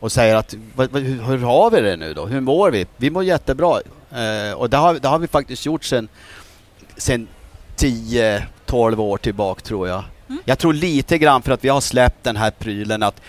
och 0.00 0.12
säger 0.12 0.36
att 0.36 0.54
vad, 0.74 0.90
vad, 0.92 1.02
hur, 1.02 1.22
hur 1.22 1.38
har 1.38 1.70
vi 1.70 1.80
det 1.80 1.96
nu 1.96 2.14
då? 2.14 2.26
Hur 2.26 2.40
mår 2.40 2.70
vi? 2.70 2.86
Vi 2.96 3.10
mår 3.10 3.24
jättebra. 3.24 3.80
Eh, 4.12 4.52
och 4.56 4.70
det 4.70 4.76
har, 4.76 4.94
det 4.94 5.08
har 5.08 5.18
vi 5.18 5.26
faktiskt 5.28 5.66
gjort 5.66 5.84
sen, 5.84 6.08
sen 6.96 7.28
10-12 7.76 9.00
år 9.00 9.16
tillbaka 9.16 9.60
tror 9.60 9.88
jag. 9.88 10.04
Mm. 10.28 10.42
Jag 10.44 10.58
tror 10.58 10.72
lite 10.72 11.18
grann 11.18 11.42
för 11.42 11.52
att 11.52 11.64
vi 11.64 11.68
har 11.68 11.80
släppt 11.80 12.24
den 12.24 12.36
här 12.36 12.50
prylen 12.50 13.02
att 13.02 13.20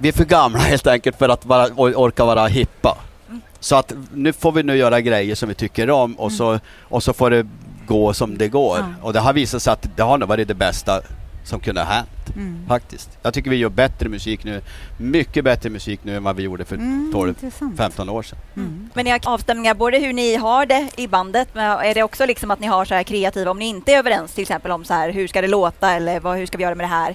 vi 0.00 0.08
är 0.08 0.12
för 0.12 0.24
gamla 0.24 0.58
helt 0.72 0.86
enkelt 0.86 1.18
för 1.18 1.28
att 1.28 1.46
vara, 1.46 1.66
or- 1.66 1.94
orka 1.94 2.24
vara 2.24 2.46
hippa. 2.46 2.98
Mm. 3.28 3.40
Så 3.60 3.76
att 3.76 3.92
nu 4.12 4.32
får 4.32 4.52
vi 4.52 4.62
nu 4.62 4.76
göra 4.76 5.00
grejer 5.00 5.34
som 5.34 5.48
vi 5.48 5.54
tycker 5.54 5.90
om 5.90 6.14
och, 6.14 6.32
så, 6.32 6.58
och 6.82 7.02
så 7.02 7.12
får 7.12 7.30
det 7.30 7.46
gå 7.86 8.12
som 8.12 8.38
det 8.38 8.48
går. 8.48 8.94
Och 9.02 9.12
det 9.12 9.20
har 9.20 9.32
visat 9.32 9.62
sig 9.62 9.72
att 9.72 9.88
det 9.96 10.02
har 10.02 10.18
nog 10.18 10.28
varit 10.28 10.48
det 10.48 10.54
bästa 10.54 11.00
som 11.46 11.60
kunde 11.60 11.80
ha 11.80 11.92
hänt 11.92 12.08
Mm. 12.36 12.66
faktiskt. 12.68 13.10
Jag 13.22 13.34
tycker 13.34 13.50
vi 13.50 13.56
gör 13.56 13.68
bättre 13.68 14.08
musik 14.08 14.44
nu. 14.44 14.60
Mycket 14.98 15.44
bättre 15.44 15.70
musik 15.70 16.00
nu 16.02 16.16
än 16.16 16.24
vad 16.24 16.36
vi 16.36 16.42
gjorde 16.42 16.64
för 16.64 16.76
Mm, 16.76 17.12
12-15 17.14 17.70
intressant. 17.70 18.10
år 18.10 18.22
sedan. 18.22 18.38
Mm. 18.56 18.90
Men 18.94 19.04
ni 19.04 19.10
har 19.10 19.20
avstämningar 19.24 19.74
både 19.74 19.98
hur 19.98 20.12
ni 20.12 20.36
har 20.36 20.66
det 20.66 20.88
i 20.96 21.08
bandet, 21.08 21.48
men 21.52 21.64
är 21.78 21.94
det 21.94 22.02
också 22.02 22.26
liksom 22.26 22.50
att 22.50 22.60
ni 22.60 22.66
har 22.66 22.84
så 22.84 22.94
här 22.94 23.02
kreativa 23.02 23.50
om 23.50 23.58
ni 23.58 23.64
inte 23.68 23.92
är 23.92 23.98
överens 23.98 24.32
till 24.32 24.42
exempel 24.42 24.70
om 24.70 24.84
så 24.84 24.94
här 24.94 25.10
hur 25.12 25.28
ska 25.28 25.40
det 25.40 25.48
låta 25.48 25.90
eller 25.92 26.20
vad, 26.20 26.36
hur 26.38 26.46
ska 26.46 26.56
vi 26.58 26.64
göra 26.64 26.74
med 26.74 26.84
det 26.84 26.90
här? 26.90 27.14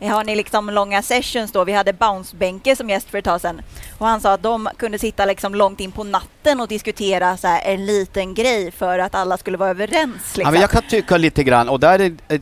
Har 0.00 0.24
ni 0.24 0.36
liksom 0.36 0.70
långa 0.70 1.02
sessions 1.02 1.52
då? 1.52 1.64
Vi 1.64 1.72
hade 1.72 1.92
Bounce-Benke 1.92 2.76
som 2.76 2.90
gäst 2.90 3.10
för 3.10 3.18
ett 3.18 3.24
tag 3.24 3.40
sedan 3.40 3.60
och 3.98 4.06
han 4.06 4.20
sa 4.20 4.32
att 4.32 4.42
de 4.42 4.68
kunde 4.76 4.98
sitta 4.98 5.24
liksom 5.24 5.54
långt 5.54 5.80
in 5.80 5.92
på 5.92 6.04
natten 6.04 6.60
och 6.60 6.68
diskutera 6.68 7.36
så 7.36 7.46
här 7.46 7.62
en 7.64 7.86
liten 7.86 8.34
grej 8.34 8.70
för 8.70 8.98
att 8.98 9.14
alla 9.14 9.36
skulle 9.36 9.56
vara 9.56 9.70
överens. 9.70 10.36
Liksom. 10.36 10.54
Ja, 10.54 10.60
jag 10.60 10.70
kan 10.70 10.82
tycka 10.90 11.16
lite 11.16 11.44
grann 11.44 11.68
och 11.68 11.80
där 11.80 11.98
är, 11.98 12.40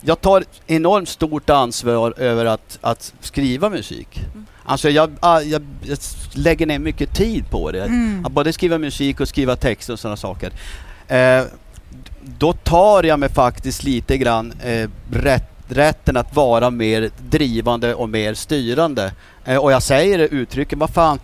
jag 0.00 0.20
tar 0.20 0.44
enormt 0.66 1.08
stort 1.08 1.50
ansvar 1.50 2.14
över 2.16 2.44
att, 2.44 2.78
att 2.80 3.12
skriva 3.20 3.70
musik. 3.70 4.08
Mm. 4.16 4.46
Alltså 4.64 4.90
jag, 4.90 5.16
ah, 5.20 5.40
jag, 5.40 5.62
jag 5.82 5.98
lägger 6.32 6.66
ner 6.66 6.78
mycket 6.78 7.14
tid 7.14 7.50
på 7.50 7.72
det. 7.72 7.82
Mm. 7.82 8.24
Att 8.26 8.32
både 8.32 8.52
skriva 8.52 8.78
musik 8.78 9.20
och 9.20 9.28
skriva 9.28 9.56
texter 9.56 9.92
och 9.92 9.98
sådana 9.98 10.16
saker. 10.16 10.52
Eh, 11.08 11.44
då 12.22 12.52
tar 12.52 13.02
jag 13.02 13.18
mig 13.18 13.28
faktiskt 13.28 13.84
lite 13.84 14.18
grann 14.18 14.52
eh, 14.62 14.88
rätt, 15.12 15.53
rätten 15.68 16.16
att 16.16 16.36
vara 16.36 16.70
mer 16.70 17.10
drivande 17.30 17.94
och 17.94 18.08
mer 18.08 18.34
styrande. 18.34 19.12
Eh, 19.44 19.56
och 19.56 19.72
jag 19.72 19.82
säger 19.82 20.18
det 20.18 20.28
uttrycket, 20.28 20.78
vad 20.78 20.90
fan, 20.90 21.18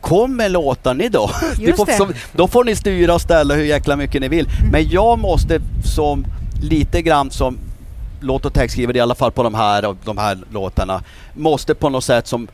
kom 0.00 0.36
med 0.36 0.50
låtar 0.50 0.94
ni 0.94 1.08
då. 1.08 1.28
Får, 1.76 1.96
som, 1.96 2.14
då 2.32 2.48
får 2.48 2.64
ni 2.64 2.76
styra 2.76 3.14
och 3.14 3.20
ställa 3.20 3.54
hur 3.54 3.64
jäkla 3.64 3.96
mycket 3.96 4.20
ni 4.20 4.28
vill. 4.28 4.48
Mm. 4.58 4.70
Men 4.70 4.88
jag 4.88 5.18
måste 5.18 5.60
som 5.84 6.26
lite 6.62 7.02
grann 7.02 7.30
som 7.30 7.58
låt 8.20 8.44
och 8.44 8.54
textskrivare 8.54 8.98
i 8.98 9.00
alla 9.00 9.14
fall 9.14 9.32
på 9.32 9.42
de 9.42 9.54
här, 9.54 9.96
de 10.04 10.18
här 10.18 10.38
låtarna, 10.52 11.02
måste 11.34 11.74
på 11.74 11.88
något 11.88 12.04
sätt 12.04 12.26
som 12.26 12.48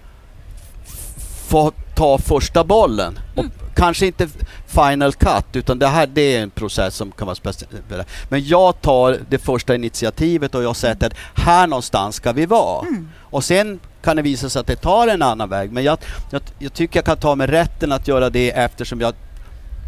få 1.48 1.72
ta 1.94 2.18
första 2.18 2.64
bollen. 2.64 3.18
Och 3.34 3.44
kanske 3.76 4.06
inte 4.06 4.28
final 4.66 5.12
cut, 5.12 5.44
utan 5.52 5.78
det 5.78 5.86
här 5.86 6.06
det 6.06 6.36
är 6.36 6.42
en 6.42 6.50
process 6.50 6.94
som 6.96 7.12
kan 7.12 7.26
vara 7.26 7.34
speciell. 7.34 8.04
Men 8.28 8.46
jag 8.48 8.80
tar 8.80 9.18
det 9.28 9.38
första 9.38 9.74
initiativet 9.74 10.54
och 10.54 10.62
jag 10.62 10.76
sätter 10.76 11.12
här 11.34 11.66
någonstans 11.66 12.16
ska 12.16 12.32
vi 12.32 12.46
vara. 12.46 12.86
Mm. 12.86 13.08
Och 13.20 13.44
sen 13.44 13.80
kan 14.02 14.16
det 14.16 14.22
visa 14.22 14.48
sig 14.48 14.60
att 14.60 14.66
det 14.66 14.76
tar 14.76 15.08
en 15.08 15.22
annan 15.22 15.48
väg. 15.48 15.72
Men 15.72 15.84
jag, 15.84 15.98
jag, 16.30 16.42
jag 16.58 16.72
tycker 16.72 16.98
jag 16.98 17.04
kan 17.04 17.16
ta 17.16 17.34
mig 17.34 17.46
rätten 17.46 17.92
att 17.92 18.08
göra 18.08 18.30
det 18.30 18.50
eftersom 18.50 19.00
jag 19.00 19.14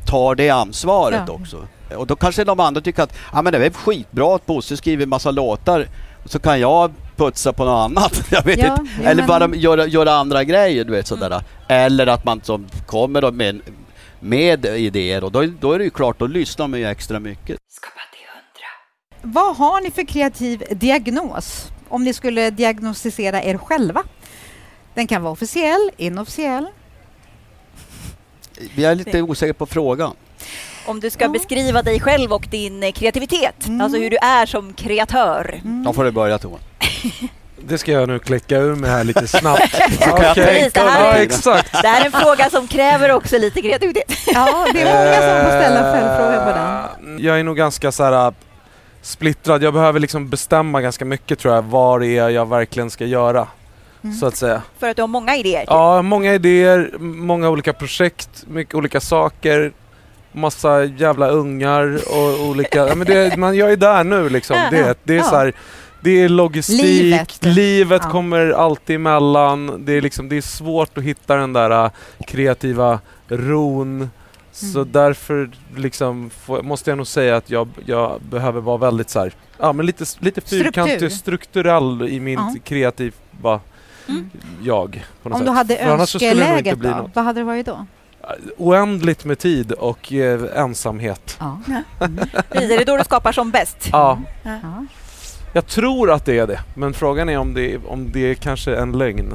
tar 0.07 0.34
det 0.34 0.51
ansvaret 0.51 1.22
Ja. 1.26 1.32
också. 1.32 1.66
Och 1.97 2.07
då 2.07 2.16
kanske 2.16 2.45
de 2.45 2.61
andra 2.61 2.80
tycker 2.80 3.03
att 3.03 3.12
ah, 3.32 3.43
men 3.43 3.53
det 3.53 3.66
är 3.66 3.70
skitbra 3.70 4.34
att 4.34 4.47
Bosse 4.47 4.76
skriver 4.76 5.07
massa 5.07 5.30
låtar 5.30 5.86
så 6.24 6.38
kan 6.38 6.60
jag 6.60 6.92
putsa 7.16 7.52
på 7.52 7.64
något 7.64 7.84
annat. 7.90 8.22
Jag 8.30 8.44
vet 8.44 8.58
Ja, 8.58 8.78
inte. 8.80 9.08
Eller 9.08 9.22
men- 9.22 9.26
bara 9.26 9.54
göra, 9.56 9.86
göra 9.86 10.12
andra 10.12 10.44
grejer, 10.44 10.84
du 10.84 10.92
vet 10.92 11.06
sådär. 11.06 11.42
Eller 11.68 12.06
att 12.06 12.24
man 12.24 12.40
som 12.42 12.66
kommer 12.86 13.22
då 13.22 13.32
med, 13.32 13.60
med 14.20 14.64
idéer 14.66 15.24
och 15.24 15.32
då, 15.32 15.44
då 15.60 15.72
är 15.72 15.78
det 15.78 15.84
ju 15.84 15.90
klart, 15.90 16.18
då 16.18 16.26
lyssnar 16.26 16.68
man 16.68 16.80
ju 16.80 16.86
extra 16.86 17.20
mycket. 17.20 17.58
Vad 19.22 19.56
har 19.56 19.80
ni 19.80 19.90
för 19.90 20.04
kreativ 20.06 20.62
diagnos 20.70 21.66
om 21.88 22.04
ni 22.04 22.12
skulle 22.12 22.50
diagnostisera 22.50 23.42
er 23.42 23.58
själva? 23.58 24.02
Den 24.94 25.06
kan 25.06 25.22
vara 25.22 25.32
officiell, 25.32 25.90
inofficiell. 25.96 26.66
Jag 28.74 28.92
är 28.92 28.94
lite 28.94 29.22
osäker 29.22 29.52
på 29.52 29.66
frågan. 29.66 30.14
Om 30.89 31.01
du 31.01 31.11
ska 31.11 31.24
Ja. 31.24 31.28
beskriva 31.28 31.82
dig 31.82 32.01
själv 32.01 32.32
och 32.32 32.47
din 32.51 32.82
eh, 32.82 32.93
kreativitet, 32.93 33.66
Mm. 33.66 33.80
alltså 33.80 33.99
hur 33.99 34.11
du 34.11 34.16
är 34.16 34.47
som 34.47 34.72
kreatör. 34.72 35.61
Då 35.84 35.93
får 35.93 36.05
du 36.05 36.11
börja 36.11 36.39
Thomas. 36.39 36.61
Det 37.68 37.78
ska 37.78 37.93
jag 37.93 38.09
nu 38.09 38.18
klicka 38.18 38.57
ur 38.59 38.74
mig 38.74 38.91
här 38.91 39.05
lite 39.05 39.28
snabbt. 39.28 39.80
jag 40.01 40.12
Okej. 40.30 40.34
tänka 40.34 40.84
mig. 40.84 40.95
Ja, 41.01 41.12
exakt. 41.14 41.82
Det 41.82 41.89
här 41.89 42.01
är 42.01 42.07
en 42.07 42.12
fråga 42.12 42.51
som 42.51 42.66
kräver 42.68 43.12
också 43.12 43.39
lite 43.39 43.62
kreativitet. 43.62 44.12
Ja, 44.26 44.66
det 44.74 44.80
är 44.82 44.84
många 44.84 45.14
som 45.43 45.51
får 45.51 45.59
ställa 45.61 45.93
följdfrågor 45.93 46.45
på 46.45 46.59
den. 46.59 47.16
Eh, 47.18 47.26
Jag 47.26 47.41
är 47.41 47.45
nog 47.45 47.57
ganska 47.57 47.93
så 47.93 48.05
här 48.05 48.26
äh, 48.26 48.32
splittrad. 49.03 49.62
Jag 49.62 49.74
behöver 49.74 50.01
liksom 50.01 50.28
bestämma 50.28 50.80
ganska 50.80 51.05
mycket 51.05 51.39
tror 51.39 51.55
jag, 51.55 51.62
vad 51.62 52.01
det 52.01 52.18
är 52.18 52.28
jag 52.28 52.49
verkligen 52.49 52.91
ska 52.91 53.05
göra. 53.05 53.47
Mm. 54.05 54.16
Så 54.16 54.26
att 54.26 54.36
säga. 54.36 54.62
För 54.78 54.89
att 54.89 54.97
du 54.97 55.03
har 55.03 55.07
många 55.09 55.36
idéer. 55.36 55.64
Ja, 55.66 56.03
många 56.03 56.34
idéer, 56.34 56.91
många 57.01 57.49
olika 57.49 57.72
projekt, 57.72 58.30
mycket 58.47 58.74
olika 58.74 59.01
saker. 59.01 59.72
Massa 60.39 60.84
jävla 60.84 61.28
ungar 61.28 61.99
och 62.09 62.47
olika... 62.49 62.86
Ja, 62.89 62.95
men 62.95 63.07
det, 63.07 63.36
man, 63.36 63.57
jag 63.57 63.72
är 63.72 63.76
där 63.76 64.05
nu 64.05 64.28
liksom. 64.28 64.57
Det, 64.70 64.99
det 65.05 65.16
är 65.18 65.22
så 65.22 65.36
här, 65.36 65.53
det 66.01 66.11
är 66.22 66.28
logistik, 66.28 66.82
Livet. 66.82 67.39
livet, 67.45 68.01
Ja. 68.05 68.11
kommer 68.11 68.51
alltid 68.51 68.97
emellan. 68.97 69.84
Det 69.84 69.93
är, 69.93 70.01
liksom, 70.01 70.28
det 70.28 70.36
är 70.36 70.41
svårt 70.41 70.99
att 70.99 71.05
hitta 71.05 71.36
den 71.36 71.53
där 71.53 71.84
äh, 71.84 71.91
kreativa 72.26 72.99
ron. 73.28 74.11
Så 74.53 74.78
Mm. 74.78 74.93
därför 74.93 75.51
liksom 75.76 76.30
får, 76.30 76.62
måste 76.62 76.91
jag 76.91 76.97
nog 76.97 77.07
säga 77.07 77.36
att 77.36 77.51
jag, 77.51 77.68
jag 77.86 78.20
behöver 78.30 78.61
vara 78.61 78.76
väldigt 78.76 79.11
så 79.11 79.18
här, 79.20 79.32
ja 79.59 79.72
men 79.72 79.86
lite, 79.86 80.05
lite 80.18 80.41
fyrkantig, 80.41 80.97
Struktur. 80.97 81.09
strukturell 81.16 82.09
i 82.09 82.20
min 82.20 82.34
Ja. 82.39 82.55
kreativa 82.64 83.61
Mm. 84.09 84.30
jag. 84.62 85.05
Om 85.22 85.32
sätt. 85.32 85.45
du 85.47 85.51
hade 85.51 85.78
önskeläget 85.78 86.80
då, 86.80 87.11
vad 87.14 87.24
hade 87.24 87.41
det 87.41 87.45
varit 87.45 87.66
då? 87.66 87.86
Oändligt 88.56 89.24
med 89.24 89.38
tid 89.38 89.72
och 89.72 90.12
eh, 90.12 90.40
ensamhet. 90.54 91.36
Ja. 91.40 91.58
Är 92.50 92.68
det 92.78 92.84
då 92.84 92.96
du 92.96 93.04
skapar 93.04 93.32
som 93.32 93.50
bäst? 93.50 93.88
Ja, 93.92 94.18
Ja. 94.42 94.58
jag 95.52 95.66
tror 95.66 96.10
att 96.10 96.24
det 96.24 96.38
är 96.38 96.46
det. 96.46 96.60
Men 96.74 96.92
frågan 96.94 97.28
är 97.28 97.38
om 97.38 97.54
det, 97.54 97.78
om 97.86 98.12
det 98.12 98.30
är 98.30 98.34
kanske 98.34 98.76
en 98.76 98.92
lögn. 98.98 99.34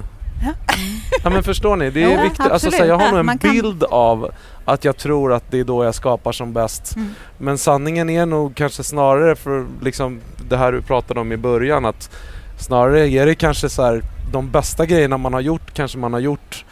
Ja 1.24 1.30
men 1.30 1.44
förstår 1.44 1.76
ni, 1.76 1.90
det 1.90 2.04
är 2.04 2.16
Jo, 2.18 2.24
viktigt. 2.24 2.52
Alltså, 2.52 2.72
så 2.72 2.78
här, 2.78 2.86
jag 2.86 2.98
har 2.98 3.12
nog 3.12 3.20
en 3.30 3.38
kan- 3.38 3.52
bild 3.52 3.84
av 3.84 4.32
att 4.66 4.86
jag 4.86 4.98
tror 4.98 5.34
att 5.34 5.52
det 5.52 5.60
är 5.60 5.64
då 5.64 5.84
jag 5.84 5.96
skapar 5.96 6.32
som 6.32 6.54
bäst. 6.54 6.96
Mm. 6.96 7.10
Men 7.38 7.58
sanningen 7.58 8.10
är 8.10 8.26
nog 8.26 8.56
kanske 8.56 8.84
snarare 8.84 9.36
för 9.36 9.66
liksom 9.82 10.20
det 10.50 10.58
här 10.58 10.72
du 10.72 10.82
pratade 10.82 11.20
om 11.20 11.32
i 11.32 11.38
början 11.38 11.86
att 11.86 12.10
snarare 12.60 13.10
är 13.10 13.26
det 13.26 13.36
kanske 13.36 13.70
så 13.70 13.84
här 13.84 14.02
de 14.32 14.52
bästa 14.52 14.86
grejerna 14.86 15.18
man 15.18 15.34
har 15.34 15.42
gjort 15.42 15.74
kanske 15.74 15.98
man 15.98 16.14
har 16.14 16.20
gjort 16.20 16.66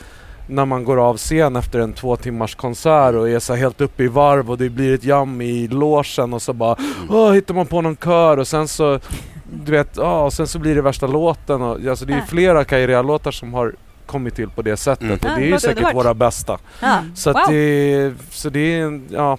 när 0.47 0.65
man 0.65 0.83
går 0.83 0.97
av 1.09 1.17
scen 1.17 1.55
efter 1.55 1.79
en 1.79 1.93
två 1.93 2.15
timmars 2.15 2.55
konsert 2.55 3.15
och 3.15 3.29
är 3.29 3.39
så 3.39 3.53
helt 3.55 3.81
uppe 3.81 4.03
i 4.03 4.07
varv 4.07 4.51
och 4.51 4.57
det 4.57 4.69
blir 4.69 4.93
ett 4.93 5.03
jam 5.03 5.41
i 5.41 5.67
logen 5.67 6.33
och 6.33 6.41
så 6.41 6.53
bara 6.53 6.75
åh, 7.09 7.31
hittar 7.31 7.53
man 7.53 7.65
på 7.65 7.81
någon 7.81 7.95
kör 7.97 8.37
och 8.37 8.47
sen 8.47 8.67
så 8.67 8.99
du 9.65 9.71
vet, 9.71 9.97
ja, 9.97 10.23
och 10.23 10.33
sen 10.33 10.47
så 10.47 10.59
blir 10.59 10.75
det 10.75 10.81
värsta 10.81 11.07
låten 11.07 11.61
och 11.61 11.85
alltså 11.89 12.05
det 12.05 12.13
är 12.13 12.21
flera 12.21 12.63
Kaira-låtar 12.63 13.31
som 13.31 13.53
har 13.53 13.75
kommit 14.05 14.35
till 14.35 14.49
på 14.49 14.61
det 14.61 14.77
sättet 14.77 15.03
Mm. 15.03 15.13
och 15.13 15.19
det 15.39 15.45
är 15.45 15.47
ju 15.51 15.59
säkert 15.59 15.95
våra 15.95 16.13
bästa. 16.13 16.57
Ja. 16.81 16.97
Så 17.15 17.29
att 17.29 17.35
Wow. 17.35 17.45
det, 17.49 18.13
så 18.29 18.49
det 18.49 18.79
är, 18.79 19.01
ja. 19.09 19.37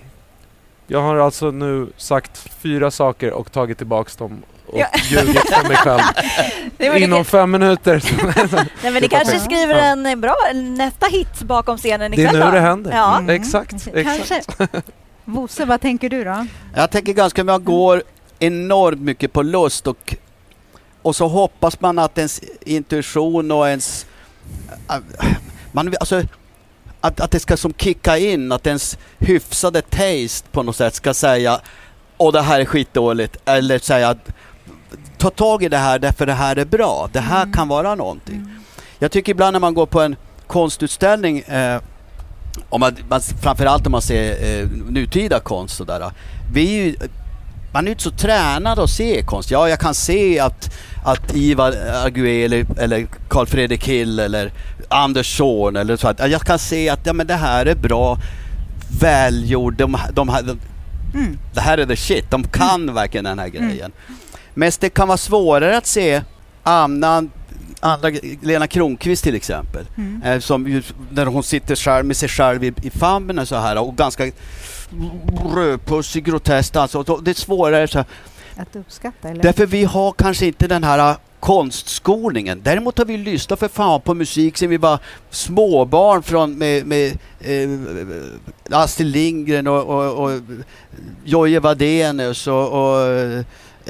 Jag 0.87 1.01
har 1.03 1.17
alltså 1.17 1.51
nu 1.51 1.87
sagt 1.97 2.39
fyra 2.39 2.91
saker 2.91 3.33
och 3.33 3.53
tagit 3.53 3.79
tillbaks 3.79 4.17
dem 4.17 4.43
och 4.73 4.79
Ja. 4.79 4.87
ljugit 5.09 5.41
för 5.41 5.69
mig 5.69 5.77
själv. 5.77 6.01
Inom 7.03 7.19
det, 7.19 7.25
fem 7.25 7.51
minuter. 7.51 8.03
nej, 8.83 8.93
men 8.93 9.03
ni 9.03 9.09
kanske 9.09 9.41
skriver 9.41 9.75
en 9.75 10.21
bra 10.21 10.37
nästa 10.55 11.07
hit 11.07 11.43
bakom 11.43 11.79
scenen 11.79 12.11
Det 12.11 12.23
är 12.23 12.27
ikväll 12.27 12.47
nu 12.47 12.51
det 12.53 12.61
händer. 12.61 12.93
Ja. 12.93 13.19
Mm. 13.19 13.31
Exakt, 13.31 13.89
exakt. 13.95 14.29
Kanske. 14.59 14.83
Bosse, 15.25 15.65
vad 15.65 15.81
tänker 15.81 16.09
du 16.11 16.25
då? 16.25 16.47
Jag 16.75 16.91
tänker 16.91 17.13
ganska 17.13 17.45
mycket, 17.45 17.53
jag 17.53 17.65
går 17.65 18.03
enormt 18.39 19.01
mycket 19.01 19.33
på 19.33 19.43
lust 19.43 19.87
och, 19.87 20.15
och 21.03 21.17
så 21.17 21.29
hoppas 21.29 21.81
man 21.81 21.99
att 21.99 22.19
ens 22.19 22.41
intuition 22.61 23.51
och 23.51 23.69
ens... 23.69 24.07
äh, 24.91 24.97
Man, 25.73 25.95
alltså, 26.01 26.23
att, 27.01 27.21
att 27.21 27.31
det 27.31 27.41
ska 27.41 27.57
som 27.57 27.75
kicka 27.75 28.19
in, 28.19 28.53
att 28.53 28.67
ens 28.67 28.99
hyfsade 29.19 29.83
taste 29.83 30.49
på 30.53 30.63
något 30.63 30.77
sätt 30.77 30.95
ska 30.95 31.15
säga 31.15 31.61
Åh 32.19 32.33
det 32.33 32.43
här 32.43 32.61
är 32.61 32.65
skitdåligt, 32.65 33.37
eller 33.45 33.79
säga 33.79 34.09
att 34.09 34.29
ta 35.19 35.31
tag 35.31 35.63
i 35.63 35.69
det 35.69 35.77
här 35.79 35.99
därför 35.99 36.27
det 36.27 36.33
här 36.33 36.57
är 36.57 36.65
bra, 36.65 37.09
det 37.13 37.21
här 37.21 37.43
Mm. 37.43 37.53
kan 37.53 37.69
vara 37.69 37.95
någonting. 37.95 38.49
Jag 38.99 39.11
tycker 39.11 39.33
ibland 39.33 39.53
när 39.53 39.61
man 39.61 39.75
går 39.75 39.87
på 39.87 40.01
en 40.01 40.17
konstutställning, 40.47 41.39
eh, 41.41 41.81
om 42.69 42.81
man, 42.81 42.97
man, 43.09 43.21
framförallt 43.43 43.87
om 43.87 43.93
man 43.93 44.03
ser 44.03 44.61
eh, 44.61 44.69
nutida 44.89 45.41
konst 45.41 45.77
sådär. 45.77 46.11
Vi 46.53 46.79
är 46.79 46.85
ju, 46.85 46.97
man 47.73 47.85
är 47.85 47.87
ju 47.87 47.93
inte 47.93 48.03
så 48.05 48.11
tränad 48.11 48.79
att 48.79 48.91
se 48.91 49.23
konst. 49.23 49.51
Ja, 49.51 49.69
jag 49.69 49.79
kan 49.81 49.95
se 49.95 50.39
att, 50.41 50.75
att 51.05 51.35
Ivar 51.37 51.73
Argué 52.05 52.45
eller, 52.45 52.67
eller 52.79 53.07
Carl 53.29 53.47
Fredrik 53.47 53.89
Hill 53.89 54.19
eller 54.19 54.53
Anders 54.89 55.37
Zorn 55.37 55.77
eller 55.77 55.97
så. 55.97 56.09
Att 56.09 56.31
jag 56.31 56.41
kan 56.43 56.59
se 56.59 56.89
att 56.89 57.07
ja, 57.07 57.13
men 57.13 57.27
det 57.27 57.35
här 57.35 57.67
är 57.67 57.75
bra, 57.75 58.19
välgjord, 59.01 59.75
de, 59.77 59.97
de, 60.13 60.29
här- 60.29 60.43
de, 60.43 60.59
Mm. 61.15 61.39
det 61.55 61.61
här 61.61 61.79
är 61.79 61.87
the 61.87 61.97
shit. 61.97 62.31
De 62.31 62.45
kan 62.45 62.95
verkligen 62.95 63.25
den 63.25 63.39
här 63.39 63.49
grejen. 63.49 63.93
Men 64.55 64.73
det 64.81 64.89
kan 64.89 65.09
vara 65.09 65.19
svårare 65.19 65.77
att 65.77 65.87
se 65.87 66.23
annan, 66.63 67.31
andra, 67.81 68.11
Lena 68.43 68.67
Kronqvist 68.67 69.25
till 69.25 69.35
exempel. 69.35 69.87
Mm. 69.97 70.23
Eh, 70.23 70.39
som 70.41 70.83
när 71.11 71.27
hon 71.27 71.43
sitter 71.43 71.77
själv 71.77 72.07
med 72.07 72.17
sig 72.17 72.29
själv 72.29 72.65
i, 72.65 72.73
i 72.83 72.91
famnen 72.91 73.47
så 73.47 73.57
här 73.57 73.79
och 73.79 73.97
ganska 73.97 74.31
rödpussig, 75.55 76.25
grotesk 76.25 76.73
då- 76.73 77.21
Det 77.23 77.31
är 77.31 77.35
svårare 77.35 77.89
så 77.89 77.99
här. 77.99 78.07
Att 78.57 78.77
uppskatta, 78.77 79.29
eller? 79.29 79.43
Därför 79.43 79.67
vi 79.67 79.85
har 79.85 80.13
kanske 80.13 80.47
inte 80.47 80.69
den 80.69 80.85
här 80.85 81.11
äh, 81.11 81.17
konstskolningen. 81.41 82.61
Däremot 82.63 82.99
har 82.99 83.05
vi 83.05 83.17
lyssnat 83.17 83.59
för 83.59 83.69
fan 83.69 84.01
på 84.01 84.15
musik 84.15 84.57
sen 84.59 84.71
vi 84.71 84.77
var 84.77 84.99
småbarn 85.31 86.23
från 86.23 86.59
med, 86.59 86.87
med 86.87 87.19
eh, 87.41 87.69
Astrid 88.71 89.09
Lindgren 89.09 89.67
och, 89.67 89.83
och, 89.83 90.25
och 90.25 90.41
Jojje 91.25 91.61
Wadenius 91.61 92.47
och, 92.47 92.69
och 92.69 92.99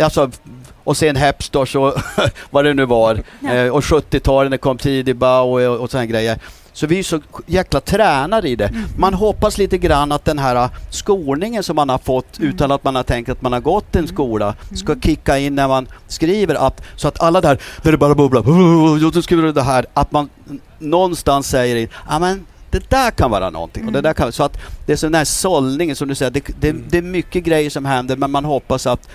Alltså, 0.00 0.30
och 0.84 0.96
sen 0.96 1.16
Hepstars 1.16 1.76
och 1.76 1.94
vad 2.50 2.64
det 2.64 2.74
nu 2.74 2.84
var. 2.86 3.20
Ja. 3.40 3.52
Eh, 3.52 3.68
och 3.72 3.80
70-talet 3.84 4.50
när 4.50 4.58
kom 4.58 4.78
tidig 4.78 5.16
Bowie 5.16 5.68
och, 5.68 5.80
och 5.80 5.90
sådana 5.90 6.06
grejer. 6.06 6.38
Så 6.74 6.86
vi 6.86 6.98
är 6.98 7.02
så 7.02 7.20
jäkla 7.46 7.80
tränade 7.80 8.48
i 8.48 8.56
det. 8.56 8.66
Mm. 8.68 8.82
Man 8.98 9.14
hoppas 9.14 9.58
lite 9.58 9.78
grann 9.78 10.12
att 10.12 10.24
den 10.24 10.38
här 10.38 10.56
äh, 10.56 10.70
skolningen 10.90 11.62
som 11.62 11.76
man 11.76 11.88
har 11.88 11.98
fått 11.98 12.38
Mm. 12.38 12.50
utan 12.54 12.70
att 12.72 12.84
man 12.84 12.96
har 12.96 13.02
tänkt 13.02 13.28
att 13.28 13.42
man 13.42 13.52
har 13.52 13.60
gått 13.60 13.96
en 13.96 13.98
Mm. 14.04 14.14
skola 14.14 14.54
ska 14.74 14.94
kicka 15.00 15.38
in 15.38 15.54
när 15.54 15.68
man 15.68 15.86
skriver 16.08 16.54
att, 16.54 16.82
så 16.96 17.08
att 17.08 17.22
alla 17.22 17.40
där, 17.40 17.58
det 17.82 17.96
bara 17.96 18.14
bubblar, 18.14 18.40
"Oh, 18.46 19.10
då 19.10 19.22
skriver 19.22 19.42
du 19.42 19.52
det 19.52 19.62
här, 19.62 19.86
att 19.94 20.12
man 20.12 20.28
någonstans 20.78 21.48
säger 21.48 21.76
in, 21.76 21.88
ja 22.10 22.18
men 22.18 22.46
det 22.70 22.90
där 22.90 23.10
kan 23.10 23.30
vara 23.30 23.50
någonting. 23.50 23.86
Och 23.86 23.92
det 23.92 23.98
Mm. 23.98 24.08
där 24.08 24.14
kan, 24.14 24.32
så 24.32 24.42
att 24.44 24.58
det 24.86 24.92
är 24.92 24.96
sån 24.96 25.14
här 25.14 25.24
sållningen 25.24 25.96
som 25.96 26.08
du 26.08 26.14
säger, 26.14 26.30
det, 26.30 26.42
det, 26.60 26.68
Mm. 26.68 26.84
det 26.90 26.98
är 26.98 27.02
mycket 27.02 27.44
grejer 27.44 27.70
som 27.70 27.84
händer 27.84 28.16
men 28.16 28.30
man 28.30 28.44
hoppas 28.44 28.86
att, 28.86 29.08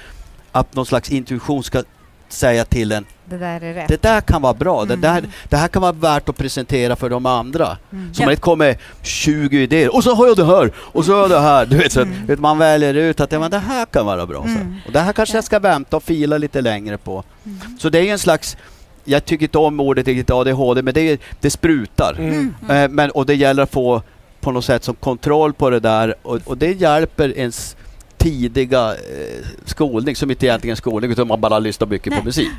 att 0.51 0.75
någon 0.75 0.85
slags 0.85 1.09
intuition 1.11 1.63
ska 1.63 1.83
säga 2.29 2.65
till 2.65 2.91
en, 2.91 3.05
Det 3.25 3.37
där 3.37 3.61
är 3.63 3.73
rätt. 3.73 3.87
det 3.87 4.01
där 4.01 4.21
kan 4.21 4.41
vara 4.41 4.53
bra, 4.53 4.85
det, 4.85 4.93
Mm. 4.93 5.01
där, 5.01 5.23
det 5.49 5.57
här 5.57 5.67
kan 5.67 5.81
vara 5.81 5.91
värt 5.91 6.29
att 6.29 6.37
presentera 6.37 6.95
för 6.95 7.09
de 7.09 7.25
andra. 7.25 7.77
Mm. 7.91 8.13
Så 8.13 8.21
man 8.23 8.31
inte 8.31 8.41
kommer 8.41 8.65
med 8.67 8.77
20 9.01 9.61
idéer 9.63 9.95
och 9.95 10.03
så 10.03 10.15
har 10.15 10.27
jag 10.27 10.37
det 10.37 10.45
här 10.45 10.71
och 10.77 11.05
så 11.05 11.13
har 11.13 11.19
jag 11.21 11.29
det 11.29 11.39
här. 11.39 11.65
Du 11.65 11.77
vet, 11.77 11.91
så 11.91 11.99
att, 12.01 12.07
Mm. 12.07 12.25
vet, 12.25 12.39
man 12.39 12.57
väljer 12.57 12.93
ut 12.93 13.19
att 13.19 13.31
ja, 13.31 13.39
men 13.39 13.51
det 13.51 13.59
här 13.59 13.85
kan 13.85 14.05
vara 14.05 14.25
bra. 14.25 14.41
Så. 14.43 14.47
Mm. 14.49 14.75
Och 14.87 14.91
det 14.91 14.99
här 14.99 15.13
kanske 15.13 15.33
Ja. 15.35 15.37
jag 15.37 15.43
ska 15.43 15.59
vänta 15.59 15.97
och 15.97 16.03
fila 16.03 16.37
lite 16.37 16.61
längre 16.61 16.97
på. 16.97 17.23
Mm. 17.45 17.57
Så 17.79 17.89
det 17.89 17.99
är 17.99 18.03
ju 18.03 18.09
en 18.09 18.19
slags, 18.19 18.57
jag 19.03 19.25
tycker 19.25 19.45
inte 19.45 19.57
om 19.57 19.79
ordet 19.79 20.07
riktigt 20.07 20.29
ADHD, 20.31 20.81
men 20.81 20.93
det, 20.93 21.01
är- 21.01 21.17
det 21.41 21.49
sprutar. 21.49 22.15
Mm. 22.19 22.53
Eh, 22.69 22.89
men, 22.89 23.11
och 23.11 23.25
det 23.25 23.35
gäller 23.35 23.63
att 23.63 23.71
få 23.71 24.01
på 24.41 24.51
något 24.51 24.65
sätt 24.65 24.83
som 24.83 24.95
kontroll 24.95 25.53
på 25.53 25.69
det 25.69 25.79
där 25.79 26.15
och, 26.21 26.39
och 26.45 26.57
det 26.57 26.71
hjälper 26.71 27.37
ens 27.37 27.75
tidiga 28.17 28.91
eh, 28.93 29.45
skolning, 29.65 30.15
som 30.15 30.31
inte 30.31 30.45
egentligen 30.45 30.71
är 30.71 30.75
skolning 30.75 31.11
utan 31.11 31.27
man 31.27 31.41
bara 31.41 31.59
lyssnar 31.59 31.87
mycket 31.87 32.09
Nej. 32.09 32.19
på 32.19 32.25
musik. 32.25 32.51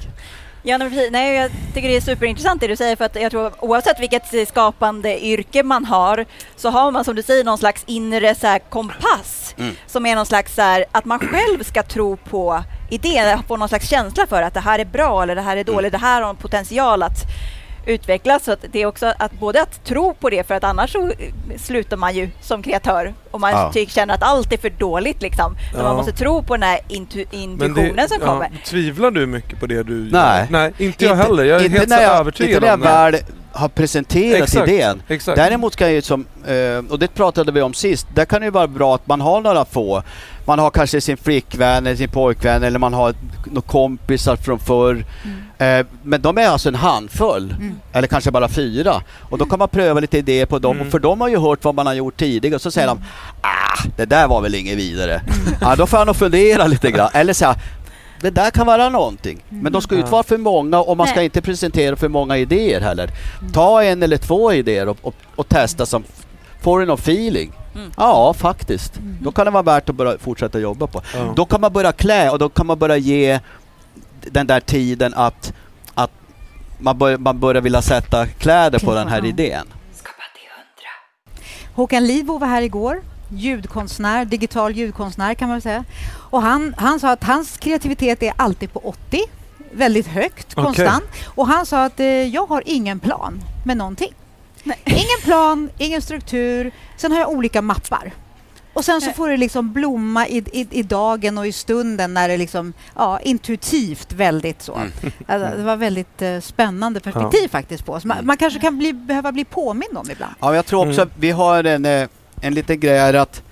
Ja, 0.63 0.79
precis. 0.79 1.09
Nej, 1.11 1.37
jag 1.37 1.51
tycker 1.75 1.89
det 1.89 1.97
är 1.97 2.01
superintressant 2.01 2.61
det 2.61 2.67
du 2.67 2.77
säger 2.77 2.97
för 2.97 3.05
att 3.05 3.17
jag 3.21 3.31
tror 3.31 3.53
oavsett 3.59 4.01
vilket 4.01 4.49
skapande 4.49 5.25
yrke 5.25 5.63
man 5.63 5.85
har 5.85 6.25
så 6.57 6.71
har 6.71 6.91
man 6.91 7.05
som 7.05 7.15
du 7.17 7.23
säger 7.23 7.45
någon 7.45 7.59
slags 7.59 7.83
inre 7.87 8.35
så 8.35 8.47
här, 8.47 8.59
kompass 8.59 9.45
Mm. 9.59 9.75
som 9.87 10.07
är 10.07 10.17
någon 10.17 10.27
slags 10.27 10.55
så 10.55 10.63
här, 10.63 10.85
att 10.93 11.05
man 11.05 11.19
själv 11.19 11.63
ska 11.63 11.83
tro 11.83 12.17
på 12.17 12.63
idén, 12.91 13.43
få 13.49 13.57
någon 13.57 13.69
slags 13.69 13.89
känsla 13.89 14.27
för 14.27 14.43
att 14.43 14.55
det 14.55 14.61
här 14.61 14.79
är 14.79 14.85
bra 14.85 15.23
eller 15.23 15.35
det 15.35 15.41
här 15.43 15.57
är 15.57 15.65
dåligt, 15.65 15.93
det 15.93 15.99
här 15.99 16.23
har 16.23 16.31
en 16.31 16.37
potential 16.37 17.03
att 17.03 17.19
utvecklas. 17.87 18.45
Så 18.45 18.53
att 18.53 18.65
det 18.73 18.83
är 18.83 18.87
också 18.87 19.15
att 19.19 19.33
både 19.33 19.63
att 19.63 19.85
tro 19.85 20.15
på 20.15 20.31
det 20.31 20.47
för 20.47 20.55
att 20.55 20.65
annars 20.65 20.93
så 20.93 21.03
eh, 21.03 21.13
slutar 21.59 21.97
man 21.97 22.15
ju 22.17 22.31
som 22.41 22.63
kreatör 22.63 23.15
om 23.31 23.41
man 23.41 23.51
Ja. 23.51 23.73
tycker, 23.73 23.93
känner 23.93 24.15
att 24.15 24.23
allt 24.23 24.53
är 24.53 24.57
för 24.59 24.71
dåligt 24.71 25.23
liksom. 25.23 25.57
Ja. 25.77 25.83
man 25.83 25.97
måste 25.97 26.13
tro 26.13 26.43
på 26.43 26.55
den 26.57 26.63
här 26.63 26.79
intu- 26.89 27.27
intuitionen 27.31 28.09
som 28.09 28.19
ja, 28.21 28.27
kommer. 28.27 28.51
Tvivlar 28.67 29.11
du 29.11 29.27
mycket 29.27 29.61
på 29.61 29.67
det 29.67 29.83
du 29.83 29.95
Nej. 30.13 30.41
gör? 30.41 30.47
Nej, 30.51 30.73
inte 30.79 31.05
jag 31.05 31.17
heller. 31.17 31.45
Jag 31.45 31.61
är 31.61 31.65
inte 31.65 31.79
helt 31.79 31.89
när 31.89 31.97
så 31.97 32.03
jag, 32.03 32.17
övertygad 32.17 32.51
Inte 32.51 32.61
när 32.61 32.67
jag 32.69 32.75
om 32.75 32.81
det. 33.13 33.19
väl 33.19 33.21
har 33.53 33.69
presenterat 33.69 34.43
Exakt. 34.43 34.69
idén. 34.69 35.03
Exakt. 35.09 35.37
Däremot 35.37 35.77
kan 35.77 35.87
jag 35.87 35.95
ju 35.95 36.03
som, 36.03 36.25
eh, 36.47 36.91
och 36.93 36.99
det 36.99 37.15
pratade 37.15 37.53
vi 37.53 37.63
om 37.63 37.75
sist, 37.75 38.07
där 38.15 38.25
kan 38.25 38.41
det 38.41 38.45
ju 38.45 38.51
vara 38.51 38.67
bra 38.67 38.95
att 38.95 39.07
man 39.07 39.21
har 39.21 39.41
några 39.41 39.65
få. 39.65 40.03
Man 40.45 40.59
har 40.59 40.71
kanske 40.71 41.01
sin 41.01 41.17
flickvän 41.17 41.87
eller 41.87 41.97
sin 41.97 42.09
pojkvän 42.09 42.63
eller 42.63 42.79
man 42.79 42.95
har 42.95 43.15
några 43.47 43.61
kompisar 43.69 44.37
från 44.37 44.59
förr. 44.59 45.05
Eh, 45.59 45.87
men 46.03 46.21
de 46.23 46.39
är 46.39 46.49
alltså 46.49 46.69
en 46.69 46.75
handfull, 46.75 47.51
Mm. 47.59 47.75
eller 47.93 48.09
kanske 48.09 48.31
bara 48.31 48.49
fyra. 48.49 49.03
Och 49.31 49.39
då 49.39 49.45
kan 49.45 49.59
man 49.59 49.69
pröva 49.69 50.01
lite 50.01 50.19
idéer 50.19 50.47
på 50.47 50.59
dem, 50.59 50.77
Mm. 50.77 50.87
och 50.87 50.91
för 50.93 50.99
de 50.99 51.21
har 51.21 51.29
ju 51.29 51.39
hört 51.39 51.65
vad 51.65 51.75
man 51.75 51.87
har 51.87 51.95
gjort 51.95 52.17
tidigare. 52.17 52.55
Och 52.55 52.63
så 52.63 52.71
säger 52.71 52.89
de 52.89 53.05
ah, 53.41 53.83
det 53.97 54.05
där 54.05 54.29
var 54.29 54.41
väl 54.41 54.55
inget 54.55 54.79
vidare. 54.79 55.23
Ja, 55.61 55.77
då 55.77 55.87
får 55.87 55.99
jag 55.99 56.07
nog 56.07 56.17
fundera 56.17 56.67
lite 56.67 56.91
grann. 56.91 57.11
Eller 57.13 57.33
säga 57.33 57.57
det 58.21 58.31
där 58.31 58.51
kan 58.51 58.67
vara 58.67 58.89
någonting. 58.89 59.43
Men 59.49 59.73
de 59.73 59.83
ska 59.83 59.95
ju 59.95 60.01
inte 60.01 60.09
Ja. 60.09 60.13
vara 60.13 60.23
för 60.23 60.39
många 60.39 60.79
och 60.79 60.97
man 60.97 61.07
ska 61.07 61.17
Nej. 61.17 61.25
inte 61.25 61.43
presentera 61.43 61.97
för 61.97 62.09
många 62.09 62.37
idéer 62.37 62.81
heller. 62.81 63.11
Ta 63.53 63.83
en 63.83 64.03
eller 64.03 64.17
två 64.17 64.53
idéer 64.53 64.89
och, 64.89 64.99
och, 65.03 65.15
och 65.37 65.49
testa 65.49 65.87
som 65.87 66.05
får 66.63 66.81
du 66.81 66.87
någon 66.87 66.99
feeling. 66.99 67.53
Mm. 67.75 67.91
Ja, 67.97 68.35
faktiskt. 68.35 68.93
Då 69.21 69.33
kan 69.33 69.45
det 69.45 69.51
vara 69.51 69.63
värt 69.63 69.89
att 69.89 69.95
börja 69.95 70.19
fortsätta 70.19 70.59
jobba 70.59 70.87
på. 70.87 71.03
Ja. 71.15 71.33
Då 71.37 71.45
kan 71.45 71.61
man 71.61 71.73
börja 71.73 71.93
klä 71.93 72.31
och 72.31 72.39
då 72.39 72.49
kan 72.49 72.67
man 72.67 72.79
börja 72.79 72.97
ge 72.97 73.41
den 74.31 74.47
där 74.47 74.61
tiden 74.61 75.15
att, 75.15 75.53
att 75.95 76.11
man, 76.79 76.99
bör, 76.99 77.17
man 77.17 77.41
börjar 77.41 77.63
vilja 77.63 77.83
sätta 77.83 78.27
kläder 78.27 78.79
på 78.79 78.95
den 78.95 79.09
här 79.09 79.25
idén. 79.25 79.67
Håkan 81.79 82.07
Lidbo 82.07 82.39
var 82.39 82.49
här 82.49 82.63
igår, 82.63 83.03
ljudkonstnär, 83.29 84.25
digital 84.25 84.73
ljudkonstnär 84.73 85.35
kan 85.35 85.49
man 85.49 85.57
väl 85.57 85.63
säga. 85.63 85.85
Och 86.31 86.43
han, 86.43 86.75
han 86.79 87.01
sa 87.01 87.11
att 87.11 87.25
hans 87.25 87.57
kreativitet 87.57 88.23
är 88.23 88.33
alltid 88.37 88.73
på 88.73 88.81
80, 88.81 89.21
väldigt 89.73 90.07
högt, 90.07 90.47
Okej. 90.53 90.65
konstant. 90.65 91.05
Och 91.25 91.47
han 91.47 91.67
sa 91.67 91.85
att 91.85 92.01
eh, 92.01 92.07
jag 92.07 92.47
har 92.47 92.63
ingen 92.67 93.01
plan 93.01 93.41
med 93.67 93.77
någonting. 93.77 94.13
Ingen 94.85 95.21
plan, 95.25 95.71
ingen 95.79 96.03
struktur, 96.03 96.71
sen 96.97 97.13
har 97.13 97.19
jag 97.19 97.31
olika 97.31 97.63
mappar. 97.63 98.13
Och 98.79 98.85
sen 98.85 99.01
så 99.01 99.11
får 99.13 99.29
det 99.29 99.37
liksom 99.37 99.73
blomma 99.73 100.27
i, 100.29 100.37
i, 100.53 100.67
i 100.71 100.83
dagen 100.83 101.39
och 101.39 101.47
i 101.47 101.53
stunden 101.53 102.15
när 102.15 102.29
det 102.29 102.37
liksom, 102.37 102.73
ja, 102.97 103.21
intuitivt 103.21 104.13
väldigt 104.13 104.63
så. 104.63 104.75
Mm. 104.75 104.93
Alltså, 105.27 105.57
det 105.59 105.63
var 105.65 105.77
väldigt 105.77 106.23
eh, 106.23 106.41
spännande 106.41 107.01
perspektiv 107.01 107.49
faktiskt 107.49 107.85
på 107.85 107.93
oss. 107.93 108.05
Man, 108.05 108.27
man 108.27 108.37
kanske 108.37 108.61
kan 108.61 108.79
bli, 108.79 108.93
behöva 108.93 109.33
bli 109.33 109.45
påmind 109.45 109.99
om 109.99 110.11
ibland. 110.11 110.33
Ja, 110.41 110.55
jag 110.55 110.67
tror 110.67 110.81
också 110.89 111.01
Mm. 111.01 111.09
att 111.13 111.19
vi 111.23 111.31
har 111.31 111.65
en, 111.65 111.85
eh, 111.85 112.09
en 112.41 112.55
liten 112.55 112.81
grej 112.81 112.99
här 112.99 113.15
att 113.15 113.43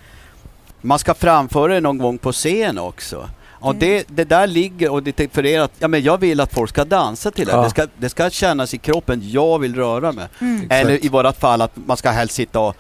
man 0.81 0.99
ska 0.99 1.15
framföra 1.15 1.75
det 1.75 1.81
någon 1.81 1.99
gång 1.99 2.19
på 2.19 2.33
scen 2.33 2.79
också. 2.79 3.29
Och 3.51 3.71
Mm. 3.75 3.79
det, 3.79 4.05
det 4.09 4.25
där 4.25 4.47
ligger 4.47 4.91
och 4.93 5.03
det 5.03 5.21
är 5.21 5.29
för 5.29 5.47
er 5.47 5.61
att 5.61 5.73
ja, 5.79 5.89
men 5.89 6.03
jag 6.03 6.19
vill 6.19 6.41
att 6.41 6.55
folk 6.55 6.71
ska 6.71 6.85
dansa 6.85 7.31
till 7.31 7.47
det. 7.47 7.53
Ja. 7.53 7.63
Det, 7.63 7.71
ska, 7.71 7.87
det 7.99 8.09
ska 8.09 8.31
kännas 8.31 8.75
i 8.75 8.79
kroppen, 8.79 9.21
jag 9.31 9.59
vill 9.59 9.75
röra 9.75 10.13
mig. 10.13 10.27
Mm. 10.41 10.67
Eller 10.71 11.05
i 11.05 11.09
vårat 11.09 11.41
fall 11.41 11.63
att 11.63 11.73
man 11.87 11.97
ska 11.97 12.11
helst 12.11 12.35
sitta 12.35 12.61
och 12.61 12.77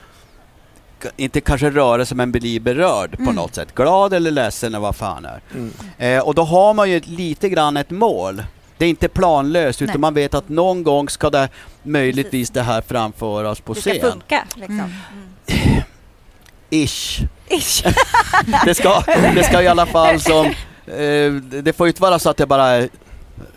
inte 1.17 1.41
kanske 1.41 1.71
röra 1.71 2.05
sig 2.07 2.17
men 2.17 2.33
bli 2.33 2.61
berörd 2.61 3.17
på 3.17 3.23
Mm. 3.23 3.35
något 3.35 3.55
sätt. 3.55 3.75
Glad 3.75 4.13
eller 4.13 4.31
ledsen 4.31 4.67
eller 4.75 4.79
vad 4.79 4.97
fan 4.97 5.25
är. 5.25 5.41
Mm. 5.55 5.73
Eh, 5.99 6.19
och 6.27 6.35
då 6.35 6.43
har 6.43 6.75
man 6.75 6.91
ju 6.91 7.01
lite 7.05 7.49
grann 7.49 7.77
ett 7.77 7.91
mål. 7.91 8.43
Det 8.79 8.85
är 8.85 8.89
inte 8.89 9.09
planlöst 9.09 9.83
utan 9.83 9.93
Nej. 9.93 10.01
man 10.01 10.15
vet 10.15 10.35
att 10.35 10.49
någon 10.49 10.83
gång 10.83 11.09
ska 11.09 11.31
det 11.31 11.49
möjligtvis 11.83 12.51
det 12.51 12.63
här 12.63 12.81
framföras 12.81 13.61
på 13.61 13.73
Det 13.75 13.81
ska 13.81 13.91
scen. 13.91 14.11
funka. 14.13 14.45
Liksom. 14.55 14.75
Mm. 14.81 14.93
Mm. 15.47 15.83
Ish. 16.71 17.21
Ish. 17.49 17.85
Det 18.65 18.75
ska, 18.75 19.03
det 19.35 19.43
ska 19.45 19.63
i 19.63 19.69
alla 19.69 19.87
fall 19.87 20.21
som... 20.21 20.47
Eh, 20.87 21.33
det 21.63 21.77
får 21.77 21.87
ju 21.87 21.91
inte 21.91 22.03
vara 22.03 22.19
så 22.19 22.31
att 22.31 22.37
det 22.37 22.47
bara 22.47 22.67
är 22.67 22.89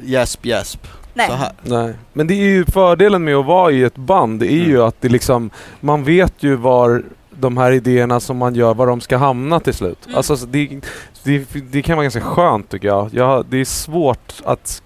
gäsp, 0.04 0.46
gäsp. 0.46 0.88
Nej. 1.14 1.32
Nej, 1.64 1.94
men 2.14 2.28
det 2.28 2.34
är 2.34 2.46
ju 2.46 2.66
fördelen 2.66 3.24
med 3.24 3.36
att 3.36 3.46
vara 3.46 3.72
i 3.72 3.84
ett 3.84 3.96
band, 3.96 4.40
det 4.40 4.46
är 4.52 4.66
ju 4.66 4.76
Mm. 4.76 4.88
att 4.88 5.02
det 5.02 5.10
liksom, 5.10 5.50
man 5.80 6.04
vet 6.04 6.34
ju 6.44 6.56
var 6.56 7.04
de 7.40 7.58
här 7.58 7.72
idéerna 7.72 8.20
som 8.20 8.38
man 8.38 8.56
gör, 8.56 8.74
var 8.74 8.88
de 8.88 9.02
ska 9.02 9.18
hamna 9.18 9.60
till 9.60 9.74
slut. 9.74 10.00
Mm. 10.06 10.18
Alltså 10.18 10.38
så 10.38 10.46
det, 10.46 10.82
det, 11.24 11.48
det 11.72 11.82
kan 11.82 11.96
vara 11.98 12.04
ganska 12.04 12.22
skönt 12.22 12.70
tycker 12.70 12.88
jag. 12.88 13.10
jag. 13.14 13.46
Det 13.46 13.58
är 13.58 13.66
svårt 13.66 14.34
att 14.46 14.82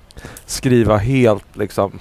skriva 0.45 0.97
helt 0.97 1.45
liksom 1.57 1.99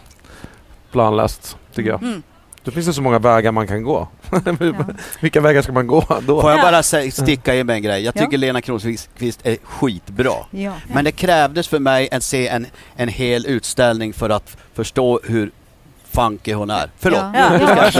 planlöst, 0.92 1.56
tycker 1.74 1.90
jag. 1.90 2.02
Mm. 2.02 2.22
Då 2.64 2.70
finns 2.70 2.86
det 2.86 2.92
så 2.92 3.02
många 3.02 3.18
vägar 3.18 3.52
man 3.52 3.66
kan 3.66 3.82
gå. 3.82 4.08
Ja. 4.44 4.84
Vilka 5.20 5.40
vägar 5.40 5.62
ska 5.62 5.72
man 5.72 5.86
gå 5.86 6.04
då? 6.26 6.40
Får 6.40 6.50
jag 6.50 6.58
Ja. 6.58 6.62
bara 6.62 6.82
sticka 7.10 7.54
in 7.54 7.66
med 7.66 7.76
en 7.76 7.82
grej? 7.82 8.02
Jag 8.04 8.16
Ja. 8.16 8.22
tycker 8.24 8.38
Lena 8.38 8.60
Kronqvist 8.60 9.40
är 9.42 9.56
skitbra. 9.64 10.32
Ja. 10.50 10.72
Men 10.94 11.04
det 11.04 11.12
krävdes 11.12 11.68
för 11.68 11.78
mig 11.78 12.08
att 12.12 12.22
se 12.22 12.48
en, 12.48 12.66
en 12.96 13.08
hel 13.08 13.46
utställning 13.46 14.12
för 14.12 14.30
att 14.30 14.56
förstå 14.74 15.20
hur 15.24 15.50
funky 16.12 16.52
hon 16.52 16.70
är. 16.70 16.90
Förlåt. 16.98 17.20
Ja, 17.34 17.58
ja. 17.60 17.90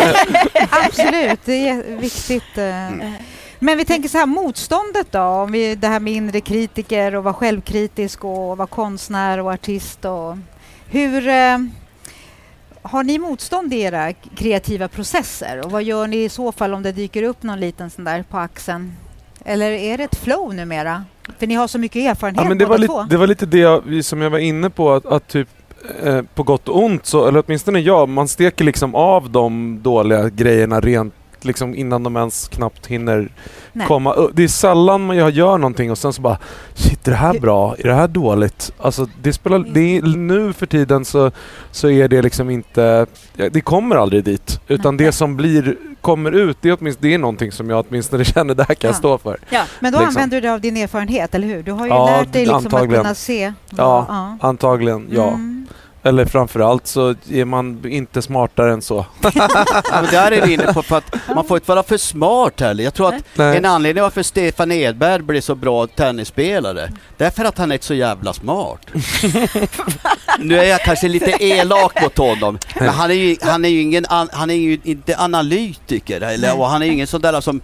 Absolut, 0.87 1.41
det 1.45 1.69
är 1.69 1.97
viktigt. 1.97 2.59
eh. 2.59 2.87
Mm. 2.93 3.13
Men 3.59 3.79
vi 3.79 3.85
tänker 3.85 4.09
så 4.09 4.19
här, 4.19 4.27
motståndet 4.27 5.13
då? 5.13 5.21
Om 5.21 5.53
vi, 5.53 5.75
det 5.75 5.87
här 5.89 6.01
med 6.01 6.13
inre 6.13 6.41
kritiker 6.41 7.15
och 7.15 7.25
vara 7.25 7.35
självkritisk 7.35 8.25
och 8.25 8.57
vara 8.57 8.67
konstnär 8.67 9.39
och 9.41 9.53
artist. 9.53 10.05
Och, 10.05 10.37
hur 10.91 11.29
eh, 11.29 11.59
har 12.83 13.03
ni 13.05 13.19
motstånd 13.19 13.75
i 13.75 13.81
era 13.81 14.13
kreativa 14.13 14.89
processer? 14.89 15.65
Och 15.65 15.71
vad 15.71 15.83
gör 15.83 16.07
ni 16.07 16.17
i 16.25 16.29
så 16.29 16.53
fall 16.53 16.75
om 16.75 16.83
det 16.83 16.93
dyker 16.93 17.23
upp 17.23 17.43
någon 17.43 17.61
liten 17.61 17.91
sån 17.91 18.05
där 18.05 18.23
på 18.23 18.39
axeln? 18.39 18.93
Eller 19.45 19.71
är 19.71 19.99
det 19.99 20.05
ett 20.05 20.17
flow 20.17 20.55
numera? 20.55 21.05
För 21.39 21.47
ni 21.47 21.55
har 21.55 21.69
så 21.69 21.79
mycket 21.79 22.03
erfarenhet 22.11 22.43
Ja, 22.43 22.49
men 22.49 22.59
det, 22.59 22.67
båda 22.67 22.79
var 22.79 22.87
två. 22.87 23.03
lite, 23.03 23.11
det 23.15 23.17
var 23.19 23.27
lite 23.27 23.47
det 23.47 23.59
jag, 23.59 24.05
som 24.05 24.21
jag 24.23 24.31
var 24.31 24.39
inne 24.39 24.71
på, 24.71 24.93
att, 24.93 25.07
att 25.07 25.29
typ 25.29 25.49
eh, 26.05 26.23
på 26.35 26.43
gott 26.43 26.69
och 26.69 26.85
ont, 26.85 27.07
så, 27.07 27.27
eller 27.29 27.43
åtminstone 27.47 27.81
jag, 27.81 28.09
man 28.09 28.29
steker 28.29 28.65
liksom 28.65 28.95
av 28.95 29.31
de 29.31 29.79
dåliga 29.83 30.29
grejerna 30.29 30.81
rent 30.81 31.15
liksom 31.45 31.75
innan 31.75 32.03
de 32.03 32.17
ens 32.17 32.49
knappt 32.49 32.87
hinner 32.87 33.29
Nej. 33.73 33.87
komma. 33.87 34.29
Det 34.33 34.45
är 34.45 34.49
sällan 34.49 35.07
man 35.07 35.17
jag 35.17 35.31
gör 35.31 35.59
någonting 35.59 35.91
och 35.91 35.99
sen 35.99 36.13
så 36.13 36.23
bara 36.23 36.39
Shit, 36.75 37.07
är 37.09 37.11
det 37.11 37.17
här 37.17 37.39
bra? 37.41 37.77
Är 37.79 37.89
det 37.89 37.95
här 37.95 38.09
dåligt? 38.09 38.73
Alltså 38.79 39.07
det 39.23 39.33
spelar, 39.33 39.59
det 39.59 39.97
är, 39.97 40.03
nu 40.03 40.53
för 40.53 40.67
tiden 40.67 41.05
så, 41.05 41.31
så 41.71 41.91
är 41.91 42.09
det 42.09 42.23
liksom 42.23 42.51
inte, 42.51 43.07
ja, 43.37 43.49
det 43.49 43.61
kommer 43.61 43.97
aldrig 43.97 44.25
dit. 44.25 44.61
Utan 44.69 44.97
Nej. 44.97 45.07
det 45.07 45.13
som 45.13 45.37
blir, 45.37 45.77
kommer 46.01 46.33
ut, 46.33 46.57
det 46.61 46.69
är, 46.69 46.77
åtminstone, 46.81 47.09
det 47.09 47.15
är 47.15 47.19
någonting 47.19 47.53
som 47.53 47.71
jag 47.71 47.85
åtminstone 47.89 48.25
känner, 48.35 48.55
det 48.55 48.65
här 48.69 48.75
kan 48.75 48.89
jag 48.89 48.95
Ja. 48.95 48.99
stå 48.99 49.19
för. 49.19 49.39
Men 49.81 49.93
då 49.93 49.99
liksom. 49.99 50.09
använder 50.09 50.37
du 50.37 50.41
dig 50.41 50.51
av 50.51 50.61
din 50.61 50.77
erfarenhet, 50.77 51.35
eller 51.35 51.49
hur? 51.49 51.63
Du 51.63 51.73
har 51.73 51.87
ju 51.87 51.93
Ja, 51.93 52.07
lärt 52.07 52.33
dig 52.33 52.47
liksom 52.47 52.75
att 52.75 52.91
kunna 52.91 53.15
se. 53.15 53.53
Ja. 53.71 54.07
ja. 54.09 54.37
Antagligen, 54.41 55.09
ja. 55.11 55.29
Mm. 55.29 55.62
Eller 56.05 56.25
framförallt 56.25 56.87
så 56.87 57.15
är 57.31 57.45
man 57.45 57.89
inte 57.89 58.23
smartare 58.23 58.73
än 58.73 58.83
så. 58.83 59.07
Men 59.93 60.05
där 60.11 60.33
är 60.33 60.47
vi 60.47 60.53
inne 60.53 60.73
på 60.73 60.83
för 60.83 60.97
att 60.97 61.15
man 61.35 61.45
får 61.45 61.57
inte 61.57 61.71
vara 61.71 61.83
för 61.83 61.97
smart 61.97 62.61
heller. 62.61 62.85
Jag 62.85 62.95
tror 62.95 63.09
att 63.09 63.25
Nej. 63.35 63.57
en 63.57 63.65
anledning 63.65 64.03
varför 64.03 64.23
Stefan 64.23 64.73
Edberg 64.73 65.23
blir 65.23 65.41
så 65.41 65.55
bra 65.55 65.87
tennisspelare, 65.87 66.93
det 67.17 67.25
är 67.25 67.31
för 67.31 67.45
att 67.45 67.59
han 67.59 67.73
är 67.73 67.79
så 67.81 67.95
jävla 67.95 68.33
smart. 68.33 68.87
nu 70.39 70.59
är 70.59 70.65
jag 70.65 70.81
kanske 70.81 71.09
lite 71.09 71.45
elak 71.45 72.03
mot 72.03 72.19
honom, 72.19 72.59
men 72.79 72.89
han 72.89 73.11
är 73.11 73.15
ju, 73.15 73.37
han 73.43 73.65
är 73.65 73.69
ju, 73.69 73.81
ingen, 73.81 74.07
an, 74.09 74.29
han 74.33 74.51
är 74.51 74.55
ju 74.55 74.79
inte 74.85 75.19
analytiker, 75.19 76.21
eller, 76.21 76.59
och 76.59 76.67
han 76.67 76.83
är 76.83 76.87
ingen 76.87 77.07
sån 77.07 77.21
där 77.21 77.41
som 77.41 77.61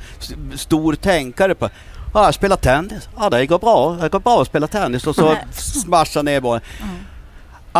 stor 0.54 0.94
tänkare 0.94 1.54
på 1.54 1.68
Ja, 2.14 2.24
jag 2.24 2.34
spelar 2.34 2.56
tennis. 2.56 3.08
Ja, 3.18 3.30
det 3.30 3.46
går 3.46 3.58
bra. 3.58 3.96
Det 4.00 4.08
går 4.08 4.20
bra 4.20 4.42
att 4.42 4.46
spela 4.46 4.66
tennis. 4.66 5.06
Och 5.06 5.14
så 5.14 5.36
smashar 5.52 6.22
ner 6.22 6.40
bollen. 6.40 6.60
Mm. 6.82 6.96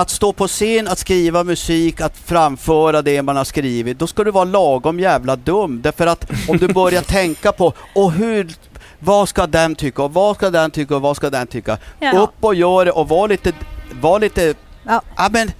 Att 0.01 0.11
stå 0.11 0.32
på 0.32 0.49
scen, 0.49 0.88
att 0.88 0.99
skriva 0.99 1.44
musik, 1.44 2.01
att 2.01 2.16
framföra 2.16 3.03
det 3.03 3.22
man 3.22 3.36
har 3.36 3.44
skrivit, 3.44 3.99
då 3.99 4.07
ska 4.07 4.24
du 4.24 4.30
vara 4.30 4.44
lagom 4.44 5.01
jävla 5.01 5.36
dum. 5.36 5.80
Därför 5.82 6.07
att 6.07 6.30
om 6.49 6.59
du 6.59 6.68
börjar 6.68 7.03
tänka 7.18 7.53
på, 7.53 7.72
och 7.94 8.12
hur, 8.12 8.49
vad 8.99 9.28
ska 9.28 9.46
den 9.46 9.74
tycka, 9.74 10.03
och 10.03 10.12
vad 10.14 10.36
ska 10.36 10.51
den 10.51 10.70
tycka, 10.70 10.96
och 10.96 11.03
vad 11.03 11.16
ska 11.16 11.30
den 11.30 11.46
tycka? 11.46 11.78
Ja. 12.01 12.18
Upp 12.18 12.34
och 12.40 12.55
gör 12.55 12.84
det 12.84 12.90
och 12.92 13.09
var 13.09 13.28
lite, 13.28 13.53
var 14.01 14.20
lite, 14.20 14.55
Ja. 14.86 15.03
ja 15.16 15.28
men 15.32 15.51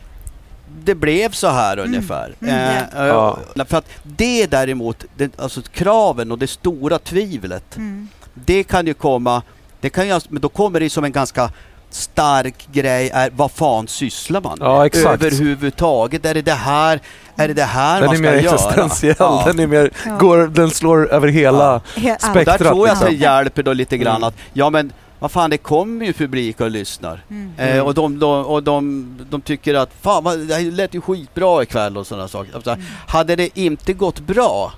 det 0.85 0.95
blev 0.95 1.31
så 1.31 1.49
här 1.49 1.79
ungefär. 1.79 2.35
Mm, 2.41 2.55
Eh, 2.97 3.07
ja. 3.07 3.39
eh, 3.57 3.65
För 3.65 3.77
att 3.77 3.89
det 4.03 4.47
däremot, 4.47 5.05
det, 5.17 5.39
alltså 5.41 5.63
kraven 5.63 6.33
och 6.33 6.39
det 6.39 6.47
stora 6.47 6.99
tvivlet, 6.99 7.77
Mm. 7.77 8.09
det 8.35 8.65
kan 8.65 8.87
ju 8.87 8.95
komma, 8.95 9.43
det 9.81 9.91
kan 9.91 10.09
ju, 10.09 10.21
men 10.29 10.41
då 10.43 10.49
kommer 10.49 10.81
det 10.81 10.91
som 10.91 11.05
en 11.05 11.13
ganska 11.13 11.51
stark 11.91 12.69
grej 12.73 13.11
är 13.15 13.31
vad 13.37 13.51
fan 13.51 13.89
sysslar 13.89 14.41
man 14.41 14.59
med 14.59 14.67
Ja, 14.69 14.87
exakt. 14.87 15.23
överhuvudtaget? 15.23 16.25
Är 16.27 16.35
det 16.35 16.43
det 16.43 16.53
här, 16.53 17.01
är 17.37 17.49
det 17.49 17.55
det 17.55 17.63
här 17.65 18.01
Den 18.01 18.07
man 18.07 18.15
är 18.15 18.19
ska 18.19 18.31
mer 18.31 18.41
göra? 18.43 18.55
existentiell, 18.55 19.15
Ja. 19.19 19.43
den, 19.47 19.59
är 19.59 19.67
mer, 19.67 19.91
Ja. 20.07 20.17
går, 20.19 20.47
den 20.47 20.71
slår 20.71 21.13
över 21.13 21.29
hela 21.29 21.79
He- 21.97 22.11
allt. 22.13 22.23
spektrat. 22.23 22.59
Där 22.59 22.59
tror 22.71 22.87
jag 22.89 22.95
att 22.95 23.01
det 23.01 23.11
liksom. 23.11 23.23
hjälper 23.23 23.63
då 23.63 23.73
lite 23.73 23.99
grann 23.99 24.17
Mm. 24.17 24.29
att, 24.29 24.35
ja 24.53 24.71
men 24.71 24.93
vad 25.19 25.31
fan 25.31 25.51
det 25.51 25.59
kommer 25.59 26.07
ju 26.07 26.13
publik 26.13 26.61
och 26.61 26.71
lyssnar. 26.71 27.25
Mm. 27.31 27.53
Eh, 27.59 27.81
och 27.85 27.95
de, 27.95 28.19
de, 28.19 28.45
och 28.47 28.63
de, 28.63 29.17
de 29.31 29.41
tycker 29.41 29.75
att 29.75 29.91
fan 30.01 30.25
vad, 30.25 30.39
det 30.39 30.55
här 30.55 30.63
lät 30.71 30.95
ju 30.95 31.01
skitbra 31.01 31.63
ikväll 31.63 31.97
och 31.97 32.07
sådana 32.07 32.29
saker. 32.29 32.55
Alltså, 32.55 32.71
Mm. 32.71 32.85
Hade 33.07 33.37
det 33.37 33.59
inte 33.59 33.93
gått 33.93 34.21
bra 34.21 34.73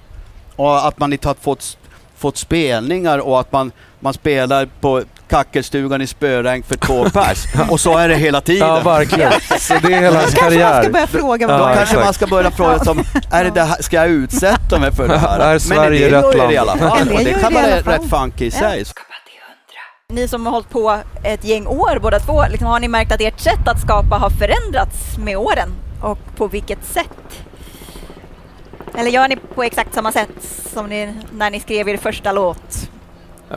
och 0.56 0.86
att 0.88 0.98
man 0.98 1.12
inte 1.12 1.28
har 1.28 1.34
fått, 1.40 1.76
fått 2.18 2.36
spelningar 2.36 3.18
och 3.18 3.40
att 3.40 3.52
man, 3.52 3.72
man 4.00 4.14
spelar 4.14 4.68
på 4.80 5.02
kackelstugan 5.30 6.02
i 6.02 6.06
spöregn 6.06 6.62
för 6.62 6.76
två 6.76 7.04
pers 7.10 7.44
och 7.70 7.80
så 7.80 7.96
är 7.98 8.08
det 8.08 8.14
hela 8.14 8.40
tiden. 8.40 8.68
Ja, 8.68 8.80
verkligen. 8.80 9.32
Så 9.58 9.74
det 9.74 9.92
är 9.94 10.00
hela 10.00 10.18
hans 10.20 10.34
kanske 10.34 10.58
man 10.58 10.70
ska 10.70 10.70
karriär. 10.80 10.90
börja 10.90 11.06
fråga 11.06 11.46
Ja, 11.48 11.58
Då 11.58 11.64
kanske 11.64 11.82
exakt. 11.82 12.04
man 12.04 12.14
ska 12.14 12.26
börja 12.26 12.50
fråga 12.50 12.78
som, 12.78 12.98
är 13.30 13.44
det 13.44 13.50
det 13.50 13.62
här, 13.62 13.82
ska 13.82 13.96
jag 13.96 14.08
utsätta 14.08 14.78
mig 14.78 14.92
för 14.92 15.08
det 15.08 15.18
här? 15.18 15.38
Är 15.38 15.58
Sverige 15.58 16.10
Men 16.10 16.22
det 16.22 16.28
rätt 16.28 16.36
land? 16.36 16.48
det 16.48 16.54
i 16.54 16.58
alla 16.58 16.76
fall 16.76 17.08
och 17.12 17.24
det 17.24 17.32
kan 17.40 17.54
vara 17.54 17.66
rätt 17.66 18.10
funky 18.10 18.44
i 18.46 18.50
sig. 18.50 18.84
Ni 20.12 20.28
som 20.28 20.46
har 20.46 20.52
hållit 20.52 20.70
på 20.70 20.98
ett 21.24 21.44
gäng 21.44 21.66
år 21.66 21.98
båda 22.02 22.18
två, 22.18 22.44
liksom, 22.50 22.66
har 22.66 22.80
ni 22.80 22.88
märkt 22.88 23.12
att 23.12 23.20
ert 23.20 23.40
sätt 23.40 23.68
att 23.68 23.80
skapa 23.80 24.16
har 24.16 24.30
förändrats 24.30 25.18
med 25.18 25.36
åren? 25.36 25.68
Och 26.02 26.18
på 26.36 26.46
vilket 26.48 26.84
sätt? 26.84 27.42
Eller 28.98 29.10
gör 29.10 29.28
ni 29.28 29.36
på 29.36 29.62
exakt 29.62 29.94
samma 29.94 30.12
sätt 30.12 30.30
som 30.74 30.86
ni, 30.86 31.14
när 31.32 31.50
ni 31.50 31.60
skrev 31.60 31.88
er 31.88 31.96
första 31.96 32.32
låt? 32.32 32.90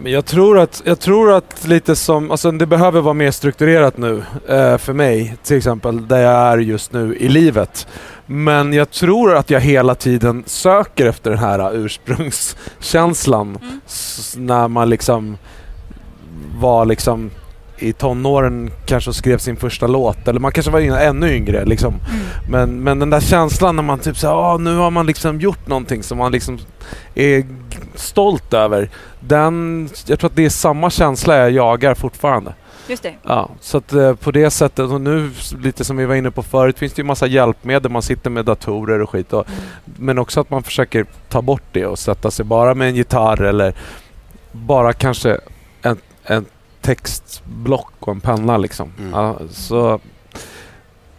Jag, 0.02 0.26
tror 0.26 0.60
att, 0.60 0.82
jag 0.86 1.00
tror 1.00 1.32
att 1.32 1.68
lite 1.68 1.96
som, 1.96 2.32
alltså 2.32 2.52
det 2.52 2.66
behöver 2.66 3.02
vara 3.02 3.14
mer 3.14 3.32
strukturerat 3.32 3.98
nu 3.98 4.24
eh, 4.48 4.78
för 4.78 4.94
mig 4.94 5.38
till 5.44 5.58
exempel, 5.58 6.08
där 6.08 6.22
jag 6.22 6.34
är 6.34 6.58
just 6.58 6.94
nu 6.94 7.16
i 7.16 7.30
livet. 7.30 7.88
Men 8.26 8.74
jag 8.74 8.92
tror 8.92 9.36
att 9.36 9.50
jag 9.50 9.60
hela 9.60 9.96
tiden 9.96 10.44
söker 10.46 11.06
efter 11.06 11.30
den 11.30 11.40
här 11.40 11.76
ursprungskänslan. 11.76 13.58
Mm. 13.62 13.80
När 14.48 14.68
man 14.68 14.90
liksom 14.90 15.38
var 16.58 16.86
liksom 16.86 17.32
i 17.78 17.94
tonåren 17.94 18.72
kanske 18.86 19.10
och 19.10 19.16
skrev 19.16 19.38
sin 19.38 19.56
första 19.56 19.88
låt, 19.88 20.28
eller 20.28 20.40
man 20.40 20.52
kanske 20.52 20.72
var 20.72 20.80
ännu 20.80 21.36
yngre 21.36 21.66
liksom. 21.66 21.94
Mm. 21.94 22.26
Men, 22.50 22.84
men 22.84 23.00
den 23.00 23.10
där 23.10 23.20
känslan 23.20 23.76
när 23.76 23.84
man 23.84 24.00
typ 24.00 24.18
såhär, 24.18 24.58
nu 24.58 24.76
har 24.76 24.92
man 24.92 25.06
liksom 25.06 25.40
gjort 25.40 25.68
någonting 25.68 26.04
som 26.04 26.18
man 26.18 26.32
liksom 26.32 26.60
är 27.16 27.46
stolt 27.96 28.54
över. 28.54 28.90
Den, 29.20 29.90
jag 30.06 30.20
tror 30.20 30.30
att 30.30 30.36
det 30.36 30.46
är 30.46 30.50
samma 30.50 30.90
känsla 30.90 31.38
jag 31.38 31.52
jagar 31.52 31.94
fortfarande. 31.96 32.54
Just 32.88 33.04
det. 33.04 33.14
Ja, 33.24 33.50
så 33.62 33.78
att 33.78 33.94
eh, 33.94 34.16
på 34.16 34.32
det 34.32 34.50
sättet, 34.50 34.92
och 34.92 35.02
nu 35.02 35.32
lite 35.64 35.86
som 35.86 35.98
vi 35.98 36.06
var 36.06 36.16
inne 36.16 36.32
på 36.32 36.44
förut, 36.44 36.80
finns 36.80 36.94
det 36.94 37.00
ju 37.00 37.06
massa 37.06 37.28
hjälpmedel. 37.28 37.92
Man 37.92 38.02
sitter 38.02 38.30
med 38.30 38.46
datorer 38.46 39.02
och 39.02 39.10
skit. 39.10 39.34
Och, 39.34 39.48
men 39.86 40.18
också 40.18 40.42
att 40.42 40.50
man 40.50 40.64
försöker 40.64 41.06
ta 41.30 41.42
bort 41.42 41.64
det 41.72 41.86
och 41.86 42.00
sätta 42.00 42.32
sig 42.32 42.46
bara 42.46 42.74
med 42.74 42.88
en 42.88 42.96
gitarr 42.96 43.42
eller 43.42 43.74
bara 44.52 44.94
kanske 44.94 45.40
en, 45.82 45.98
en 46.24 46.46
textblock 46.82 47.94
och 48.00 48.14
en 48.14 48.22
penna 48.22 48.58
liksom. 48.58 48.92
Mm. 49.00 49.12
Ja, 49.12 49.40
så, 49.50 50.00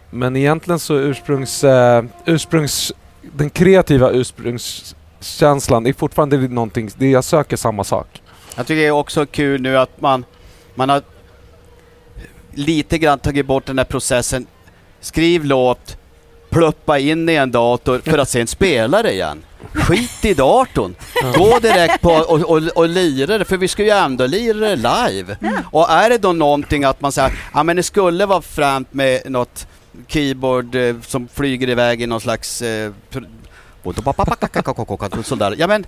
men 0.09 0.35
egentligen 0.35 0.79
så 0.79 0.95
ursprungs, 0.95 1.63
eh, 1.63 2.03
ursprungs... 2.25 2.93
Den 3.21 3.49
kreativa 3.49 4.11
ursprungskänslan 5.25 5.87
är 5.87 5.93
fortfarande 5.93 6.37
någonting, 6.37 6.89
det 6.97 7.09
jag 7.09 7.23
söker 7.23 7.57
samma 7.57 7.83
sak. 7.83 8.21
Jag 8.55 8.67
tycker 8.67 8.81
det 8.81 8.87
är 8.87 8.91
också 8.91 9.25
kul 9.25 9.61
nu 9.61 9.77
att 9.77 10.01
man, 10.01 10.25
man 10.75 10.89
har 10.89 11.01
lite 12.53 12.97
grann 12.97 13.19
tagit 13.19 13.45
bort 13.45 13.65
den 13.65 13.77
här 13.77 13.85
processen. 13.85 14.47
Skriv 15.01 15.45
låt, 15.45 15.97
pluppa 16.49 16.99
in 16.99 17.29
i 17.29 17.35
en 17.35 17.51
dator 17.51 18.01
för 18.05 18.17
att 18.17 18.29
sen 18.29 18.47
spela 18.47 19.03
det 19.03 19.13
igen. 19.13 19.43
Skit 19.73 20.25
i 20.25 20.33
datorn. 20.33 20.95
Gå 21.35 21.59
direkt 21.59 22.01
på 22.01 22.11
och, 22.11 22.41
och, 22.41 22.61
och 22.75 22.89
lira 22.89 23.37
det, 23.37 23.45
för 23.45 23.57
vi 23.57 23.67
ska 23.67 23.83
ju 23.83 23.89
ändå 23.89 24.27
lira 24.27 24.59
det 24.59 24.75
live. 24.75 25.37
Och 25.71 25.89
är 25.89 26.09
det 26.09 26.17
då 26.17 26.33
någonting 26.33 26.83
att 26.83 27.01
man 27.01 27.11
säger, 27.11 27.33
ja 27.53 27.63
men 27.63 27.75
det 27.75 27.83
skulle 27.83 28.25
vara 28.25 28.41
främt 28.41 28.93
med 28.93 29.21
något 29.31 29.67
keyboard 30.07 30.75
eh, 30.75 30.95
som 31.01 31.27
flyger 31.27 31.69
iväg 31.69 32.01
i 32.01 32.07
någon 32.07 32.21
slags 32.21 32.61
eh, 32.61 32.91
och 33.85 35.25
sådär. 35.25 35.55
Ja 35.57 35.67
men 35.67 35.85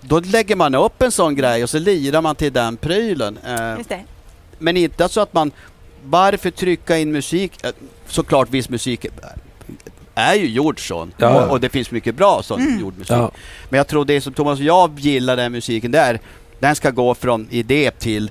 då 0.00 0.20
lägger 0.20 0.56
man 0.56 0.74
upp 0.74 1.02
en 1.02 1.10
sån 1.12 1.34
grej 1.34 1.62
och 1.62 1.70
så 1.70 1.78
lirar 1.78 2.22
man 2.22 2.34
till 2.36 2.52
den 2.52 2.76
prylen. 2.76 3.38
Eh, 3.46 3.76
Just 3.78 3.88
det. 3.88 4.00
men 4.58 4.76
inte 4.76 5.08
så 5.08 5.20
att 5.20 5.32
man... 5.34 5.50
Varför 6.04 6.50
trycka 6.50 6.98
in 6.98 7.12
musik? 7.12 7.64
Eh, 7.64 7.70
Såklart 8.06 8.50
viss 8.50 8.68
musik 8.68 9.04
är- 9.04 9.10
är 10.14 10.34
ju 10.34 10.46
gjord 10.48 10.88
sån. 10.88 11.12
Ja. 11.16 11.44
Och, 11.44 11.50
och 11.50 11.60
det 11.60 11.68
finns 11.68 11.90
mycket 11.90 12.14
bra 12.14 12.42
sån 12.42 12.60
Mm. 12.60 12.80
gjord 12.80 12.98
musik. 12.98 13.16
Ja. 13.16 13.30
Men 13.68 13.78
jag 13.78 13.88
tror 13.88 14.04
det 14.04 14.20
som 14.20 14.32
Thomas 14.32 14.58
och 14.58 14.64
jag 14.64 14.98
gillar 14.98 15.36
den 15.36 15.52
musiken 15.52 15.90
där, 15.90 16.20
den 16.58 16.74
ska 16.74 16.90
gå 16.90 17.14
från 17.14 17.48
idé 17.50 17.90
till 17.98 18.30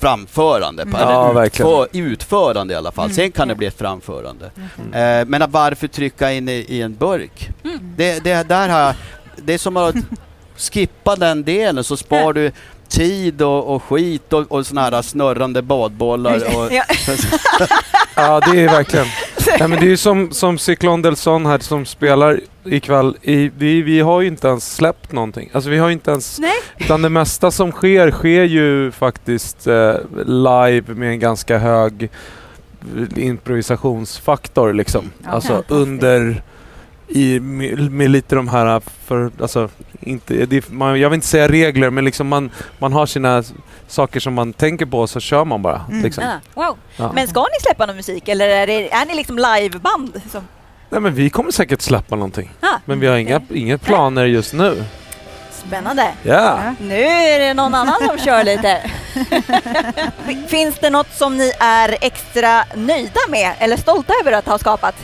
framförande. 0.00 0.82
Mm. 0.82 0.94
Eller 0.94 1.12
Ja, 1.12 1.32
verkligen. 1.32 1.70
utför, 1.70 1.88
utförande 1.92 2.74
i 2.74 2.76
alla 2.76 2.92
fall. 2.92 3.04
Mm. 3.04 3.14
Sen 3.16 3.32
kan 3.32 3.48
det 3.48 3.54
bli 3.54 3.66
ett 3.66 3.78
framförande. 3.78 4.50
Mm. 4.78 5.20
Eh, 5.20 5.26
men 5.38 5.50
varför 5.50 5.88
trycka 5.88 6.32
in 6.32 6.48
i, 6.48 6.52
i 6.68 6.82
en 6.82 6.94
burk? 6.94 7.50
Mm. 7.64 7.78
Det, 7.96 8.24
det, 8.24 8.48
där 8.48 8.68
har 8.68 8.80
jag, 8.80 8.94
det 9.36 9.54
är 9.54 9.58
som 9.58 9.76
att 9.76 9.94
skippa 10.56 11.16
den 11.16 11.44
delen 11.44 11.84
så 11.84 11.96
spar 11.96 12.32
du 12.32 12.52
tid 12.88 13.42
och, 13.42 13.74
och 13.74 13.82
skit 13.82 14.32
och, 14.32 14.52
och 14.52 14.66
såna 14.66 14.82
här 14.82 15.02
snurrande 15.02 15.62
badbollar. 15.62 16.36
Och, 16.36 16.72
Ja. 16.72 16.84
Ja, 18.18 18.40
det 18.40 18.60
är 18.60 18.68
verkligen. 18.68 19.06
Nej, 19.58 19.68
men 19.68 19.80
det 19.80 19.86
är 19.86 19.88
ju 19.88 19.96
som, 19.96 20.32
som 20.32 20.58
Cyklon 20.58 21.02
Delson 21.02 21.46
här 21.46 21.58
som 21.58 21.86
spelar 21.86 22.40
ikväll. 22.64 23.16
I, 23.22 23.50
vi, 23.58 23.82
vi 23.82 24.00
har 24.00 24.20
ju 24.20 24.26
inte 24.28 24.48
ens 24.48 24.74
släppt 24.74 25.12
någonting. 25.12 25.50
Alltså 25.52 25.70
vi 25.70 25.78
har 25.78 25.90
inte 25.90 26.10
ens... 26.10 26.38
Nej. 26.38 26.52
Utan 26.78 27.02
det 27.02 27.08
mesta 27.08 27.50
som 27.50 27.72
sker, 27.72 28.10
sker 28.10 28.44
ju 28.44 28.92
faktiskt 28.92 29.66
eh, 29.66 29.94
live 30.26 30.94
med 30.94 31.10
en 31.10 31.18
ganska 31.18 31.58
hög 31.58 32.10
improvisationsfaktor 33.16 34.72
liksom. 34.72 35.10
Ja, 35.24 35.30
alltså 35.30 35.64
under... 35.68 36.42
I, 37.08 37.40
med, 37.40 37.90
med 37.92 38.10
lite 38.10 38.34
de 38.34 38.48
här, 38.48 38.80
för, 39.04 39.30
alltså, 39.40 39.68
inte, 40.00 40.46
det, 40.46 40.70
man, 40.70 41.00
jag 41.00 41.10
vill 41.10 41.14
inte 41.14 41.26
säga 41.26 41.48
regler, 41.48 41.90
men 41.90 42.04
liksom 42.04 42.28
man, 42.28 42.50
man 42.78 42.92
har 42.92 43.06
sina 43.06 43.42
saker 43.88 44.20
som 44.20 44.34
man 44.34 44.52
tänker 44.52 44.86
på 44.86 45.06
så 45.06 45.20
kör 45.20 45.44
man 45.44 45.62
bara. 45.62 45.84
Mm. 45.88 46.02
Liksom. 46.02 46.24
Ah, 46.24 46.62
wow. 46.62 46.76
Ja. 46.96 47.12
Men 47.14 47.28
ska 47.28 47.40
ni 47.40 47.60
släppa 47.62 47.86
någon 47.86 47.96
musik 47.96 48.28
eller 48.28 48.48
är, 48.48 48.66
det, 48.66 48.92
är 48.92 49.06
ni 49.06 49.14
liksom 49.14 49.38
liveband? 49.38 50.20
Som, 50.30 50.48
Nej, 50.90 51.00
men 51.00 51.14
vi 51.14 51.30
kommer 51.30 51.50
säkert 51.50 51.80
släppa 51.80 52.16
någonting. 52.16 52.50
ah, 52.60 52.76
Men 52.84 53.00
vi 53.00 53.06
har 53.06 53.16
inga, 53.16 53.40
inga 53.50 53.78
planer 53.78 54.24
just 54.24 54.52
nu. 54.52 54.84
Spännande. 55.66 56.12
Ja. 56.22 56.60
Nu 56.80 56.94
är 57.04 57.38
det 57.38 57.54
någon 57.54 57.74
annan 57.74 57.96
som 58.08 58.18
kör 58.18 58.44
lite. 58.44 58.90
Finns 60.48 60.78
det 60.78 60.90
något 60.90 61.12
som 61.14 61.36
ni 61.36 61.52
är 61.60 61.96
extra 62.00 62.64
nöjda 62.74 63.20
med 63.28 63.52
eller 63.58 63.76
stolta 63.76 64.12
över 64.22 64.32
att 64.32 64.46
ha 64.46 64.58
skapat? 64.58 64.94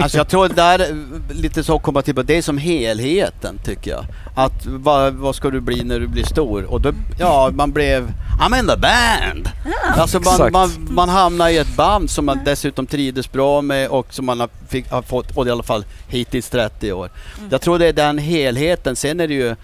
Alltså 0.00 0.18
jag 0.18 0.28
tror 0.28 0.48
där, 0.48 0.80
eh, 0.80 1.36
lite 1.36 1.64
så 1.64 1.78
komma 1.78 2.02
till, 2.02 2.14
det 2.14 2.36
är 2.36 2.42
som 2.42 2.58
helheten 2.58 3.58
tycker 3.64 3.90
jag. 3.90 4.04
Att 4.34 4.66
vad, 4.66 5.14
vad 5.14 5.34
ska 5.34 5.50
du 5.50 5.60
bli 5.60 5.84
när 5.84 6.00
du 6.00 6.06
blir 6.06 6.24
stor? 6.24 6.64
Och 6.64 6.80
då, 6.80 6.92
ja, 7.18 7.50
man 7.54 7.72
blev, 7.72 8.12
I'm 8.40 8.58
in 8.58 8.66
the 8.66 8.76
band! 8.76 9.50
Alltså 9.96 10.20
man, 10.20 10.52
man, 10.52 10.70
man 10.90 11.08
hamnar 11.08 11.48
i 11.48 11.58
ett 11.58 11.76
band 11.76 12.10
som 12.10 12.26
man 12.26 12.40
dessutom 12.44 12.86
trivdes 12.86 13.32
bra 13.32 13.62
med 13.62 13.88
och 13.88 14.14
som 14.14 14.26
man 14.26 14.40
har, 14.40 14.48
fick, 14.68 14.90
har 14.90 15.02
fått, 15.02 15.36
och 15.36 15.46
i 15.46 15.50
alla 15.50 15.62
fall 15.62 15.84
hittills 16.08 16.48
30 16.48 16.92
år. 16.92 17.10
Jag 17.50 17.60
tror 17.60 17.78
det 17.78 17.86
är 17.86 17.92
den 17.92 18.18
helheten, 18.18 18.96
sen 18.96 19.20
är 19.20 19.28
det 19.28 19.34
ju 19.34 19.56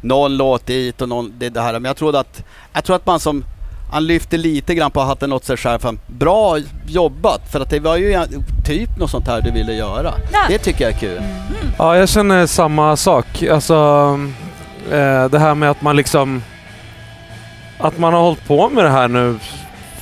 någon 0.00 0.36
låt 0.36 0.66
dit 0.66 1.00
och 1.02 1.08
någon, 1.08 1.32
det, 1.38 1.48
det 1.48 1.60
här. 1.60 1.72
Men 1.72 1.84
jag 1.84 1.96
tror 1.96 2.16
att, 2.16 2.42
jag 2.72 2.84
tror 2.84 2.96
att 2.96 3.06
man 3.06 3.20
som 3.20 3.44
han 3.90 4.06
lyfter 4.06 4.38
lite 4.38 4.74
grann 4.74 4.90
på 4.90 5.00
hatten 5.00 5.32
åt 5.32 5.44
sig 5.44 5.56
själv. 5.56 5.98
Bra 6.06 6.58
jobbat! 6.86 7.52
För 7.52 7.60
att 7.60 7.70
det 7.70 7.80
var 7.80 7.96
ju 7.96 8.24
typ 8.66 8.98
något 8.98 9.10
sånt 9.10 9.26
här 9.26 9.40
du 9.40 9.50
ville 9.50 9.72
göra. 9.72 10.14
Ja. 10.32 10.38
Det 10.48 10.58
tycker 10.58 10.84
jag 10.84 10.94
är 10.94 10.98
kul. 10.98 11.22
Ja, 11.78 11.96
jag 11.96 12.08
känner 12.08 12.46
samma 12.46 12.96
sak. 12.96 13.42
Alltså, 13.42 13.74
eh, 14.90 15.24
det 15.24 15.38
här 15.38 15.54
med 15.54 15.70
att 15.70 15.82
man 15.82 15.96
liksom... 15.96 16.42
Att 17.78 17.98
man 17.98 18.12
har 18.12 18.20
hållit 18.20 18.46
på 18.46 18.68
med 18.68 18.84
det 18.84 18.90
här 18.90 19.08
nu 19.08 19.38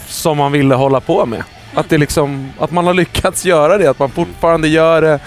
som 0.08 0.38
man 0.38 0.52
ville 0.52 0.74
hålla 0.74 1.00
på 1.00 1.26
med. 1.26 1.42
Att, 1.74 1.88
det 1.88 1.98
liksom, 1.98 2.52
att 2.58 2.70
man 2.70 2.86
har 2.86 2.94
lyckats 2.94 3.44
göra 3.44 3.78
det, 3.78 3.90
att 3.90 3.98
man 3.98 4.10
fortfarande 4.10 4.68
gör 4.68 5.02
det 5.02 5.20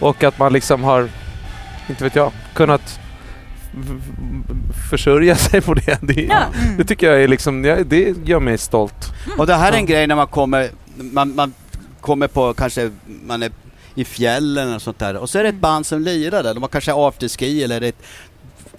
och 0.00 0.24
att 0.24 0.38
man 0.38 0.52
liksom 0.52 0.84
har, 0.84 1.08
inte 1.88 2.04
vet 2.04 2.16
jag, 2.16 2.32
kunnat 2.54 3.00
försörja 4.90 5.36
sig 5.48 5.60
på 5.60 5.74
det. 5.74 5.98
Det, 6.02 6.22
Ja. 6.22 6.44
Mm. 6.62 6.76
det 6.76 6.84
tycker 6.84 7.10
jag 7.12 7.22
är 7.22 7.28
liksom, 7.28 7.62
det 7.62 8.28
gör 8.28 8.40
mig 8.40 8.58
stolt. 8.58 9.12
Och 9.38 9.46
det 9.46 9.54
här 9.54 9.72
är 9.72 9.76
en 9.76 9.86
grej 9.86 10.06
när 10.06 10.16
man 10.16 10.26
kommer, 10.26 10.70
man, 10.96 11.34
man 11.34 11.54
kommer 12.00 12.28
på 12.28 12.54
kanske, 12.54 12.90
man 13.26 13.42
är 13.42 13.50
i 13.94 14.04
fjällen 14.04 14.74
och 14.74 14.82
sånt 14.82 14.98
där. 14.98 15.16
Och 15.16 15.30
så 15.30 15.38
är 15.38 15.42
det 15.42 15.48
ett 15.48 15.60
band 15.60 15.86
som 15.86 16.00
lirar 16.02 16.42
där. 16.42 16.54
De 16.54 16.62
har 16.62 16.68
kanske 16.68 16.92
afterski 16.94 17.64
eller 17.64 17.80
ett 17.80 18.02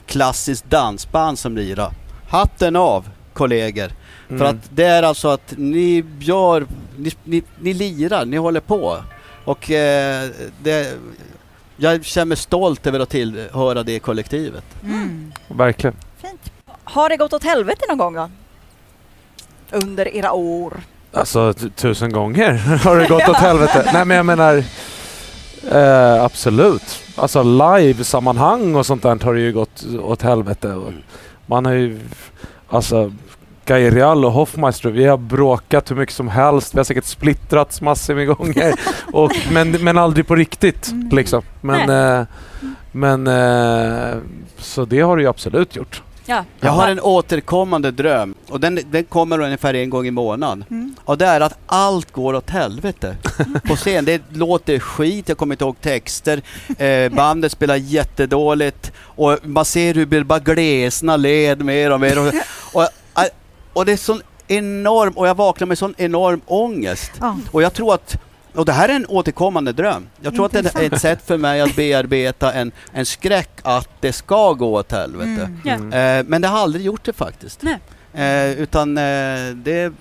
klassiskt 0.05 0.69
dansband 0.69 1.39
som 1.39 1.55
lirar. 1.57 1.91
Hatten 2.29 2.75
av! 2.75 3.05
kollegor. 3.33 3.91
Mm. 4.29 4.39
För 4.39 4.45
att 4.45 4.69
det 4.69 4.83
är 4.83 5.03
alltså 5.03 5.27
att 5.27 5.53
ni 5.57 6.05
gör, 6.19 6.65
ni, 6.97 7.11
ni, 7.23 7.43
ni 7.59 7.73
lirar, 7.73 8.25
ni 8.25 8.37
håller 8.37 8.59
på. 8.59 8.97
Och 9.45 9.71
eh, 9.71 10.29
det, 10.63 10.93
jag 11.81 12.05
känner 12.05 12.25
mig 12.25 12.37
stolt 12.37 12.87
över 12.87 12.99
att 12.99 13.09
tillhöra 13.09 13.83
det 13.83 13.99
kollektivet. 13.99 14.63
Mm. 14.83 15.31
Verkligen. 15.47 15.95
Fint. 16.21 16.51
Har 16.83 17.09
det 17.09 17.17
gått 17.17 17.33
åt 17.33 17.43
helvete 17.43 17.85
någon 17.89 17.97
gång 17.97 18.13
då? 18.13 18.29
Under 19.71 20.15
era 20.15 20.31
år? 20.31 20.73
Alltså 21.13 21.53
tusen 21.53 22.11
gånger 22.11 22.53
har 22.83 22.97
det 22.97 23.07
gått 23.07 23.29
åt 23.29 23.37
helvete. 23.37 23.89
Nej 23.93 24.05
men 24.05 24.17
jag 24.17 24.25
menar 24.25 24.63
eh, 25.71 26.23
absolut. 26.23 27.03
Alltså 27.15 27.43
live-sammanhang 27.43 28.75
och 28.75 28.85
sånt 28.85 29.03
där 29.03 29.19
har 29.23 29.33
det 29.33 29.41
ju 29.41 29.53
gått 29.53 29.83
åt 30.01 30.21
helvete. 30.21 30.81
Man 31.45 31.65
har 31.65 31.73
ju 31.73 31.99
alltså 32.69 33.13
Gairial 33.71 34.25
och 34.25 34.31
Hoffmeister, 34.31 34.89
vi 34.89 35.05
har 35.05 35.17
bråkat 35.17 35.91
hur 35.91 35.95
mycket 35.95 36.15
som 36.15 36.27
helst. 36.27 36.73
Vi 36.73 36.79
har 36.79 36.83
säkert 36.83 37.05
splittrats 37.05 37.81
massor 37.81 38.15
med 38.15 38.27
gånger. 38.27 38.73
och, 39.13 39.31
men, 39.51 39.71
men 39.71 39.97
aldrig 39.97 40.27
på 40.27 40.35
riktigt 40.35 40.91
Mm. 40.91 41.09
liksom. 41.11 41.41
Men, 41.61 41.89
eh, 41.89 42.25
men 42.91 43.27
eh, 43.27 44.17
så 44.57 44.85
det 44.85 45.01
har 45.01 45.17
det 45.17 45.23
ju 45.23 45.29
absolut 45.29 45.75
gjort. 45.75 46.01
Ja. 46.25 46.45
Jag 46.59 46.71
har 46.71 46.89
en 46.89 46.99
återkommande 46.99 47.91
dröm 47.91 48.33
och 48.49 48.59
den, 48.59 48.79
den 48.91 49.03
kommer 49.03 49.39
ungefär 49.39 49.73
en 49.73 49.89
gång 49.89 50.07
i 50.07 50.11
månaden. 50.11 50.65
Mm. 50.69 50.95
Och 51.03 51.17
det 51.17 51.25
är 51.25 51.41
att 51.41 51.57
allt 51.65 52.11
går 52.11 52.33
åt 52.33 52.49
helvete 52.49 53.15
på 53.67 53.75
scen. 53.75 54.05
Det 54.05 54.21
låter 54.29 54.79
skit, 54.79 55.29
jag 55.29 55.37
kommer 55.37 55.55
inte 55.55 55.63
ihåg 55.63 55.81
texter. 55.81 56.41
Eh, 56.77 57.11
bandet 57.11 57.51
spelar 57.51 57.75
jättedåligt 57.75 58.91
och 58.99 59.37
man 59.43 59.65
ser 59.65 59.93
hur 59.93 60.05
det 60.05 60.23
bara 60.23 60.39
glesna 60.39 61.17
led 61.17 61.65
mer 61.65 61.91
och 61.91 61.99
mer. 61.99 62.19
Och, 62.19 62.33
och, 62.73 62.89
och 63.73 63.85
det 63.85 63.91
är 63.91 63.97
sån 63.97 64.21
enorm, 64.47 65.13
och 65.13 65.27
jag 65.27 65.35
vaknar 65.35 65.67
med 65.67 65.77
sån 65.77 65.95
enorm 65.97 66.41
ångest. 66.45 67.11
Ja. 67.19 67.37
Och 67.51 67.61
jag 67.61 67.73
tror 67.73 67.93
att 67.93 68.17
och 68.53 68.65
det 68.65 68.71
här 68.71 68.89
är 68.89 68.93
en 68.93 69.05
återkommande 69.05 69.73
dröm. 69.73 70.07
Jag 70.21 70.35
tror 70.35 70.45
att 70.45 70.51
det 70.51 70.57
är 70.57 70.63
Intressant. 70.63 70.93
ett 70.93 71.01
sätt 71.01 71.19
för 71.25 71.37
mig 71.37 71.61
att 71.61 71.75
bearbeta 71.75 72.53
en, 72.53 72.71
en 72.93 73.05
skräck 73.05 73.49
att 73.63 73.89
det 73.99 74.13
ska 74.13 74.53
gå 74.53 74.73
åt 74.73 74.91
helvete. 74.91 75.51
Mm. 75.65 75.93
Mm. 75.93 76.19
Eh, 76.19 76.25
men 76.29 76.41
det 76.41 76.47
har 76.47 76.59
aldrig 76.59 76.85
gjort 76.85 77.03
det 77.03 77.13
faktiskt. 77.13 77.63
Eh, 78.13 78.51
utan 78.51 78.97
eh, 78.97 79.03
det, 79.55 79.93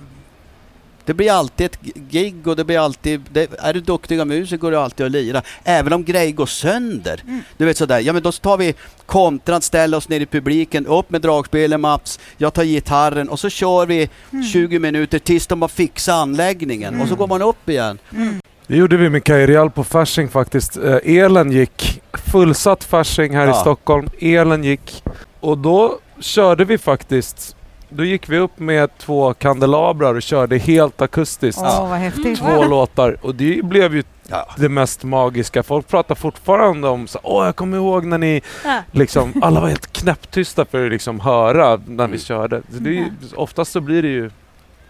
det 1.04 1.14
blir 1.14 1.32
alltid 1.32 1.66
ett 1.66 1.78
gig 2.10 2.46
och 2.48 2.56
det 2.56 2.64
blir 2.64 2.78
alltid... 2.78 3.20
Det, 3.32 3.50
är 3.58 3.72
du 3.74 3.80
duktiga 3.80 4.24
musiker 4.24 4.56
går 4.56 4.70
det 4.70 4.80
alltid 4.80 5.06
att 5.06 5.12
lira. 5.12 5.42
Även 5.64 5.92
om 5.92 6.04
grejer 6.04 6.32
går 6.32 6.46
sönder. 6.46 7.22
Mm. 7.26 7.40
Du 7.56 7.64
vet 7.64 7.76
sådär, 7.76 7.98
ja 8.00 8.12
men 8.12 8.22
då 8.22 8.32
tar 8.32 8.56
vi 8.56 8.74
kontran, 9.06 9.62
ställer 9.62 9.96
oss 9.96 10.08
ner 10.08 10.20
i 10.20 10.26
publiken, 10.26 10.86
upp 10.86 11.10
med 11.10 11.20
dragspelet 11.22 11.80
Mats, 11.80 12.20
jag 12.38 12.54
tar 12.54 12.64
gitarren 12.64 13.28
och 13.28 13.40
så 13.40 13.48
kör 13.48 13.86
vi 13.86 14.08
Mm. 14.32 14.44
20 14.44 14.78
minuter 14.78 15.18
tills 15.18 15.46
de 15.46 15.62
har 15.62 15.68
fixat 15.68 16.12
anläggningen 16.14 16.94
och 16.94 17.08
så 17.08 17.14
Mm. 17.14 17.18
går 17.18 17.26
man 17.26 17.42
upp 17.42 17.68
igen. 17.68 17.98
Mm. 18.16 18.40
Det 18.66 18.76
gjorde 18.76 18.96
vi 18.96 19.10
med 19.10 19.24
Kairial 19.24 19.70
på 19.70 19.84
Fasching 19.84 20.28
faktiskt. 20.28 20.76
Eh, 20.76 20.96
elen 21.04 21.52
gick. 21.52 22.02
Fullsatt 22.32 22.84
Fasching 22.84 23.36
här 23.36 23.44
i 23.46 23.48
Ja. 23.48 23.54
Stockholm. 23.54 24.08
Elen 24.20 24.64
gick. 24.64 25.02
Och 25.40 25.58
då 25.58 25.98
körde 26.20 26.64
vi 26.64 26.78
faktiskt. 26.78 27.56
Då 27.90 28.04
gick 28.04 28.28
vi 28.28 28.38
upp 28.38 28.58
med 28.58 28.98
två 28.98 29.34
kandelabrar 29.34 30.14
och 30.14 30.22
körde 30.22 30.58
helt 30.58 31.02
akustiskt. 31.02 31.60
Åh, 31.64 31.88
vad 31.90 31.98
häftigt. 31.98 32.38
Två 32.38 32.64
låtar. 32.64 33.16
Och 33.22 33.34
det 33.34 33.64
blev 33.64 33.94
ju 33.94 34.02
Ja. 34.28 34.46
det 34.56 34.68
mest 34.68 35.04
magiska. 35.04 35.62
Folk 35.62 35.88
pratar 35.88 36.14
fortfarande 36.14 36.88
om 36.88 37.08
så, 37.08 37.18
Åh, 37.22 37.44
jag 37.46 37.56
kommer 37.56 37.76
ihåg 37.76 38.04
när 38.04 38.18
ni 38.18 38.42
Ja. 38.64 38.78
liksom, 38.92 39.32
alla 39.42 39.60
var 39.60 39.68
helt 39.68 39.92
knäpptysta 39.92 40.64
för 40.64 40.84
att 40.86 40.92
liksom 40.92 41.20
höra 41.20 41.70
när 41.86 42.04
vi 42.06 42.14
Mm. 42.14 42.18
körde. 42.18 42.62
Så 42.72 42.78
det 42.78 42.90
är, 42.90 42.94
ju- 42.94 43.10
oftast 43.36 43.72
så 43.72 43.80
blir 43.80 44.02
det 44.02 44.08
ju 44.08 44.30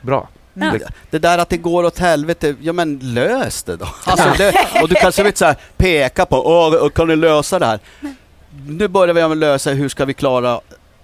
bra. 0.03 0.29
Det, 0.55 0.81
det 1.11 1.19
där 1.19 1.39
att 1.39 1.49
det 1.49 1.57
går 1.57 1.85
åt 1.85 1.99
helvete, 1.99 2.55
ja 2.61 2.73
men 2.73 2.99
lös 3.03 3.63
det 3.63 3.77
då. 3.77 3.89
Alltså 4.05 4.29
det, 4.39 4.53
och 4.83 4.89
du 4.89 4.95
kanske 4.95 5.23
vill 5.23 5.37
så 5.37 5.45
här 5.45 5.57
peka 5.77 6.27
på, 6.27 6.37
åh, 6.47 6.89
kan 6.89 7.09
ni 7.09 7.17
lösa 7.17 7.59
det 7.59 7.67
här? 7.67 7.79
Nu 8.67 8.89
börjar 8.89 9.15
vi 9.15 9.21
med 9.23 9.31
att 9.31 9.37
lösa 9.37 9.71
hur 9.71 9.89
ska 9.89 10.05
vi 10.05 10.15
klara 10.15 10.61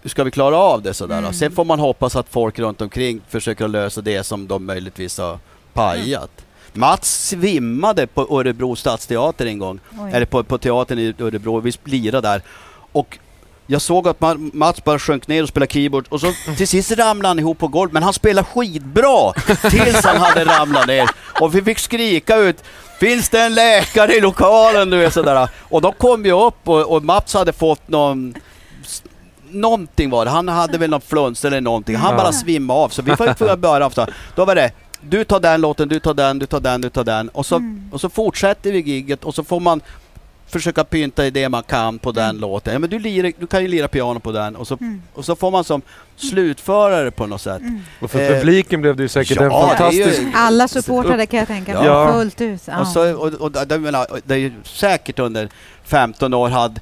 hur 0.07 0.11
ska 0.11 0.25
vi 0.25 0.31
klara 0.31 0.57
av 0.57 0.83
det 0.83 0.95
sådär? 0.95 1.19
Mm. 1.19 1.33
Sen 1.33 1.53
får 1.53 1.65
man 1.65 1.79
hoppas 1.81 2.17
att 2.17 2.27
folk 2.31 2.59
runt 2.59 2.81
omkring 2.81 3.21
försöker 3.29 3.69
lösa 3.69 4.01
det 4.01 4.25
som 4.25 4.47
de 4.47 4.67
möjligtvis 4.67 5.19
har 5.19 5.39
pajat. 5.73 6.31
Mats 6.73 7.29
svimmade 7.29 8.07
på 8.07 8.39
Örebro 8.41 8.77
stadsteater 8.77 9.47
en 9.47 9.59
gång, 9.59 9.81
Oj. 10.01 10.11
eller 10.13 10.27
på, 10.27 10.45
på 10.45 10.59
teatern 10.59 10.99
i 10.99 11.15
Örebro, 11.19 11.61
vi 11.61 11.73
lirade 11.85 12.29
där. 12.29 12.43
Och 12.93 13.19
jag 13.67 13.83
såg 13.83 14.09
att 14.09 14.19
Ma- 14.19 14.51
Mats 14.55 14.85
bara 14.85 14.99
sjönk 14.99 15.29
ner 15.29 15.43
och 15.43 15.49
spelade 15.49 15.73
keyboard 15.73 16.07
och 16.09 16.21
så 16.21 16.33
till 16.57 16.69
sist 16.69 16.91
ramlade 16.93 17.29
han 17.29 17.39
ihop 17.39 17.59
på 17.59 17.69
golvet, 17.69 17.93
men 17.93 18.03
han 18.03 18.13
spelade 18.13 18.49
skitbra 18.55 19.33
tills 19.71 20.05
han 20.05 20.17
hade 20.17 20.45
ramlat 20.45 20.87
ner. 20.87 21.11
Och 21.41 21.55
vi 21.55 21.63
fick 21.63 21.79
skrika 21.79 22.37
ut 22.37 22.65
Finns 23.01 23.29
det 23.29 23.41
en 23.41 23.55
läkare 23.55 24.15
i 24.15 24.21
lokalen? 24.21 24.91
Du 24.91 24.97
vet 24.97 25.15
sådär. 25.15 25.49
Och 25.59 25.81
då 25.81 25.93
kom 25.93 26.23
vi 26.23 26.33
upp 26.33 26.69
och, 26.69 26.93
och 26.93 27.05
Mats 27.05 27.35
hade 27.35 27.53
fått 27.53 27.89
någon 27.89 28.35
Någonting 29.51 30.11
var 30.11 30.25
det, 30.25 30.31
han 30.31 30.49
hade 30.49 30.79
väl 30.79 30.91
någon 30.91 31.01
fluns 31.01 31.45
eller 31.45 31.61
någonting. 31.61 31.97
Han 31.97 32.11
Ja. 32.11 32.17
bara 32.23 32.33
svimmade 32.33 32.81
av 32.81 32.89
så 32.89 33.03
vi 33.03 33.17
får 33.17 33.57
börja 33.57 33.91
så. 33.91 34.07
Då 34.35 34.45
var 34.45 34.55
det 34.55 34.71
du 35.01 35.25
tar 35.25 35.41
den 35.41 35.61
låten, 35.61 35.89
du 35.89 36.01
tar 36.01 36.15
den, 36.15 36.39
du 36.39 36.47
tar 36.47 36.61
den, 36.61 36.81
du 36.81 36.89
tar 36.91 37.05
den. 37.05 37.29
Och 37.29 37.47
så, 37.47 37.57
Mm. 37.57 37.89
och 37.93 38.01
så 38.01 38.09
fortsätter 38.09 38.73
vi 38.73 38.79
gigget 38.81 39.25
och 39.25 39.35
så 39.35 39.45
får 39.45 39.61
man 39.61 39.81
försöka 40.49 40.85
pynta 40.85 41.27
i 41.27 41.31
det 41.31 41.49
man 41.49 41.63
kan 41.63 41.99
på 41.99 42.13
den 42.13 42.25
Mm. 42.31 42.41
låten. 42.41 42.73
Ja, 42.73 42.79
men 42.79 42.91
du, 42.91 42.99
lirar, 42.99 43.33
du 43.39 43.47
kan 43.47 43.63
ju 43.63 43.69
lira 43.69 43.89
piano 43.89 44.21
på 44.21 44.33
den 44.33 44.57
och 44.57 44.67
så, 44.67 44.77
Mm. 44.81 45.03
och 45.15 45.25
så 45.25 45.37
får 45.37 45.51
man 45.51 45.65
som 45.65 45.83
slutförare 46.17 47.11
på 47.11 47.27
något 47.27 47.41
sätt. 47.41 47.61
Mm. 47.61 47.81
Och 48.01 48.11
för 48.11 48.21
Eh, 48.21 48.29
publiken 48.39 48.81
blev 48.81 48.97
det 48.97 49.03
ju 49.03 49.09
säkert 49.09 49.37
ja, 49.37 49.43
en 49.45 49.49
det 49.51 49.55
är 49.85 49.91
ju- 49.93 50.05
fantastisk... 50.05 50.23
Alla 50.35 50.69
supportrade 50.69 51.27
kan 51.27 51.39
jag 51.39 51.49
tänka 51.49 51.75
mig. 51.75 51.87
Ja. 51.87 52.13
Fullt 52.13 52.41
ut. 52.41 52.63
Ja. 52.65 52.81
Och, 52.81 52.89
så, 52.89 53.15
och, 53.17 53.33
och, 53.35 53.53
det- 53.67 53.79
menar, 53.79 54.07
det 54.25 54.35
är 54.35 54.39
ju 54.39 54.53
säkert 54.65 55.19
under 55.19 55.49
15 55.85 56.35
år 56.35 56.49
hade 56.49 56.81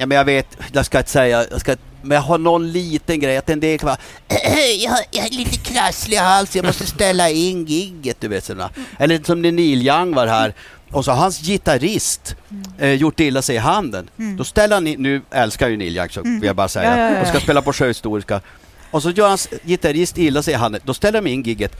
Ja 0.00 0.06
men 0.06 0.16
jag 0.18 0.24
vet, 0.24 0.46
jag 0.72 0.86
ska 0.86 0.98
inte 0.98 1.10
säga, 1.10 1.44
jag 1.50 1.60
ska, 1.60 1.76
men 2.02 2.14
jag 2.14 2.22
har 2.22 2.38
någon 2.38 2.72
liten 2.72 3.20
grej, 3.20 3.36
att 3.36 3.50
en 3.50 3.60
del 3.60 3.78
kan 3.78 3.86
vara 3.86 3.98
jag, 4.78 4.90
har- 4.90 5.04
jag 5.10 5.26
är 5.26 5.30
lite 5.30 5.56
krasslig 5.56 6.16
i 6.16 6.20
halsen, 6.20 6.58
jag 6.58 6.66
måste 6.66 6.86
ställa 6.86 7.30
in 7.30 7.64
gigget, 7.66 8.16
du 8.20 8.28
vet 8.28 8.44
sådana. 8.44 8.70
Eller 8.98 9.20
som 9.24 9.42
när 9.42 9.52
Neil 9.52 9.86
Young 9.86 10.14
var 10.14 10.26
här, 10.26 10.54
och 10.90 11.04
så 11.04 11.10
har 11.10 11.18
hans 11.18 11.40
gitarrist 11.40 12.36
eh, 12.78 12.92
gjort 12.92 13.20
illa 13.20 13.42
sig 13.42 13.54
i 13.56 13.58
handen. 13.58 14.10
Mm. 14.18 14.36
Då 14.36 14.44
ställer 14.44 14.76
han 14.76 14.86
in, 14.86 15.02
nu 15.02 15.22
älskar 15.30 15.68
ju 15.68 15.76
Neil 15.76 15.96
Young 15.96 16.08
så 16.10 16.20
Mm. 16.20 16.40
vill 16.40 16.46
jag 16.46 16.56
bara 16.56 16.68
säga, 16.68 16.96
Ja, 16.98 17.04
ja, 17.10 17.14
ja, 17.16 17.20
och 17.22 17.26
ska 17.28 17.40
spela 17.40 17.62
på 17.62 17.72
Sjöhistoriska. 17.72 18.40
Och 18.90 19.02
så 19.02 19.10
gör 19.10 19.28
hans 19.28 19.48
gitarrist 19.64 20.18
illa 20.18 20.42
sig 20.42 20.54
i 20.54 20.56
handen, 20.56 20.80
då 20.84 20.94
ställer 20.94 21.22
de 21.22 21.30
in 21.30 21.42
gigget. 21.42 21.76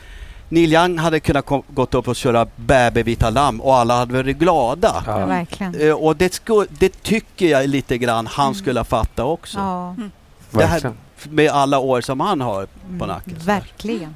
Neil 0.52 0.72
Young 0.72 0.98
hade 0.98 1.20
kunnat 1.20 1.46
kom, 1.46 1.62
gått 1.68 1.94
upp 1.94 2.08
och 2.08 2.16
köra 2.16 2.46
Bäbe 2.56 3.02
vita 3.02 3.30
lamm 3.30 3.60
och 3.60 3.76
alla 3.76 3.96
hade 3.96 4.12
varit 4.14 4.36
glada. 4.36 5.02
Ja, 5.06 5.20
Ja. 5.20 5.26
verkligen. 5.26 5.80
Eh, 5.80 5.92
och 5.94 6.16
det, 6.16 6.34
sku, 6.34 6.66
det 6.70 7.02
tycker 7.02 7.46
jag 7.46 7.68
lite 7.68 7.98
grann 7.98 8.26
han 8.26 8.46
Mm. 8.46 8.54
skulle 8.54 8.80
ha 8.80 8.84
fattat 8.84 9.26
också. 9.26 9.58
Ja, 9.58 9.94
Det 10.50 10.66
här, 10.66 10.92
med 11.28 11.50
alla 11.50 11.78
år 11.78 12.00
som 12.00 12.20
han 12.20 12.40
har 12.40 12.66
på 12.66 12.70
mm, 13.04 13.08
nacken. 13.08 13.36
verkligen. 13.38 14.14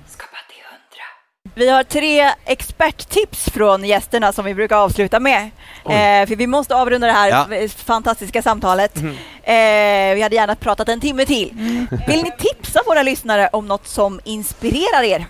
Vi 1.57 1.69
har 1.69 1.83
tre 1.83 2.31
experttips 2.45 3.51
från 3.51 3.85
gästerna 3.85 4.33
som 4.33 4.45
vi 4.45 4.55
brukar 4.55 4.77
avsluta 4.77 5.21
med. 5.21 5.43
Eh, 5.85 6.27
för 6.29 6.37
vi 6.37 6.47
måste 6.47 6.75
avrunda 6.77 7.07
det 7.07 7.13
här 7.13 7.29
Ja. 7.29 7.69
fantastiska 7.69 8.43
samtalet. 8.43 8.97
Mhm. 8.97 9.09
Eh, 9.43 10.15
vi 10.15 10.23
hade 10.23 10.35
gärna 10.37 10.55
pratat 10.55 10.89
en 10.89 11.01
timme 11.01 11.25
till. 11.27 11.51
Mm. 11.51 11.87
Vill 12.07 12.23
ni 12.23 12.31
tipsa 12.39 12.81
våra 12.87 13.03
lyssnare 13.03 13.49
om 13.53 13.67
något 13.67 13.87
som 13.87 14.21
inspirerar 14.25 15.03
er? 15.03 15.27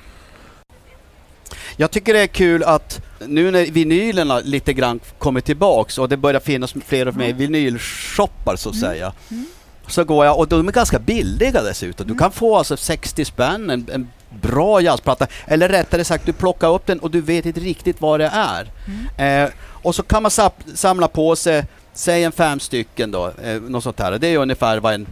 Jag 1.76 1.90
tycker 1.90 2.14
det 2.14 2.20
är 2.20 2.26
kul 2.26 2.62
att 2.62 3.00
nu 3.26 3.50
när 3.50 3.66
vinylerna 3.66 4.40
lite 4.40 4.72
grann 4.72 5.00
kommer 5.18 5.40
tillbaks 5.40 5.98
och 5.98 6.08
det 6.08 6.16
börjar 6.16 6.40
finnas 6.40 6.74
fler 6.86 7.08
och 7.08 7.16
mer 7.16 7.32
vinylshoppar 7.32 8.56
så 8.56 8.68
att 8.68 8.76
säga. 8.76 9.12
Mm. 9.30 9.46
Så 9.86 10.04
går 10.04 10.24
jag, 10.26 10.38
och 10.38 10.48
de 10.48 10.68
är 10.68 10.72
ganska 10.72 10.98
billiga 10.98 11.62
dessutom. 11.62 12.06
Du 12.06 12.12
Mm. 12.12 12.18
kan 12.18 12.32
få 12.32 12.56
alltså 12.56 12.76
60 12.76 13.24
spänn, 13.24 13.70
en, 13.70 13.86
en 13.92 14.08
bra 14.42 14.80
jazzplatta. 14.80 15.26
Eller 15.46 15.68
rättare 15.68 16.04
sagt, 16.04 16.26
du 16.26 16.32
plockar 16.32 16.68
upp 16.74 16.86
den 16.86 16.98
och 16.98 17.10
du 17.10 17.20
vet 17.20 17.46
inte 17.46 17.60
riktigt 17.60 18.00
vad 18.00 18.20
det 18.20 18.30
är. 18.34 18.70
Mm. 19.16 19.44
Eh, 19.44 19.50
och 19.66 19.94
så 19.94 20.02
kan 20.02 20.22
man 20.22 20.30
samla 20.74 21.08
på 21.08 21.36
sig, 21.36 21.64
säg 21.94 22.24
en 22.24 22.32
fem 22.32 22.60
stycken 22.60 23.10
då, 23.10 23.32
eh, 23.42 23.60
något 23.60 23.82
sånt 23.82 24.00
här. 24.00 24.18
Det 24.18 24.28
är 24.28 24.38
ungefär 24.38 24.80
vad 24.80 24.94
en 24.94 25.06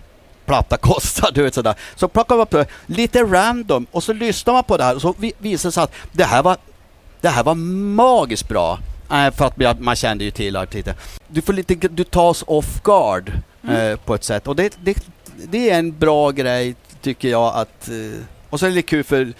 platta 0.46 0.76
kostar, 0.80 1.30
du 1.34 1.42
vet 1.42 1.54
sådär. 1.54 1.74
Så 1.96 2.08
plockar 2.08 2.36
man 2.36 2.46
på 2.46 2.64
lite 2.86 3.22
random 3.22 3.86
och 3.90 4.02
så 4.02 4.12
lyssnar 4.12 4.54
man 4.54 4.64
på 4.64 4.76
det 4.76 4.84
här 4.84 4.94
och 4.94 5.02
så 5.02 5.14
vi- 5.18 5.32
visar 5.38 5.68
det 5.68 5.72
sig 5.72 5.82
att 5.82 5.92
det 6.12 6.24
här 6.24 6.42
var, 6.42 6.56
det 7.20 7.28
här 7.28 7.44
var 7.44 7.54
magiskt 7.54 8.48
bra. 8.48 8.78
Eh, 9.12 9.30
för 9.34 9.44
att 9.66 9.80
man- 9.80 9.96
kände 9.96 10.24
ju 10.24 10.30
till 10.30 10.56
artisten. 10.56 10.94
Du 11.28 11.42
får 11.42 11.52
lite, 11.52 11.74
du 11.74 12.04
tas 12.04 12.44
off 12.46 12.82
guard 12.82 13.32
eh, 13.68 13.96
på 13.96 14.14
ett 14.14 14.24
sätt 14.24 14.46
och 14.48 14.56
det, 14.56 14.76
det, 14.82 14.96
det 15.36 15.70
är 15.70 15.78
en 15.78 15.98
bra 15.98 16.30
grej 16.30 16.74
tycker 17.02 17.28
jag 17.28 17.54
att, 17.56 17.88
eh, 17.88 18.20
Och 18.50 18.60
så 18.60 18.66
är 18.66 18.70
det 18.70 18.76
lite 18.76 18.88
kul 18.88 19.04
för 19.04 19.32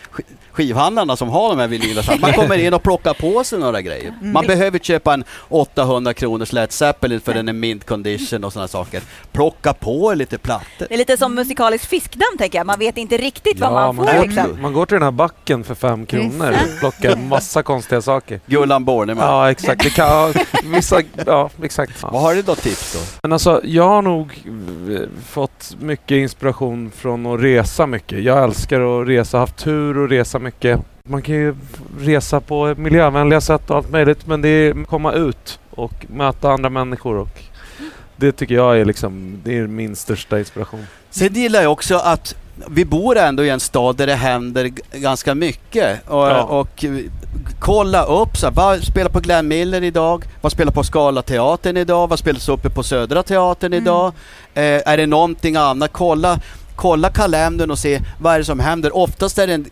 skivhandlarna 0.52 1.16
som 1.16 1.28
har 1.28 1.48
de 1.48 1.58
här 1.58 1.68
vinylerna. 1.68 2.16
Man 2.20 2.32
kommer 2.32 2.58
in 2.58 2.74
och 2.74 2.82
plockar 2.82 3.14
på 3.14 3.44
sig 3.44 3.58
några 3.58 3.82
grejer. 3.82 4.14
Man 4.22 4.46
behöver 4.46 4.78
köpa 4.78 5.14
en 5.14 5.24
800 5.48 6.14
kronors 6.14 6.52
Led 6.52 6.72
Zeppelin 6.72 7.20
för 7.20 7.34
den 7.34 7.48
är 7.48 7.52
mint 7.52 7.86
condition 7.86 8.44
och 8.44 8.52
sådana 8.52 8.68
saker. 8.68 9.02
Plocka 9.32 9.72
på 9.72 10.14
lite 10.14 10.38
plattor. 10.38 10.86
Det 10.88 10.94
är 10.94 10.98
lite 10.98 11.16
som 11.16 11.34
musikalisk 11.34 11.88
fiskdamm 11.88 12.38
tänker 12.38 12.58
jag. 12.58 12.66
Man 12.66 12.78
vet 12.78 12.96
inte 12.96 13.16
riktigt 13.16 13.60
vad 13.60 13.72
man 13.72 13.96
man, 13.96 14.06
får 14.06 14.12
går, 14.12 14.22
liksom. 14.22 14.62
man 14.62 14.72
går 14.72 14.86
till 14.86 14.94
den 14.94 15.02
här 15.02 15.10
backen 15.10 15.64
för 15.64 15.74
fem 15.74 16.06
kronor 16.06 16.50
och 16.50 16.78
plockar 16.80 17.16
massa 17.16 17.62
konstiga 17.62 18.02
saker. 18.02 18.40
Gullan 18.46 18.84
Borneman. 18.84 19.26
Ja, 19.26 19.50
exakt. 19.50 19.82
Det 19.82 19.90
kan, 19.90 20.06
ja, 20.06 20.32
vissa, 20.64 21.02
ja, 21.26 21.50
exakt. 21.62 22.02
Vad 22.02 22.22
har 22.22 22.34
du 22.34 22.42
då 22.42 22.54
tips 22.54 22.92
då? 22.92 22.98
Men 23.22 23.32
alltså, 23.32 23.60
jag 23.64 23.88
har 23.88 24.02
nog 24.02 24.44
eh, 24.90 25.00
fått 25.28 25.76
mycket 25.80 26.16
inspiration 26.16 26.90
från 26.96 27.26
att 27.26 27.40
resa 27.40 27.86
mycket. 27.86 28.22
Jag 28.22 28.44
älskar 28.44 29.02
att 29.02 29.08
resa, 29.08 29.38
haft 29.38 29.56
tur 29.56 30.04
att 30.04 30.10
resa 30.10 30.38
mycket. 30.42 30.80
Man 31.04 31.22
kan 31.22 31.34
ju 31.34 31.54
resa 31.98 32.40
på 32.40 32.74
miljövänliga 32.76 33.40
sätt 33.40 33.70
och 33.70 33.76
allt 33.76 33.90
möjligt, 33.90 34.26
men 34.26 34.42
det 34.42 34.48
är 34.48 34.84
komma 34.84 35.12
ut 35.12 35.58
och 35.70 36.06
möta 36.08 36.50
andra 36.50 36.70
människor 36.70 37.16
och 37.16 37.42
det 38.16 38.32
tycker 38.32 38.54
jag 38.54 38.78
är 38.80 38.84
liksom, 38.84 39.40
det 39.44 39.58
är 39.58 39.66
min 39.66 39.96
största 39.96 40.38
inspiration. 40.38 40.86
Sen 41.10 41.34
gillar 41.34 41.62
jag 41.62 41.72
också 41.72 41.96
att 41.96 42.34
vi 42.68 42.84
bor 42.84 43.18
ändå 43.18 43.44
i 43.44 43.50
en 43.50 43.60
stad 43.60 43.96
där 43.96 44.06
det 44.06 44.14
händer 44.14 44.70
ganska 44.92 45.34
mycket. 45.34 46.08
Och, 46.08 46.28
Ja. 46.28 46.42
och 46.42 46.84
kolla 47.58 48.04
upp, 48.04 48.36
så 48.36 48.46
här, 48.46 48.54
vad 48.54 48.84
spelar 48.84 49.10
på 49.10 49.20
Glenn 49.20 49.48
Miller 49.48 49.82
idag? 49.82 50.24
Vad 50.40 50.52
spelar 50.52 50.72
på 50.72 50.84
Skala 50.84 51.22
teatern 51.22 51.76
idag? 51.76 52.08
Vad 52.08 52.18
spelas 52.18 52.48
uppe 52.48 52.70
på 52.70 52.82
Södra 52.82 53.22
teatern 53.22 53.72
idag? 53.72 54.12
Eh, 54.54 54.62
är 54.88 54.96
det 54.96 55.06
någonting 55.06 55.56
annat? 55.56 55.92
Kolla, 55.92 56.40
kolla 56.76 57.10
kalendern 57.10 57.70
och 57.70 57.78
se 57.78 58.00
vad 58.20 58.34
är 58.34 58.38
det 58.38 58.44
som 58.44 58.60
händer. 58.60 58.96
Oftast 58.96 59.38
är 59.38 59.46
det 59.46 59.54
en, 59.54 59.66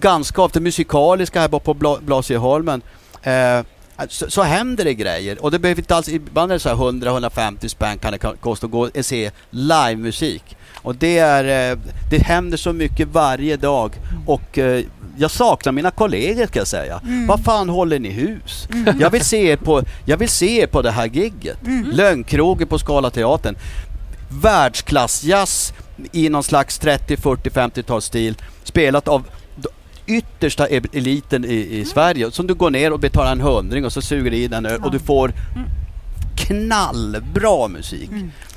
ganska 0.00 0.42
ofta 0.42 0.60
musikaliska 0.60 1.40
här 1.40 1.48
på 1.48 1.74
Bla- 1.74 2.00
Blasieholmen. 2.02 2.82
Eh, 3.22 3.60
så, 4.08 4.30
så 4.30 4.42
händer 4.42 4.84
det 4.84 4.94
grejer. 4.94 5.42
Och 5.44 5.50
det 5.50 5.58
behöver 5.58 5.80
inte 5.82 5.96
alls, 5.96 6.08
ibland 6.08 6.52
är 6.52 6.54
det 6.54 6.60
så 6.60 6.68
här 6.68 6.76
100-150 6.76 7.68
spänn 7.68 7.98
kan 7.98 8.12
det 8.12 8.18
ko- 8.18 8.36
kosta 8.40 8.66
att 8.66 8.72
gå 8.72 8.80
och 8.80 9.04
se 9.04 9.30
livemusik. 9.50 10.56
Och 10.82 10.94
det 10.96 11.18
är, 11.18 11.70
eh, 11.72 11.78
det 12.10 12.18
händer 12.22 12.56
så 12.56 12.72
mycket 12.72 13.08
varje 13.08 13.56
dag 13.56 13.92
och 14.26 14.58
eh, 14.58 14.84
jag 15.16 15.30
saknar 15.30 15.72
mina 15.72 15.90
kollegor 15.90 16.46
kan 16.46 16.60
jag 16.60 16.66
säga. 16.66 17.00
Vad 17.28 17.44
fan 17.44 17.68
håller 17.68 17.98
ni 17.98 18.08
hus? 18.10 18.68
Jag 19.00 19.10
vill 19.10 19.24
se 19.24 19.50
er 19.50 19.56
på, 19.56 19.82
jag 20.04 20.16
vill 20.16 20.28
se 20.28 20.60
er 20.62 20.66
på 20.66 20.82
det 20.82 20.90
här 20.90 21.06
gigget. 21.06 21.56
Lögnkrogen 21.92 22.68
på 22.68 22.78
Skala 22.78 23.10
teatern. 23.10 23.56
Världsklassjazz 24.42 25.72
i 26.12 26.28
någon 26.28 26.42
slags 26.42 26.78
30, 26.78 27.16
40, 27.16 27.50
50-talsstil 27.50 28.34
spelat 28.64 29.08
av 29.08 29.24
yttersta 30.08 30.68
e- 30.68 30.80
eliten 30.92 31.44
i, 31.44 31.78
i 31.78 31.84
Sverige. 31.84 32.30
Som 32.30 32.46
du 32.46 32.54
går 32.54 32.70
ner 32.70 32.92
och 32.92 33.00
betalar 33.00 33.32
en 33.32 33.40
hundring 33.40 33.84
och 33.84 33.92
så 33.92 34.02
suger 34.02 34.30
du 34.30 34.36
i 34.36 34.48
den 34.48 34.66
och 34.66 34.90
du 34.90 34.98
får 34.98 35.32
knallbra 36.36 37.68
musik. 37.68 38.10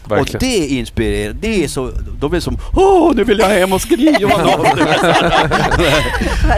Och 0.04 0.12
Verkligen. 0.12 0.39
det 0.39 0.68
inspirerar, 0.68 1.34
det 1.34 1.64
är 1.64 1.68
så, 1.68 1.91
då 2.20 2.30
blir 2.30 2.39
det 2.39 2.43
som 2.43 2.58
Åh, 2.74 3.12
nu 3.16 3.24
vill 3.24 3.39
jag 3.39 3.47
hem 3.49 3.74
och 3.74 3.82
skriva 3.82 4.38
något. 4.38 4.68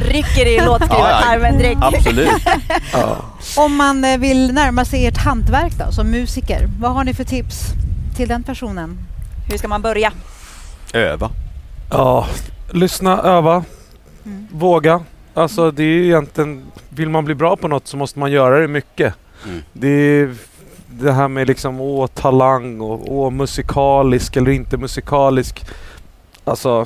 Rycker 0.01 0.45
i 0.45 0.65
låtskrivartarmen 0.65 1.57
direkt. 1.57 1.79
Absolut. 1.81 2.29
Ja. 2.93 3.17
Om 3.57 3.75
man 3.75 4.03
eh, 4.05 4.17
vill 4.17 4.53
närma 4.53 4.85
sig 4.85 5.05
ert 5.07 5.17
hantverk 5.17 5.73
då, 5.85 5.91
som 5.91 6.07
musiker, 6.11 6.69
vad 6.79 6.93
har 6.93 7.03
ni 7.03 7.13
för 7.13 7.23
tips 7.23 7.55
till 8.15 8.27
den 8.27 8.43
personen? 8.43 8.97
Hur 9.49 9.57
ska 9.57 9.67
man 9.67 9.81
börja? 9.81 10.11
Öva. 10.93 11.29
Ja, 11.91 12.27
lyssna, 12.71 13.21
öva, 13.21 13.63
Mm. 14.25 14.47
våga. 14.51 15.01
Alltså 15.33 15.71
det 15.71 15.83
är 15.83 15.87
ju 15.87 16.05
egentligen, 16.05 16.63
vill 16.89 17.09
man 17.09 17.25
bli 17.25 17.35
bra 17.35 17.55
på 17.55 17.67
något 17.67 17.87
så 17.87 17.97
måste 17.97 18.19
man 18.19 18.31
göra 18.31 18.59
det 18.59 18.67
mycket. 18.67 19.13
Mm. 19.45 19.61
Det 19.73 19.87
är 19.89 20.35
det 20.87 21.11
här 21.11 21.27
med 21.27 21.47
liksom 21.47 21.81
åh 21.81 22.07
talang 22.07 22.81
och 22.81 23.15
åh 23.15 23.31
musikalisk 23.31 24.35
eller 24.35 24.51
inte 24.51 24.77
musikalisk. 24.77 25.65
Alltså, 26.43 26.85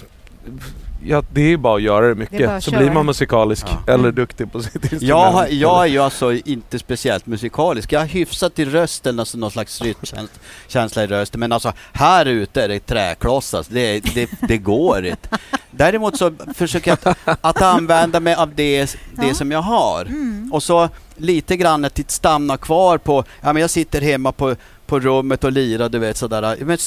ja, 1.03 1.23
det 1.33 1.41
är 1.53 1.57
bara 1.57 1.75
att 1.75 1.81
göra 1.81 2.01
det 2.05 2.13
Det 2.13 2.15
mycket 2.19 2.49
att 2.49 2.63
så 2.63 2.71
köra. 2.71 2.79
blir 2.81 2.91
man 2.91 3.05
musikalisk 3.05 3.65
Ja. 3.69 3.93
eller 3.93 4.03
Mm. 4.03 4.15
duktig 4.15 4.51
på 4.51 4.61
sitt 4.61 4.75
instrument. 4.75 5.01
Jag, 5.03 5.51
jag 5.51 5.83
är 5.83 5.87
ju 5.87 5.99
alltså 5.99 6.33
inte 6.33 6.79
speciellt 6.79 7.25
musikalisk. 7.25 7.91
Jag 7.93 7.99
har 7.99 8.07
hyfsat 8.07 8.55
till 8.55 8.71
rösten, 8.71 9.19
alltså 9.19 9.37
någon 9.37 9.51
slags 9.51 9.81
rytmkänsla 9.81 11.03
i 11.03 11.07
rösten. 11.07 11.39
Men 11.39 11.51
alltså 11.51 11.73
här 11.93 12.25
ute 12.25 12.63
är 12.63 12.67
det 12.67 12.79
träklossar. 12.79 13.65
Det, 13.69 13.99
det, 13.99 14.29
det 14.47 14.57
går 14.57 15.05
inte. 15.05 15.29
Däremot 15.71 16.17
så 16.17 16.31
försöker 16.55 16.91
jag 17.03 17.13
att, 17.25 17.37
att 17.41 17.61
använda 17.61 18.19
mig 18.19 18.35
av 18.35 18.55
det, 18.55 18.85
det 19.15 19.27
Ja. 19.27 19.33
som 19.33 19.51
jag 19.51 19.61
har. 19.61 20.01
Mm. 20.05 20.53
Och 20.53 20.63
så 20.63 20.89
lite 21.17 21.57
grann 21.57 21.85
att 21.85 21.95
det 21.95 22.11
stanna 22.11 22.57
kvar 22.57 22.97
på, 22.97 23.23
ja 23.41 23.53
men 23.53 23.61
jag 23.61 23.69
sitter 23.69 24.01
hemma 24.01 24.31
på, 24.31 24.55
på 24.85 24.99
rummet 24.99 25.43
och 25.43 25.51
lirar 25.51 25.89
du 25.89 25.99
vet 25.99 26.17
sådär. 26.17 26.57
Men 26.59 26.77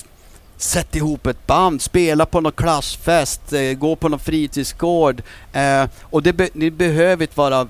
sätt 0.63 0.97
ihop 0.97 1.27
ett 1.27 1.47
band, 1.47 1.83
spela 1.83 2.27
på 2.27 2.41
någon 2.41 2.53
klassfest, 2.53 3.53
eh, 3.53 3.73
gå 3.73 3.97
på 3.97 4.09
någon 4.09 4.19
fritidsgård. 4.19 5.23
Eh, 5.53 5.85
och 6.03 6.23
det 6.23 6.33
be, 6.33 6.49
ni 6.53 6.71
behöver 6.71 7.25
inte 7.25 7.39
vara 7.39 7.61
eh, 7.61 7.67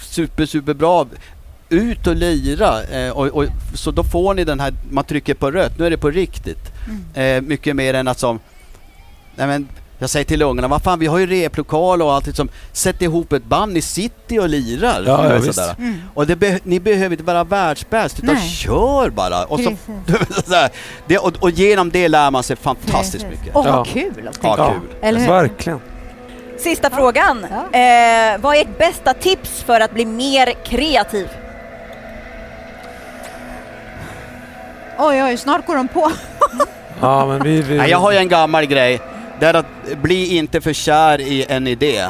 super, 0.00 0.46
super 0.46 0.74
bra. 0.74 1.06
Ut 1.68 2.06
och 2.06 2.16
lira. 2.16 2.82
Eh, 2.82 3.10
och, 3.10 3.26
och, 3.26 3.46
så 3.74 3.90
då 3.90 4.04
får 4.04 4.34
ni 4.34 4.44
den 4.44 4.60
här, 4.60 4.74
man 4.90 5.04
trycker 5.04 5.34
på 5.34 5.50
rött, 5.50 5.78
nu 5.78 5.86
är 5.86 5.90
det 5.90 5.98
på 5.98 6.10
riktigt. 6.10 6.72
Mm. 6.86 7.36
Eh, 7.44 7.48
mycket 7.48 7.76
mer 7.76 7.94
än 7.94 8.08
att 8.08 8.18
som, 8.18 8.40
nej 9.36 9.46
men 9.46 9.68
jag 9.98 10.10
säger 10.10 10.24
till 10.24 10.42
ungarna, 10.42 10.68
vad 10.68 10.82
fan 10.82 10.98
vi 10.98 11.06
har 11.06 11.18
ju 11.18 11.26
replokal 11.26 12.02
och 12.02 12.12
allt 12.12 12.36
som, 12.36 12.48
sätt 12.72 13.02
ihop 13.02 13.32
ett 13.32 13.44
band, 13.44 13.72
ni 13.72 13.82
sitter 13.82 14.40
och 14.40 14.48
lirar. 14.48 15.04
Ja, 15.06 15.34
ja, 15.34 15.52
sådär. 15.52 15.74
Mm. 15.78 16.02
Och 16.14 16.26
det 16.26 16.36
be- 16.36 16.60
ni 16.62 16.80
behöver 16.80 17.10
inte 17.10 17.24
vara 17.24 17.44
världsbäst 17.44 18.18
utan 18.22 18.34
Nej. 18.34 18.48
kör 18.48 19.10
bara. 19.10 19.44
Och, 19.44 19.60
så, 19.60 19.72
det, 21.06 21.18
och, 21.18 21.32
och 21.40 21.50
genom 21.50 21.90
det 21.90 22.08
lär 22.08 22.30
man 22.30 22.42
sig 22.42 22.56
fantastiskt 22.56 23.24
Precis. 23.24 23.40
mycket. 23.40 23.54
Ja. 23.54 23.62
vad 23.62 23.86
kul! 23.86 24.30
Ja, 24.42 24.56
kul. 24.72 24.88
Eller 25.02 25.20
hur? 25.20 25.28
Verkligen. 25.28 25.80
Sista 26.58 26.90
frågan. 26.90 27.46
Ja. 27.50 27.78
Eh, 27.78 28.38
vad 28.40 28.56
är 28.56 28.60
ert 28.60 28.78
bästa 28.78 29.14
tips 29.14 29.62
för 29.62 29.80
att 29.80 29.94
bli 29.94 30.04
mer 30.04 30.52
kreativ? 30.64 31.28
Oj, 34.98 35.22
oj, 35.22 35.36
snart 35.36 35.66
går 35.66 35.76
de 35.76 35.88
på. 35.88 36.12
Ja, 37.00 37.26
men 37.26 37.42
vi, 37.42 37.62
vi, 37.62 37.76
Nej, 37.78 37.90
jag 37.90 37.98
har 37.98 38.12
ju 38.12 38.18
en 38.18 38.28
gammal 38.28 38.66
grej. 38.66 39.00
Det 39.40 39.46
är 39.46 39.54
att 39.54 39.66
bli 40.02 40.36
inte 40.36 40.60
för 40.60 40.72
kär 40.72 41.20
i 41.20 41.44
en 41.48 41.66
idé. 41.66 42.06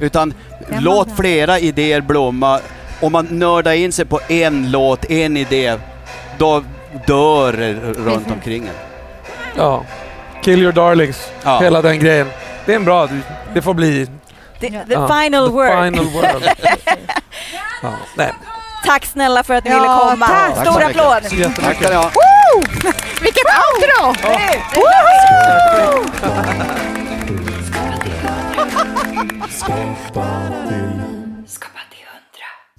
Utan 0.00 0.34
låt 0.68 1.08
flera 1.16 1.58
idéer 1.58 2.00
blomma. 2.00 2.60
Om 3.00 3.12
man 3.12 3.26
nördar 3.30 3.72
in 3.72 3.92
sig 3.92 4.04
på 4.04 4.20
en 4.28 4.70
låt, 4.70 5.10
en 5.10 5.36
idé, 5.36 5.76
då 6.38 6.64
dör 7.06 7.52
runt 8.04 8.30
omkring 8.30 8.62
en. 8.66 8.74
ja. 9.56 9.84
Kill 10.44 10.62
your 10.62 10.72
darlings, 10.72 11.30
Ja. 11.44 11.60
hela 11.60 11.82
den 11.82 11.98
grejen. 11.98 12.26
Det 12.66 12.72
är 12.72 12.76
en 12.76 12.84
bra, 12.84 13.08
det 13.54 13.62
får 13.62 13.74
bli 13.74 14.06
The, 14.60 14.68
the 14.70 14.76
Ja, 14.88 15.08
final 15.22 15.46
the 15.48 15.52
word. 15.52 15.84
final 15.84 16.04
word. 16.04 16.24
ja, 17.82 17.92
nej. 18.16 18.32
Tack 18.84 19.06
snälla 19.06 19.42
för 19.42 19.54
att 19.54 19.64
ni 19.64 19.70
Ja, 19.70 19.76
ville 19.76 19.88
komma. 20.10 20.26
tack. 20.26 20.54
Tack 20.54 20.66
Stor 20.66 20.82
applåd! 20.82 21.54
Tack 21.56 21.76
ska 21.76 21.88
ni 21.88 21.94
ha. 21.94 22.10
Vilket 23.20 23.44
outro! 23.44 24.14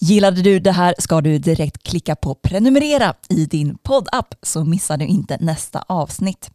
Gillade 0.01 0.41
du 0.41 0.59
det 0.59 0.71
här 0.71 0.95
ska 0.97 1.21
du 1.21 1.37
direkt 1.37 1.83
klicka 1.83 2.15
på 2.15 2.35
prenumerera 2.35 3.13
i 3.29 3.45
din 3.45 3.77
poddapp 3.77 4.33
så 4.43 4.63
missar 4.63 4.97
du 4.97 5.05
inte 5.05 5.37
nästa 5.41 5.83
avsnitt. 5.87 6.49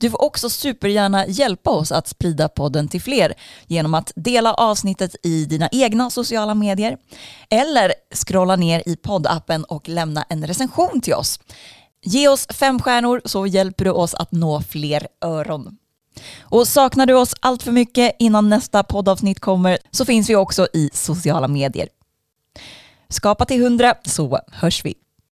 Du 0.00 0.10
får 0.10 0.22
också 0.22 0.50
supergärna 0.50 1.26
hjälpa 1.26 1.70
oss 1.70 1.92
att 1.92 2.08
sprida 2.08 2.48
podden 2.48 2.88
till 2.88 3.02
fler 3.02 3.34
genom 3.66 3.94
att 3.94 4.12
dela 4.16 4.54
avsnittet 4.54 5.16
i 5.22 5.44
dina 5.44 5.68
egna 5.72 6.10
sociala 6.10 6.54
medier 6.54 6.98
eller 7.50 7.92
scrolla 8.14 8.56
ner 8.56 8.82
i 8.86 8.96
poddappen 8.96 9.64
och 9.64 9.88
lämna 9.88 10.22
en 10.28 10.46
recension 10.46 11.00
till 11.00 11.14
oss. 11.14 11.40
Ge 12.02 12.28
oss 12.28 12.46
fem 12.50 12.80
stjärnor 12.80 13.22
så 13.24 13.46
hjälper 13.46 13.84
du 13.84 13.90
oss 13.90 14.14
att 14.14 14.32
nå 14.32 14.60
fler 14.60 15.08
öron. 15.24 15.76
Och 16.40 16.68
saknar 16.68 17.06
du 17.06 17.14
oss 17.14 17.34
allt 17.40 17.62
för 17.62 17.72
mycket 17.72 18.16
innan 18.18 18.48
nästa 18.48 18.82
poddavsnitt 18.82 19.40
kommer 19.40 19.78
så 19.90 20.04
finns 20.04 20.30
vi 20.30 20.36
också 20.36 20.68
i 20.72 20.90
sociala 20.92 21.48
medier. 21.48 21.88
Skapa 23.08 23.44
till 23.44 23.62
hundra 23.62 23.94
så 24.04 24.40
hörs 24.52 24.84
vi. 24.84 24.94